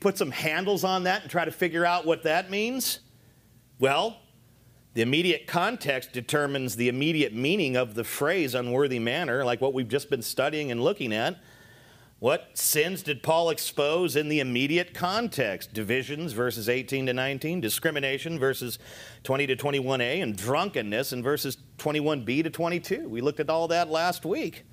put 0.00 0.18
some 0.18 0.30
handles 0.30 0.84
on 0.84 1.04
that 1.04 1.22
and 1.22 1.30
try 1.30 1.44
to 1.44 1.52
figure 1.52 1.86
out 1.86 2.04
what 2.04 2.24
that 2.24 2.50
means? 2.50 2.98
Well, 3.78 4.18
the 4.94 5.00
immediate 5.00 5.46
context 5.46 6.12
determines 6.12 6.76
the 6.76 6.88
immediate 6.88 7.34
meaning 7.34 7.76
of 7.76 7.94
the 7.94 8.04
phrase 8.04 8.54
unworthy 8.54 8.98
manner, 8.98 9.44
like 9.44 9.60
what 9.60 9.72
we've 9.72 9.88
just 9.88 10.10
been 10.10 10.20
studying 10.20 10.70
and 10.70 10.82
looking 10.82 11.14
at. 11.14 11.38
What 12.22 12.56
sins 12.56 13.02
did 13.02 13.20
Paul 13.20 13.50
expose 13.50 14.14
in 14.14 14.28
the 14.28 14.38
immediate 14.38 14.94
context? 14.94 15.74
Divisions, 15.74 16.34
verses 16.34 16.68
18 16.68 17.06
to 17.06 17.12
19, 17.12 17.60
discrimination, 17.60 18.38
verses 18.38 18.78
20 19.24 19.48
to 19.48 19.56
21a, 19.56 20.22
and 20.22 20.36
drunkenness 20.36 21.12
in 21.12 21.20
verses 21.20 21.56
21b 21.78 22.44
to 22.44 22.50
22. 22.50 23.08
We 23.08 23.20
looked 23.20 23.40
at 23.40 23.50
all 23.50 23.66
that 23.66 23.90
last 23.90 24.24
week. 24.24 24.64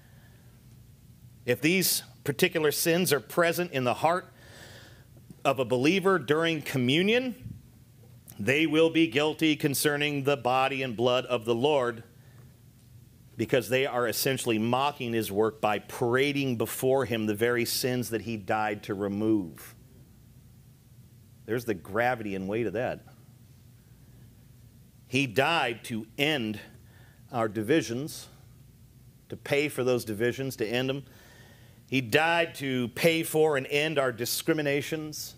If 1.44 1.60
these 1.60 2.04
particular 2.24 2.72
sins 2.72 3.12
are 3.12 3.20
present 3.20 3.72
in 3.72 3.84
the 3.84 3.96
heart 3.96 4.32
of 5.44 5.58
a 5.58 5.66
believer 5.66 6.20
during 6.20 6.62
communion, 6.62 7.34
they 8.38 8.68
will 8.68 8.92
be 8.92 9.08
guilty 9.08 9.56
concerning 9.56 10.24
the 10.24 10.38
body 10.38 10.84
and 10.84 10.96
blood 10.96 11.26
of 11.26 11.46
the 11.46 11.56
Lord 11.56 12.04
because 13.40 13.70
they 13.70 13.86
are 13.86 14.06
essentially 14.06 14.60
mocking 14.60 15.14
his 15.14 15.32
work 15.32 15.62
by 15.62 15.80
parading 15.80 16.58
before 16.58 17.06
him 17.06 17.26
the 17.26 17.34
very 17.34 17.64
sins 17.64 18.10
that 18.10 18.24
he 18.24 18.36
died 18.36 18.84
to 18.84 18.94
remove. 18.94 19.76
There's 21.46 21.64
the 21.64 21.74
gravity 21.74 22.36
and 22.36 22.50
weight 22.50 22.68
of 22.68 22.74
that. 22.74 23.00
He 25.08 25.26
died 25.26 25.86
to 25.86 26.06
end 26.18 26.60
our 27.32 27.48
divisions, 27.48 28.28
to 29.30 29.38
pay 29.38 29.70
for 29.70 29.86
those 29.86 30.04
divisions, 30.04 30.58
to 30.58 30.68
end 30.68 30.90
them. 30.90 31.06
He 31.88 32.02
died 32.02 32.56
to 32.56 32.90
pay 32.90 33.24
for 33.24 33.56
and 33.56 33.66
end 33.68 33.98
our 33.98 34.12
discriminations. 34.12 35.36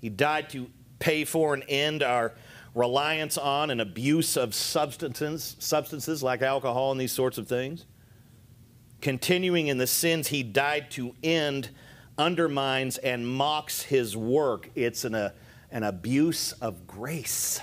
He 0.00 0.08
died 0.08 0.48
to 0.50 0.70
pay 1.00 1.26
for 1.26 1.52
and 1.52 1.64
end 1.68 2.02
our 2.02 2.32
reliance 2.76 3.38
on 3.38 3.70
and 3.70 3.80
abuse 3.80 4.36
of 4.36 4.54
substances, 4.54 5.56
substances 5.58 6.22
like 6.22 6.42
alcohol 6.42 6.92
and 6.92 7.00
these 7.00 7.10
sorts 7.10 7.38
of 7.38 7.48
things. 7.48 7.86
Continuing 9.00 9.68
in 9.68 9.78
the 9.78 9.86
sins 9.86 10.28
he 10.28 10.42
died 10.42 10.90
to 10.90 11.14
end 11.22 11.70
undermines 12.18 12.98
and 12.98 13.26
mocks 13.26 13.80
his 13.80 14.14
work. 14.14 14.68
It's 14.74 15.04
an, 15.04 15.14
an 15.14 15.82
abuse 15.84 16.52
of 16.52 16.86
grace. 16.86 17.62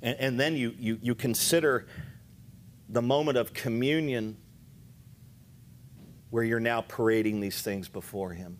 And, 0.00 0.16
and 0.18 0.40
then 0.40 0.56
you, 0.56 0.74
you, 0.78 0.98
you 1.02 1.14
consider 1.14 1.86
the 2.88 3.02
moment 3.02 3.36
of 3.36 3.52
communion 3.52 4.38
where 6.30 6.44
you're 6.44 6.60
now 6.60 6.80
parading 6.80 7.40
these 7.40 7.60
things 7.60 7.90
before 7.90 8.30
him. 8.30 8.58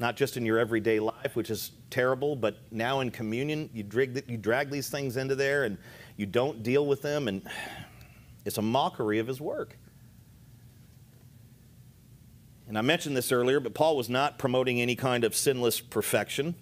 Not 0.00 0.16
just 0.16 0.38
in 0.38 0.46
your 0.46 0.58
everyday 0.58 0.98
life, 0.98 1.36
which 1.36 1.50
is 1.50 1.72
terrible, 1.90 2.34
but 2.34 2.56
now 2.72 3.00
in 3.00 3.10
communion, 3.10 3.68
you 3.74 3.82
drag, 3.82 4.24
you 4.26 4.38
drag 4.38 4.70
these 4.70 4.88
things 4.88 5.18
into 5.18 5.34
there 5.34 5.64
and 5.64 5.76
you 6.16 6.24
don't 6.24 6.62
deal 6.62 6.86
with 6.86 7.02
them, 7.02 7.28
and 7.28 7.42
it's 8.44 8.58
a 8.58 8.62
mockery 8.62 9.18
of 9.18 9.26
his 9.26 9.40
work. 9.40 9.76
And 12.66 12.78
I 12.78 12.82
mentioned 12.82 13.16
this 13.16 13.30
earlier, 13.30 13.60
but 13.60 13.74
Paul 13.74 13.96
was 13.96 14.08
not 14.08 14.38
promoting 14.38 14.80
any 14.80 14.96
kind 14.96 15.24
of 15.24 15.36
sinless 15.36 15.80
perfection. 15.80 16.54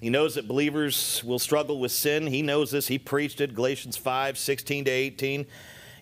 He 0.00 0.10
knows 0.10 0.34
that 0.34 0.48
believers 0.48 1.22
will 1.24 1.38
struggle 1.38 1.78
with 1.78 1.92
sin. 1.92 2.26
He 2.26 2.42
knows 2.42 2.70
this. 2.70 2.88
He 2.88 2.98
preached 2.98 3.40
it, 3.40 3.54
Galatians 3.54 3.96
5 3.96 4.36
16 4.36 4.86
to 4.86 4.90
18. 4.90 5.46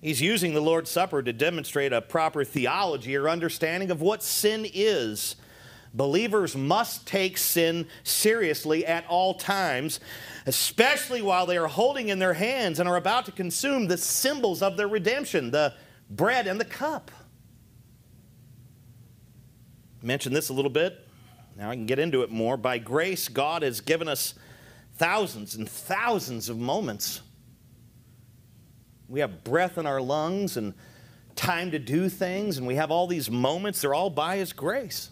He's 0.01 0.21
using 0.21 0.55
the 0.55 0.61
Lord's 0.61 0.91
Supper 0.91 1.23
to 1.23 1.33
demonstrate 1.33 1.93
a 1.93 2.01
proper 2.01 2.45
theology 2.45 3.17
or 3.17 3.29
understanding 3.29 3.91
of 3.91 4.01
what 4.01 4.23
sin 4.23 4.67
is. 4.73 5.37
Believers 5.95 6.57
must 6.57 7.07
take 7.07 7.39
sin 7.39 7.87
seriously 8.03 8.85
at 8.87 9.07
all 9.07 9.35
times, 9.35 10.01
especially 10.47 11.23
while 11.23 11.47
they 11.47 11.57
are 11.57 11.67
holding 11.67 12.09
in 12.09 12.19
their 12.19 12.35
hands 12.35 12.79
and 12.81 12.89
are 12.89 12.97
about 12.97 13.25
to 13.27 13.33
consume 13.33 13.87
the 13.87 13.97
symbols 13.99 14.63
of 14.63 14.77
their 14.77 14.89
redemption, 14.89 15.51
the 15.51 15.75
bread 16.11 16.47
and 16.47 16.61
the 16.61 16.65
cup 16.65 17.11
mentioned 20.03 20.35
this 20.35 20.49
a 20.49 20.53
little 20.53 20.71
bit. 20.71 21.07
Now 21.57 21.71
I 21.71 21.75
can 21.75 21.87
get 21.87 21.99
into 21.99 22.23
it 22.23 22.31
more. 22.31 22.57
By 22.57 22.79
grace, 22.79 23.29
God 23.29 23.63
has 23.63 23.81
given 23.81 24.09
us 24.09 24.35
thousands 24.97 25.55
and 25.55 25.69
thousands 25.69 26.49
of 26.49 26.59
moments. 26.59 27.21
We 29.09 29.21
have 29.21 29.43
breath 29.43 29.79
in 29.79 29.87
our 29.87 30.01
lungs 30.01 30.57
and 30.57 30.75
time 31.35 31.71
to 31.71 31.79
do 31.79 32.09
things, 32.09 32.59
and 32.59 32.67
we 32.67 32.77
have 32.77 32.91
all 32.91 33.07
these 33.07 33.31
moments. 33.31 33.81
They're 33.81 33.95
all 33.95 34.11
by 34.11 34.37
His 34.37 34.53
grace. 34.53 35.11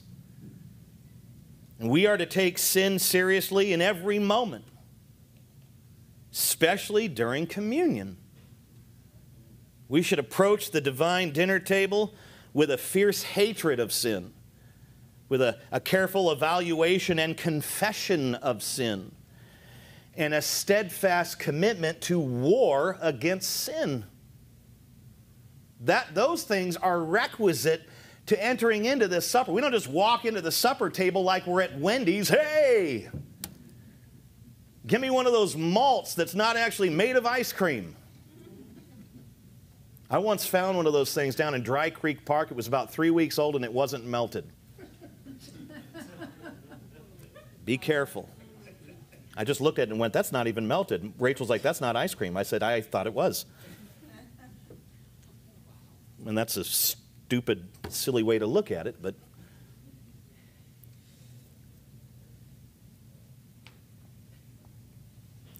And 1.78 1.90
we 1.90 2.06
are 2.06 2.16
to 2.16 2.26
take 2.26 2.58
sin 2.58 2.98
seriously 2.98 3.72
in 3.72 3.82
every 3.82 4.18
moment, 4.18 4.64
especially 6.32 7.08
during 7.08 7.46
communion. 7.46 8.16
We 9.88 10.02
should 10.02 10.18
approach 10.18 10.70
the 10.70 10.80
divine 10.80 11.32
dinner 11.32 11.60
table 11.60 12.14
with 12.52 12.70
a 12.70 12.78
fierce 12.78 13.22
hatred 13.22 13.78
of 13.78 13.92
sin 13.92 14.32
with 15.28 15.42
a, 15.42 15.58
a 15.72 15.80
careful 15.80 16.30
evaluation 16.30 17.18
and 17.18 17.36
confession 17.36 18.34
of 18.36 18.62
sin, 18.62 19.12
and 20.14 20.32
a 20.32 20.40
steadfast 20.42 21.38
commitment 21.38 22.00
to 22.02 22.18
war 22.18 22.96
against 23.00 23.50
sin. 23.50 24.04
That, 25.80 26.14
those 26.14 26.44
things 26.44 26.76
are 26.76 27.02
requisite 27.02 27.88
to 28.26 28.44
entering 28.44 28.84
into 28.84 29.08
this 29.08 29.26
supper. 29.26 29.52
We 29.52 29.60
don't 29.60 29.72
just 29.72 29.88
walk 29.88 30.24
into 30.24 30.40
the 30.40 30.52
supper 30.52 30.90
table 30.90 31.22
like 31.22 31.46
we're 31.46 31.62
at 31.62 31.78
Wendy's. 31.78 32.28
Hey, 32.28 33.08
give 34.86 35.00
me 35.00 35.10
one 35.10 35.26
of 35.26 35.32
those 35.32 35.56
malts 35.56 36.14
that's 36.14 36.34
not 36.34 36.56
actually 36.56 36.90
made 36.90 37.16
of 37.16 37.24
ice 37.24 37.52
cream. 37.52 37.94
I 40.08 40.18
once 40.18 40.46
found 40.46 40.76
one 40.76 40.86
of 40.86 40.92
those 40.92 41.12
things 41.12 41.34
down 41.34 41.54
in 41.54 41.62
Dry 41.62 41.90
Creek 41.90 42.24
Park. 42.24 42.50
It 42.50 42.56
was 42.56 42.68
about 42.68 42.92
three 42.92 43.10
weeks 43.10 43.38
old 43.38 43.56
and 43.56 43.64
it 43.64 43.72
wasn't 43.72 44.04
melted. 44.04 44.44
Be 47.64 47.76
careful. 47.76 48.28
I 49.36 49.44
just 49.44 49.60
looked 49.60 49.80
at 49.80 49.88
it 49.88 49.90
and 49.90 49.98
went, 49.98 50.12
That's 50.12 50.30
not 50.30 50.46
even 50.46 50.68
melted. 50.68 51.12
Rachel's 51.18 51.50
like, 51.50 51.62
That's 51.62 51.80
not 51.80 51.96
ice 51.96 52.14
cream. 52.14 52.36
I 52.36 52.44
said, 52.44 52.62
I 52.62 52.80
thought 52.80 53.08
it 53.08 53.12
was. 53.12 53.44
And 56.24 56.38
that's 56.38 56.56
a 56.56 56.64
stupid, 57.26 57.66
silly 57.88 58.22
way 58.22 58.38
to 58.38 58.46
look 58.46 58.70
at 58.70 58.86
it, 58.86 59.02
but. 59.02 59.16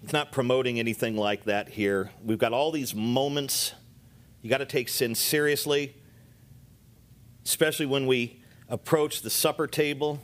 It's 0.04 0.12
not 0.12 0.30
promoting 0.30 0.78
anything 0.78 1.16
like 1.16 1.46
that 1.46 1.68
here. 1.68 2.12
We've 2.24 2.38
got 2.38 2.52
all 2.52 2.70
these 2.70 2.94
moments. 2.94 3.74
You 4.40 4.48
got 4.48 4.58
to 4.58 4.64
take 4.64 4.88
sin 4.88 5.16
seriously, 5.16 5.96
especially 7.44 7.86
when 7.86 8.06
we 8.06 8.40
approach 8.68 9.22
the 9.22 9.30
supper 9.30 9.66
table. 9.66 10.20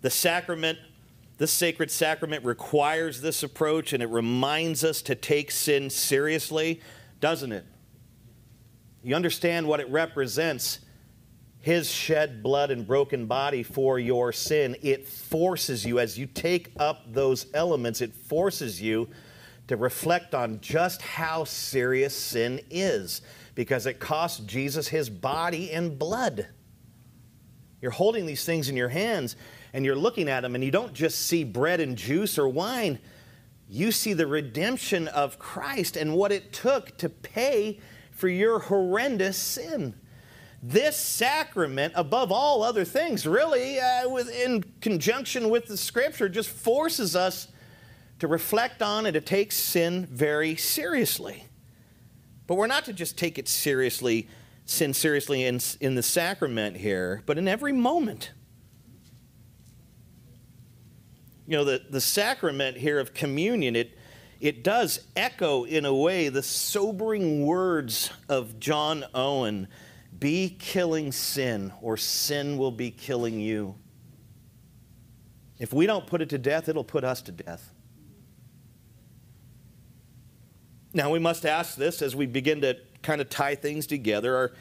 The 0.00 0.08
sacrament, 0.08 0.78
this 1.36 1.52
sacred 1.52 1.90
sacrament 1.90 2.42
requires 2.46 3.20
this 3.20 3.42
approach 3.42 3.92
and 3.92 4.02
it 4.02 4.08
reminds 4.08 4.84
us 4.84 5.02
to 5.02 5.14
take 5.14 5.50
sin 5.50 5.90
seriously, 5.90 6.80
doesn't 7.20 7.52
it? 7.52 7.66
You 9.02 9.16
understand 9.16 9.66
what 9.66 9.80
it 9.80 9.90
represents 9.90 10.78
his 11.58 11.90
shed 11.90 12.42
blood 12.42 12.70
and 12.70 12.86
broken 12.86 13.26
body 13.26 13.62
for 13.62 13.98
your 13.98 14.32
sin. 14.32 14.76
It 14.82 15.06
forces 15.06 15.84
you, 15.84 15.98
as 15.98 16.18
you 16.18 16.26
take 16.26 16.72
up 16.78 17.12
those 17.12 17.46
elements, 17.54 18.00
it 18.00 18.14
forces 18.14 18.82
you 18.82 19.08
to 19.68 19.76
reflect 19.76 20.34
on 20.34 20.60
just 20.60 21.02
how 21.02 21.44
serious 21.44 22.16
sin 22.16 22.60
is 22.70 23.22
because 23.54 23.86
it 23.86 24.00
cost 24.00 24.46
Jesus 24.46 24.88
his 24.88 25.08
body 25.08 25.70
and 25.70 25.98
blood. 25.98 26.48
You're 27.80 27.90
holding 27.90 28.26
these 28.26 28.44
things 28.44 28.68
in 28.68 28.76
your 28.76 28.88
hands 28.88 29.36
and 29.72 29.84
you're 29.84 29.96
looking 29.96 30.28
at 30.28 30.40
them 30.40 30.54
and 30.54 30.62
you 30.62 30.70
don't 30.70 30.92
just 30.92 31.26
see 31.26 31.44
bread 31.44 31.80
and 31.80 31.96
juice 31.96 32.38
or 32.38 32.48
wine, 32.48 32.98
you 33.68 33.92
see 33.92 34.12
the 34.12 34.26
redemption 34.26 35.08
of 35.08 35.38
Christ 35.38 35.96
and 35.96 36.14
what 36.14 36.32
it 36.32 36.52
took 36.52 36.96
to 36.98 37.08
pay 37.08 37.80
for 38.22 38.28
your 38.28 38.60
horrendous 38.60 39.36
sin. 39.36 39.94
This 40.62 40.96
sacrament, 40.96 41.92
above 41.96 42.30
all 42.30 42.62
other 42.62 42.84
things, 42.84 43.26
really, 43.26 43.80
uh, 43.80 44.08
with, 44.08 44.30
in 44.30 44.62
conjunction 44.80 45.50
with 45.50 45.66
the 45.66 45.76
scripture, 45.76 46.28
just 46.28 46.48
forces 46.48 47.16
us 47.16 47.48
to 48.20 48.28
reflect 48.28 48.80
on 48.80 49.06
and 49.06 49.14
to 49.14 49.20
take 49.20 49.50
sin 49.50 50.06
very 50.06 50.54
seriously. 50.54 51.46
But 52.46 52.54
we're 52.54 52.68
not 52.68 52.84
to 52.84 52.92
just 52.92 53.18
take 53.18 53.40
it 53.40 53.48
seriously, 53.48 54.28
sin 54.66 54.94
seriously 54.94 55.44
in, 55.44 55.58
in 55.80 55.96
the 55.96 56.02
sacrament 56.04 56.76
here, 56.76 57.24
but 57.26 57.38
in 57.38 57.48
every 57.48 57.72
moment 57.72 58.30
you 61.48 61.56
know, 61.56 61.64
the, 61.64 61.82
the 61.90 62.00
sacrament 62.00 62.76
here 62.76 63.00
of 63.00 63.14
communion, 63.14 63.74
it, 63.74 63.98
it 64.42 64.64
does 64.64 64.98
echo 65.14 65.62
in 65.62 65.84
a 65.84 65.94
way 65.94 66.28
the 66.28 66.42
sobering 66.42 67.46
words 67.46 68.10
of 68.28 68.58
John 68.58 69.04
Owen 69.14 69.68
be 70.18 70.56
killing 70.58 71.12
sin, 71.12 71.72
or 71.80 71.96
sin 71.96 72.58
will 72.58 72.72
be 72.72 72.90
killing 72.90 73.38
you. 73.38 73.76
If 75.60 75.72
we 75.72 75.86
don't 75.86 76.08
put 76.08 76.20
it 76.22 76.28
to 76.30 76.38
death, 76.38 76.68
it'll 76.68 76.82
put 76.82 77.04
us 77.04 77.22
to 77.22 77.32
death. 77.32 77.72
Now, 80.92 81.12
we 81.12 81.20
must 81.20 81.46
ask 81.46 81.76
this 81.76 82.02
as 82.02 82.16
we 82.16 82.26
begin 82.26 82.62
to 82.62 82.76
kind 83.02 83.20
of 83.20 83.28
tie 83.28 83.54
things 83.54 83.86
together. 83.86 84.34
Are, 84.36 84.52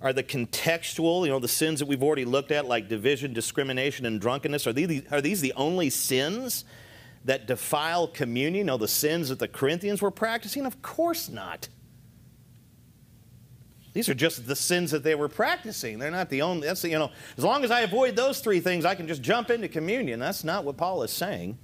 are 0.00 0.12
the 0.12 0.22
contextual, 0.22 1.24
you 1.24 1.32
know, 1.32 1.40
the 1.40 1.48
sins 1.48 1.80
that 1.80 1.86
we've 1.86 2.04
already 2.04 2.24
looked 2.24 2.52
at, 2.52 2.66
like 2.66 2.88
division, 2.88 3.32
discrimination, 3.32 4.06
and 4.06 4.20
drunkenness, 4.20 4.64
are 4.68 4.72
these, 4.72 5.02
are 5.10 5.20
these 5.20 5.40
the 5.40 5.52
only 5.54 5.90
sins 5.90 6.64
that 7.24 7.46
defile 7.46 8.06
communion? 8.06 8.66
Know, 8.66 8.76
the 8.76 8.88
sins 8.88 9.28
that 9.28 9.38
the 9.38 9.48
Corinthians 9.48 10.02
were 10.02 10.10
practicing? 10.10 10.66
Of 10.66 10.82
course 10.82 11.28
not. 11.28 11.68
These 13.94 14.08
are 14.08 14.14
just 14.14 14.46
the 14.46 14.56
sins 14.56 14.90
that 14.90 15.04
they 15.04 15.14
were 15.14 15.28
practicing. 15.28 16.00
They're 16.00 16.10
not 16.10 16.28
the 16.28 16.42
only, 16.42 16.66
that's, 16.66 16.82
the, 16.82 16.88
you 16.88 16.98
know, 16.98 17.12
as 17.38 17.44
long 17.44 17.62
as 17.62 17.70
I 17.70 17.82
avoid 17.82 18.16
those 18.16 18.40
three 18.40 18.58
things, 18.58 18.84
I 18.84 18.96
can 18.96 19.06
just 19.06 19.22
jump 19.22 19.50
into 19.50 19.68
communion. 19.68 20.18
That's 20.18 20.42
not 20.42 20.64
what 20.64 20.76
Paul 20.76 21.04
is 21.04 21.12
saying. 21.12 21.56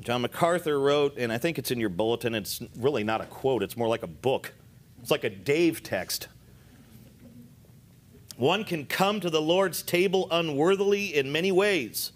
John 0.00 0.20
MacArthur 0.22 0.78
wrote, 0.78 1.16
and 1.16 1.32
I 1.32 1.38
think 1.38 1.58
it's 1.58 1.70
in 1.70 1.80
your 1.80 1.88
bulletin, 1.88 2.34
it's 2.34 2.60
really 2.78 3.04
not 3.04 3.22
a 3.22 3.26
quote, 3.26 3.62
it's 3.62 3.76
more 3.76 3.88
like 3.88 4.02
a 4.02 4.06
book. 4.06 4.52
It's 5.00 5.10
like 5.10 5.24
a 5.24 5.30
Dave 5.30 5.82
text. 5.82 6.28
One 8.36 8.64
can 8.64 8.86
come 8.86 9.20
to 9.20 9.30
the 9.30 9.40
Lord's 9.40 9.82
table 9.82 10.28
unworthily 10.30 11.14
in 11.14 11.32
many 11.32 11.52
ways. 11.52 12.12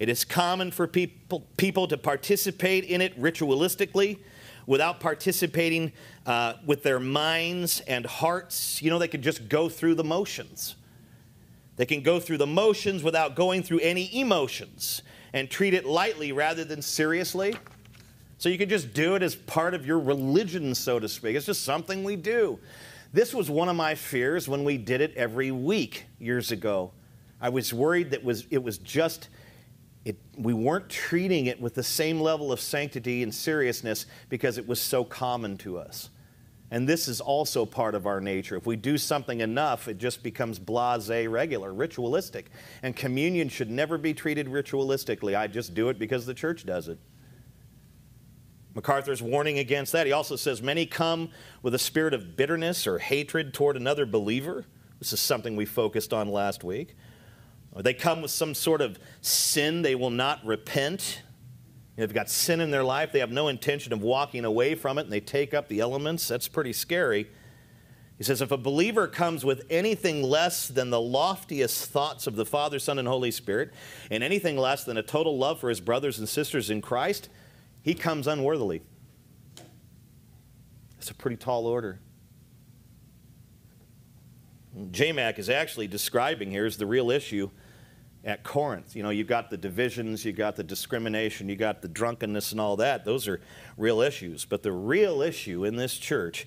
It 0.00 0.08
is 0.08 0.24
common 0.24 0.70
for 0.70 0.86
people, 0.86 1.46
people 1.58 1.86
to 1.86 1.98
participate 1.98 2.84
in 2.84 3.02
it 3.02 3.20
ritualistically 3.20 4.18
without 4.66 4.98
participating 4.98 5.92
uh, 6.24 6.54
with 6.64 6.82
their 6.82 6.98
minds 6.98 7.80
and 7.80 8.06
hearts. 8.06 8.80
You 8.80 8.88
know, 8.88 8.98
they 8.98 9.08
could 9.08 9.20
just 9.20 9.50
go 9.50 9.68
through 9.68 9.96
the 9.96 10.04
motions. 10.04 10.76
They 11.76 11.84
can 11.84 12.00
go 12.00 12.18
through 12.18 12.38
the 12.38 12.46
motions 12.46 13.02
without 13.02 13.36
going 13.36 13.62
through 13.62 13.80
any 13.80 14.18
emotions 14.18 15.02
and 15.34 15.50
treat 15.50 15.74
it 15.74 15.84
lightly 15.84 16.32
rather 16.32 16.64
than 16.64 16.80
seriously. 16.80 17.54
So 18.38 18.48
you 18.48 18.56
can 18.56 18.70
just 18.70 18.94
do 18.94 19.16
it 19.16 19.22
as 19.22 19.34
part 19.34 19.74
of 19.74 19.84
your 19.84 19.98
religion, 19.98 20.74
so 20.74 20.98
to 20.98 21.10
speak. 21.10 21.36
It's 21.36 21.44
just 21.44 21.62
something 21.62 22.04
we 22.04 22.16
do. 22.16 22.58
This 23.12 23.34
was 23.34 23.50
one 23.50 23.68
of 23.68 23.76
my 23.76 23.94
fears 23.94 24.48
when 24.48 24.64
we 24.64 24.78
did 24.78 25.02
it 25.02 25.14
every 25.14 25.50
week 25.50 26.06
years 26.18 26.52
ago. 26.52 26.92
I 27.38 27.50
was 27.50 27.74
worried 27.74 28.12
that 28.12 28.24
was, 28.24 28.46
it 28.50 28.62
was 28.62 28.78
just, 28.78 29.28
it, 30.04 30.16
we 30.36 30.54
weren't 30.54 30.88
treating 30.88 31.46
it 31.46 31.60
with 31.60 31.74
the 31.74 31.82
same 31.82 32.20
level 32.20 32.52
of 32.52 32.60
sanctity 32.60 33.22
and 33.22 33.34
seriousness 33.34 34.06
because 34.28 34.56
it 34.56 34.66
was 34.66 34.80
so 34.80 35.04
common 35.04 35.58
to 35.58 35.78
us. 35.78 36.10
And 36.70 36.88
this 36.88 37.08
is 37.08 37.20
also 37.20 37.66
part 37.66 37.94
of 37.94 38.06
our 38.06 38.20
nature. 38.20 38.56
If 38.56 38.64
we 38.64 38.76
do 38.76 38.96
something 38.96 39.40
enough, 39.40 39.88
it 39.88 39.98
just 39.98 40.22
becomes 40.22 40.58
blase, 40.58 41.10
regular, 41.26 41.74
ritualistic. 41.74 42.50
And 42.82 42.94
communion 42.94 43.48
should 43.48 43.70
never 43.70 43.98
be 43.98 44.14
treated 44.14 44.46
ritualistically. 44.46 45.36
I 45.36 45.48
just 45.48 45.74
do 45.74 45.88
it 45.88 45.98
because 45.98 46.26
the 46.26 46.34
church 46.34 46.64
does 46.64 46.88
it. 46.88 46.98
MacArthur's 48.74 49.20
warning 49.20 49.58
against 49.58 49.90
that. 49.92 50.06
He 50.06 50.12
also 50.12 50.36
says 50.36 50.62
many 50.62 50.86
come 50.86 51.30
with 51.60 51.74
a 51.74 51.78
spirit 51.78 52.14
of 52.14 52.36
bitterness 52.36 52.86
or 52.86 53.00
hatred 53.00 53.52
toward 53.52 53.76
another 53.76 54.06
believer. 54.06 54.64
This 55.00 55.12
is 55.12 55.18
something 55.18 55.56
we 55.56 55.66
focused 55.66 56.12
on 56.12 56.28
last 56.28 56.62
week. 56.62 56.94
Or 57.72 57.82
they 57.82 57.94
come 57.94 58.22
with 58.22 58.30
some 58.30 58.54
sort 58.54 58.80
of 58.80 58.98
sin 59.20 59.82
they 59.82 59.94
will 59.94 60.10
not 60.10 60.44
repent. 60.44 61.22
They've 61.96 62.12
got 62.12 62.30
sin 62.30 62.60
in 62.60 62.70
their 62.70 62.82
life, 62.82 63.12
they 63.12 63.20
have 63.20 63.30
no 63.30 63.48
intention 63.48 63.92
of 63.92 64.00
walking 64.00 64.44
away 64.44 64.74
from 64.74 64.98
it, 64.98 65.02
and 65.02 65.12
they 65.12 65.20
take 65.20 65.52
up 65.52 65.68
the 65.68 65.80
elements. 65.80 66.26
That's 66.26 66.48
pretty 66.48 66.72
scary. 66.72 67.28
He 68.16 68.24
says, 68.24 68.42
if 68.42 68.50
a 68.50 68.58
believer 68.58 69.06
comes 69.06 69.46
with 69.46 69.64
anything 69.70 70.22
less 70.22 70.68
than 70.68 70.90
the 70.90 71.00
loftiest 71.00 71.90
thoughts 71.90 72.26
of 72.26 72.36
the 72.36 72.44
Father, 72.44 72.78
Son, 72.78 72.98
and 72.98 73.08
Holy 73.08 73.30
Spirit, 73.30 73.72
and 74.10 74.22
anything 74.22 74.58
less 74.58 74.84
than 74.84 74.98
a 74.98 75.02
total 75.02 75.38
love 75.38 75.58
for 75.58 75.70
his 75.70 75.80
brothers 75.80 76.18
and 76.18 76.28
sisters 76.28 76.68
in 76.68 76.82
Christ, 76.82 77.30
he 77.82 77.94
comes 77.94 78.26
unworthily. 78.26 78.82
That's 80.96 81.10
a 81.10 81.14
pretty 81.14 81.36
tall 81.36 81.66
order. 81.66 81.98
JMAC 84.76 85.38
is 85.38 85.48
actually 85.48 85.86
describing 85.86 86.50
here 86.50 86.66
is 86.66 86.76
the 86.76 86.86
real 86.86 87.10
issue 87.10 87.50
at 88.24 88.42
Corinth. 88.42 88.94
You 88.94 89.02
know, 89.02 89.10
you've 89.10 89.26
got 89.26 89.50
the 89.50 89.56
divisions, 89.56 90.24
you've 90.24 90.36
got 90.36 90.56
the 90.56 90.62
discrimination, 90.62 91.48
you 91.48 91.56
got 91.56 91.82
the 91.82 91.88
drunkenness 91.88 92.52
and 92.52 92.60
all 92.60 92.76
that. 92.76 93.04
Those 93.04 93.26
are 93.28 93.40
real 93.76 94.00
issues. 94.00 94.44
But 94.44 94.62
the 94.62 94.72
real 94.72 95.22
issue 95.22 95.64
in 95.64 95.76
this 95.76 95.96
church 95.96 96.46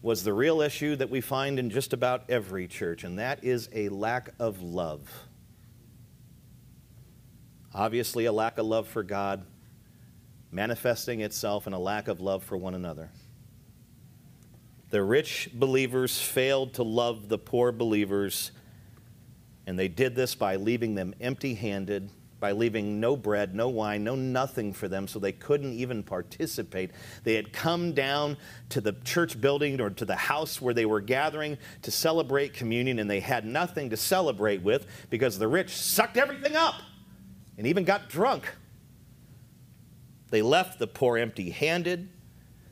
was 0.00 0.24
the 0.24 0.32
real 0.32 0.60
issue 0.60 0.96
that 0.96 1.10
we 1.10 1.20
find 1.20 1.58
in 1.58 1.70
just 1.70 1.92
about 1.92 2.28
every 2.28 2.66
church, 2.66 3.04
and 3.04 3.18
that 3.18 3.44
is 3.44 3.68
a 3.72 3.88
lack 3.88 4.30
of 4.40 4.60
love. 4.60 5.08
Obviously, 7.72 8.24
a 8.26 8.32
lack 8.32 8.58
of 8.58 8.66
love 8.66 8.88
for 8.88 9.02
God, 9.02 9.44
manifesting 10.50 11.20
itself 11.20 11.66
in 11.66 11.72
a 11.72 11.78
lack 11.78 12.08
of 12.08 12.20
love 12.20 12.42
for 12.42 12.56
one 12.56 12.74
another. 12.74 13.10
The 14.90 15.02
rich 15.02 15.48
believers 15.54 16.20
failed 16.20 16.74
to 16.74 16.82
love 16.82 17.28
the 17.28 17.38
poor 17.38 17.72
believers, 17.72 18.50
and 19.66 19.78
they 19.78 19.88
did 19.88 20.14
this 20.14 20.34
by 20.34 20.56
leaving 20.56 20.94
them 20.94 21.14
empty 21.20 21.54
handed, 21.54 22.10
by 22.40 22.52
leaving 22.52 22.98
no 22.98 23.16
bread, 23.16 23.54
no 23.54 23.68
wine, 23.68 24.02
no 24.02 24.16
nothing 24.16 24.72
for 24.72 24.88
them, 24.88 25.06
so 25.06 25.20
they 25.20 25.30
couldn't 25.30 25.72
even 25.74 26.02
participate. 26.02 26.90
They 27.22 27.34
had 27.34 27.52
come 27.52 27.92
down 27.92 28.36
to 28.70 28.80
the 28.80 28.94
church 29.04 29.40
building 29.40 29.80
or 29.80 29.90
to 29.90 30.04
the 30.04 30.16
house 30.16 30.60
where 30.60 30.74
they 30.74 30.84
were 30.84 31.00
gathering 31.00 31.56
to 31.82 31.92
celebrate 31.92 32.52
communion, 32.52 32.98
and 32.98 33.08
they 33.08 33.20
had 33.20 33.46
nothing 33.46 33.90
to 33.90 33.96
celebrate 33.96 34.62
with 34.62 34.86
because 35.08 35.38
the 35.38 35.46
rich 35.46 35.70
sucked 35.70 36.16
everything 36.16 36.56
up 36.56 36.74
and 37.56 37.66
even 37.66 37.84
got 37.84 38.08
drunk. 38.08 38.52
They 40.30 40.42
left 40.42 40.80
the 40.80 40.88
poor 40.88 41.18
empty 41.18 41.50
handed. 41.50 42.08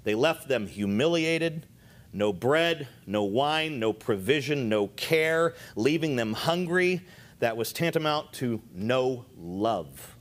They 0.03 0.17
left 0.17 0.49
them 0.49 0.67
humiliated. 0.67 1.67
No 2.13 2.33
bread, 2.33 2.89
no 3.07 3.23
wine, 3.23 3.79
no 3.79 3.93
provision, 3.93 4.69
no 4.69 4.89
care, 4.89 5.55
leaving 5.77 6.17
them 6.17 6.33
hungry. 6.33 7.03
That 7.39 7.57
was 7.57 7.73
tantamount 7.73 8.33
to 8.35 8.63
no 8.75 9.25
love. 9.37 10.17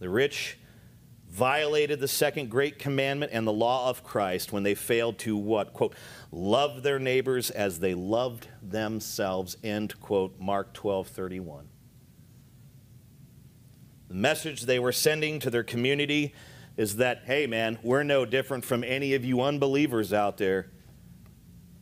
The 0.00 0.08
rich 0.08 0.58
violated 1.30 2.00
the 2.00 2.08
second 2.08 2.50
great 2.50 2.78
commandment 2.78 3.30
and 3.32 3.46
the 3.46 3.52
law 3.52 3.88
of 3.88 4.02
Christ 4.02 4.52
when 4.52 4.64
they 4.64 4.74
failed 4.74 5.18
to 5.20 5.36
what? 5.36 5.72
Quote, 5.72 5.94
love 6.32 6.82
their 6.82 6.98
neighbors 6.98 7.50
as 7.50 7.78
they 7.78 7.94
loved 7.94 8.48
themselves, 8.62 9.56
end 9.62 10.00
quote, 10.00 10.38
Mark 10.40 10.72
12 10.72 11.08
31. 11.08 11.68
The 14.08 14.14
message 14.14 14.62
they 14.62 14.78
were 14.78 14.92
sending 14.92 15.38
to 15.40 15.50
their 15.50 15.62
community 15.62 16.34
is 16.78 16.96
that, 16.96 17.22
hey, 17.24 17.44
man, 17.48 17.76
we're 17.82 18.04
no 18.04 18.24
different 18.24 18.64
from 18.64 18.84
any 18.84 19.14
of 19.14 19.24
you 19.24 19.42
unbelievers 19.42 20.12
out 20.12 20.38
there. 20.38 20.70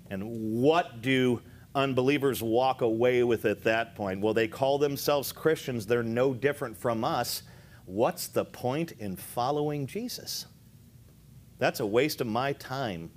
And 0.08 0.62
what 0.62 1.02
do 1.02 1.42
unbelievers 1.74 2.42
walk 2.42 2.80
away 2.80 3.22
with 3.22 3.44
at 3.44 3.62
that 3.64 3.94
point? 3.94 4.22
Well, 4.22 4.32
they 4.32 4.48
call 4.48 4.78
themselves 4.78 5.32
Christians. 5.32 5.84
They're 5.84 6.02
no 6.02 6.32
different 6.32 6.78
from 6.78 7.04
us. 7.04 7.42
What's 7.84 8.26
the 8.28 8.46
point 8.46 8.92
in 8.92 9.16
following 9.16 9.86
Jesus? 9.86 10.46
That's 11.58 11.80
a 11.80 11.86
waste 11.86 12.22
of 12.22 12.26
my 12.26 12.54
time. 12.54 13.10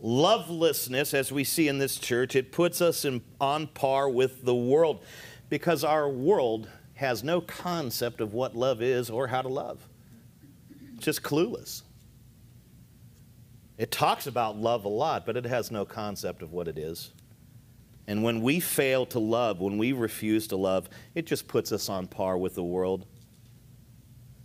Lovelessness, 0.00 1.12
as 1.12 1.30
we 1.30 1.44
see 1.44 1.68
in 1.68 1.78
this 1.78 1.98
church, 1.98 2.34
it 2.34 2.50
puts 2.50 2.80
us 2.80 3.04
in, 3.04 3.20
on 3.42 3.66
par 3.66 4.08
with 4.08 4.42
the 4.46 4.54
world 4.54 5.04
because 5.50 5.84
our 5.84 6.08
world 6.08 6.68
has 6.98 7.22
no 7.22 7.40
concept 7.40 8.20
of 8.20 8.34
what 8.34 8.56
love 8.56 8.82
is 8.82 9.08
or 9.08 9.28
how 9.28 9.40
to 9.40 9.46
love. 9.46 9.86
Just 10.98 11.22
clueless. 11.22 11.82
It 13.76 13.92
talks 13.92 14.26
about 14.26 14.56
love 14.56 14.84
a 14.84 14.88
lot, 14.88 15.24
but 15.24 15.36
it 15.36 15.44
has 15.44 15.70
no 15.70 15.84
concept 15.84 16.42
of 16.42 16.52
what 16.52 16.66
it 16.66 16.76
is. 16.76 17.12
And 18.08 18.24
when 18.24 18.42
we 18.42 18.58
fail 18.58 19.06
to 19.06 19.20
love, 19.20 19.60
when 19.60 19.78
we 19.78 19.92
refuse 19.92 20.48
to 20.48 20.56
love, 20.56 20.88
it 21.14 21.24
just 21.24 21.46
puts 21.46 21.70
us 21.70 21.88
on 21.88 22.08
par 22.08 22.36
with 22.36 22.56
the 22.56 22.64
world. 22.64 23.06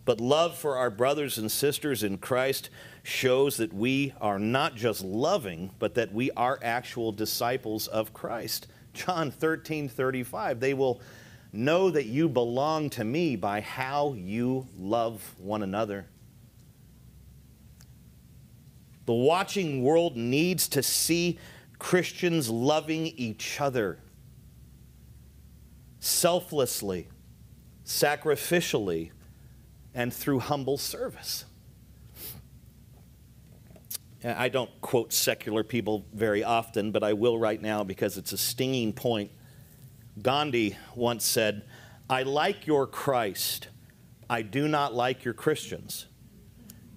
But 0.05 0.21
love 0.21 0.55
for 0.55 0.77
our 0.77 0.91
brothers 0.91 1.39
and 1.39 1.51
sisters 1.51 2.03
in 2.03 2.19
Christ 2.19 2.69
shows 3.01 3.57
that 3.57 3.73
we 3.73 4.13
are 4.21 4.37
not 4.37 4.75
just 4.75 5.03
loving, 5.03 5.71
but 5.79 5.95
that 5.95 6.13
we 6.13 6.29
are 6.37 6.59
actual 6.61 7.11
disciples 7.11 7.87
of 7.87 8.13
Christ. 8.13 8.67
John 8.93 9.31
13 9.31 9.89
35. 9.89 10.59
They 10.59 10.75
will 10.75 11.01
know 11.53 11.91
that 11.91 12.07
you 12.07 12.27
belong 12.27 12.89
to 12.89 13.03
me 13.03 13.35
by 13.35 13.61
how 13.61 14.13
you 14.13 14.67
love 14.77 15.35
one 15.37 15.61
another. 15.61 16.07
The 19.05 19.13
watching 19.13 19.83
world 19.83 20.17
needs 20.17 20.67
to 20.69 20.81
see 20.81 21.37
Christians 21.77 22.49
loving 22.49 23.07
each 23.07 23.61
other 23.61 23.99
selflessly, 25.99 27.07
sacrificially, 27.85 29.11
and 29.93 30.13
through 30.13 30.39
humble 30.39 30.77
service. 30.77 31.45
I 34.23 34.47
don't 34.49 34.69
quote 34.81 35.11
secular 35.11 35.63
people 35.63 36.05
very 36.13 36.43
often, 36.43 36.91
but 36.91 37.03
I 37.03 37.13
will 37.13 37.37
right 37.37 37.61
now 37.61 37.83
because 37.83 38.17
it's 38.17 38.31
a 38.31 38.37
stinging 38.37 38.93
point. 38.93 39.31
Gandhi 40.21 40.77
once 40.95 41.25
said, 41.25 41.63
I 42.09 42.23
like 42.23 42.67
your 42.67 42.85
Christ. 42.85 43.69
I 44.29 44.41
do 44.41 44.67
not 44.67 44.93
like 44.93 45.23
your 45.23 45.33
Christians. 45.33 46.07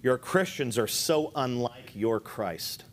Your 0.02 0.18
Christians 0.18 0.78
are 0.78 0.86
so 0.86 1.32
unlike 1.34 1.92
your 1.94 2.20
Christ. 2.20 2.84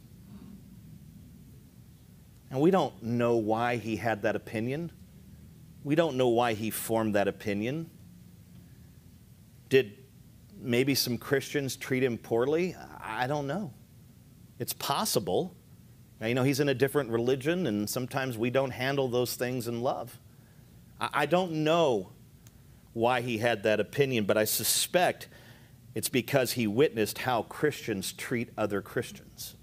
And 2.49 2.61
we 2.61 2.71
don't 2.71 3.01
know 3.01 3.35
why 3.35 3.77
he 3.77 3.95
had 3.95 4.21
that 4.21 4.35
opinion. 4.35 4.91
We 5.83 5.95
don't 5.95 6.15
know 6.15 6.29
why 6.29 6.53
he 6.53 6.69
formed 6.69 7.15
that 7.15 7.27
opinion. 7.27 7.89
Did 9.69 9.97
maybe 10.57 10.95
some 10.95 11.17
Christians 11.17 11.75
treat 11.75 12.03
him 12.03 12.17
poorly? 12.17 12.75
I 13.01 13.27
don't 13.27 13.47
know. 13.47 13.73
It's 14.59 14.73
possible. 14.73 15.55
Now, 16.23 16.29
you 16.29 16.35
know, 16.35 16.43
he's 16.43 16.61
in 16.61 16.69
a 16.69 16.73
different 16.73 17.09
religion, 17.09 17.67
and 17.67 17.89
sometimes 17.89 18.37
we 18.37 18.49
don't 18.49 18.71
handle 18.71 19.09
those 19.09 19.35
things 19.35 19.67
in 19.67 19.81
love. 19.81 20.17
I, 20.97 21.25
don't 21.25 21.51
know 21.65 22.13
why 22.93 23.19
he 23.19 23.39
had 23.39 23.63
that 23.63 23.81
opinion, 23.81 24.23
but 24.23 24.37
I 24.37 24.45
suspect 24.45 25.27
it's 25.93 26.07
because 26.07 26.53
he 26.53 26.65
witnessed 26.65 27.17
how 27.17 27.41
Christians 27.41 28.13
treat 28.13 28.51
other 28.57 28.81
Christians. 28.81 29.55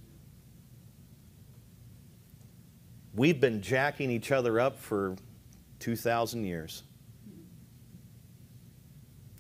We've 3.15 3.41
been 3.41 3.63
jacking 3.63 4.11
each 4.11 4.31
other 4.31 4.61
up 4.61 4.79
for 4.79 5.17
2,000 5.79 6.45
years. 6.45 6.83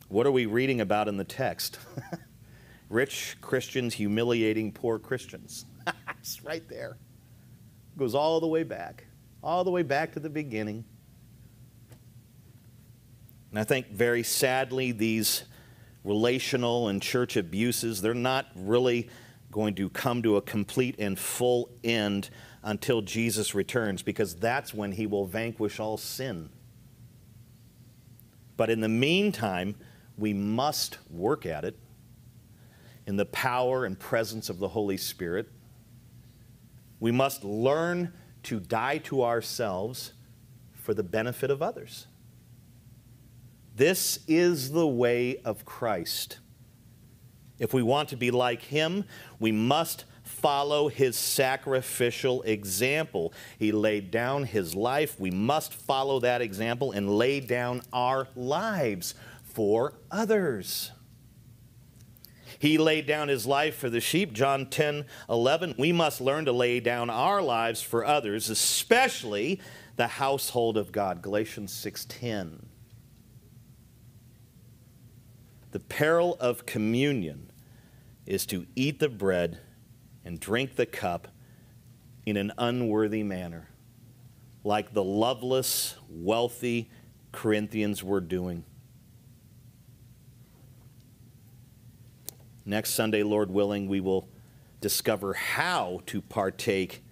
What 0.09 0.27
are 0.27 0.33
we 0.33 0.47
reading 0.47 0.81
about 0.81 1.07
in 1.07 1.19
the 1.19 1.25
text? 1.25 1.79
Rich 2.89 3.37
Christians 3.43 3.93
humiliating 3.93 4.73
poor 4.73 4.99
Christians. 4.99 5.67
it's 6.19 6.43
right 6.43 6.67
there. 6.67 6.97
Goes 7.97 8.15
all 8.15 8.41
the 8.41 8.47
way 8.47 8.63
back, 8.63 9.05
all 9.43 9.65
the 9.65 9.71
way 9.71 9.83
back 9.83 10.13
to 10.13 10.21
the 10.21 10.31
beginning. 10.31 10.85
And 13.51 13.59
I 13.59 13.65
think 13.65 13.89
very 13.89 14.23
sadly, 14.23 14.93
these 14.93 15.45
relational 16.05 16.89
and 16.89 17.03
church 17.03 17.37
abuses, 17.37 18.01
they're 18.01 18.15
not 18.15 18.47
really 18.55 19.11
going 19.51 19.75
to 19.75 19.91
come 19.91 20.23
to 20.23 20.37
a 20.37 20.43
complete 20.43 20.95
and 20.99 21.19
full 21.19 21.69
end 21.83 22.31
until 22.63 23.03
Jesus 23.03 23.55
returns, 23.55 24.03
because 24.03 24.35
that's 24.37 24.73
when 24.73 24.93
he 24.93 25.07
will 25.07 25.27
vanquish 25.27 25.81
all 25.81 25.97
sin. 25.97 26.49
But 28.57 28.71
in 28.71 28.81
the 28.81 28.89
meantime, 28.89 29.75
we 30.17 30.33
must 30.33 30.99
work 31.11 31.47
at 31.47 31.65
it 31.65 31.79
in 33.07 33.17
the 33.17 33.25
power 33.27 33.85
and 33.85 33.99
presence 33.99 34.49
of 34.51 34.59
the 34.59 34.69
Holy 34.69 34.99
Spirit. 34.99 35.49
We 37.01 37.11
must 37.11 37.43
learn 37.43 38.13
to 38.45 38.61
die 38.61 38.99
to 38.99 39.25
ourselves 39.25 40.13
for 40.73 40.95
the 40.95 41.03
benefit 41.03 41.51
of 41.51 41.63
others. 41.63 42.07
This 43.75 44.21
is 44.29 44.73
the 44.73 44.87
way 44.87 45.39
of 45.45 45.65
Christ. 45.65 46.39
If 47.59 47.75
we 47.75 47.83
want 47.83 48.11
to 48.11 48.17
be 48.17 48.31
like 48.31 48.63
him, 48.63 49.05
we 49.39 49.53
must 49.53 50.05
follow 50.23 50.89
his 50.89 51.17
sacrificial 51.17 52.43
example. 52.43 53.33
He 53.59 53.73
laid 53.73 54.11
down 54.11 54.45
his 54.45 54.75
life. 54.75 55.19
We 55.19 55.31
must 55.31 55.75
follow 55.75 56.21
that 56.21 56.41
example 56.41 56.93
and 56.93 57.11
lay 57.11 57.41
down 57.41 57.83
our 57.93 58.29
lives 58.35 59.15
for 59.45 59.95
others. 60.11 60.93
He 62.61 62.77
laid 62.77 63.07
down 63.07 63.29
his 63.29 63.47
life 63.47 63.75
for 63.75 63.89
the 63.89 64.03
sheep, 64.03 64.35
John 64.35 64.67
10 64.67 65.07
11. 65.31 65.77
We 65.79 65.93
must 65.93 66.21
learn 66.21 66.45
to 66.45 66.53
lay 66.53 66.79
down 66.79 67.09
our 67.09 67.41
lives 67.41 67.81
for 67.81 68.05
others, 68.05 68.51
especially 68.51 69.63
the 69.97 70.07
household 70.07 70.77
of 70.77 70.93
God, 70.93 71.23
Galatians 71.23 71.73
6 71.73 72.05
10. 72.05 72.67
The 75.71 75.81
peril 75.81 76.37
of 76.39 76.67
communion 76.67 77.51
is 78.27 78.45
to 78.47 78.67
eat 78.77 78.99
the 78.99 79.09
bread 79.09 79.59
and 80.23 80.39
drink 80.39 80.77
the 80.77 80.85
cup 80.85 81.29
in 82.27 82.37
an 82.37 82.53
unworthy 82.59 83.23
manner, 83.23 83.71
like 84.65 84.93
the 84.93 85.03
loveless, 85.03 85.97
wealthy 86.11 86.91
Corinthians 87.33 88.05
were 88.05 88.21
doing. 88.21 88.65
Next 92.65 92.91
Sunday, 92.91 93.23
Lord 93.23 93.51
willing, 93.51 93.89
we 93.89 94.01
will 94.01 94.29
discover 94.81 95.35
how 95.35 96.03
to 96.07 96.21
partake 96.21 97.03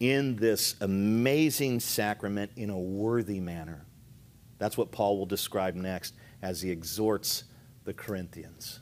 in 0.00 0.36
this 0.36 0.74
amazing 0.80 1.80
sacrament 1.80 2.50
in 2.56 2.70
a 2.70 2.78
worthy 2.78 3.40
manner. 3.40 3.84
That's 4.58 4.76
what 4.76 4.92
Paul 4.92 5.18
will 5.18 5.26
describe 5.26 5.74
next 5.74 6.14
as 6.42 6.62
he 6.62 6.70
exhorts 6.70 7.44
the 7.84 7.94
Corinthians. 7.94 8.80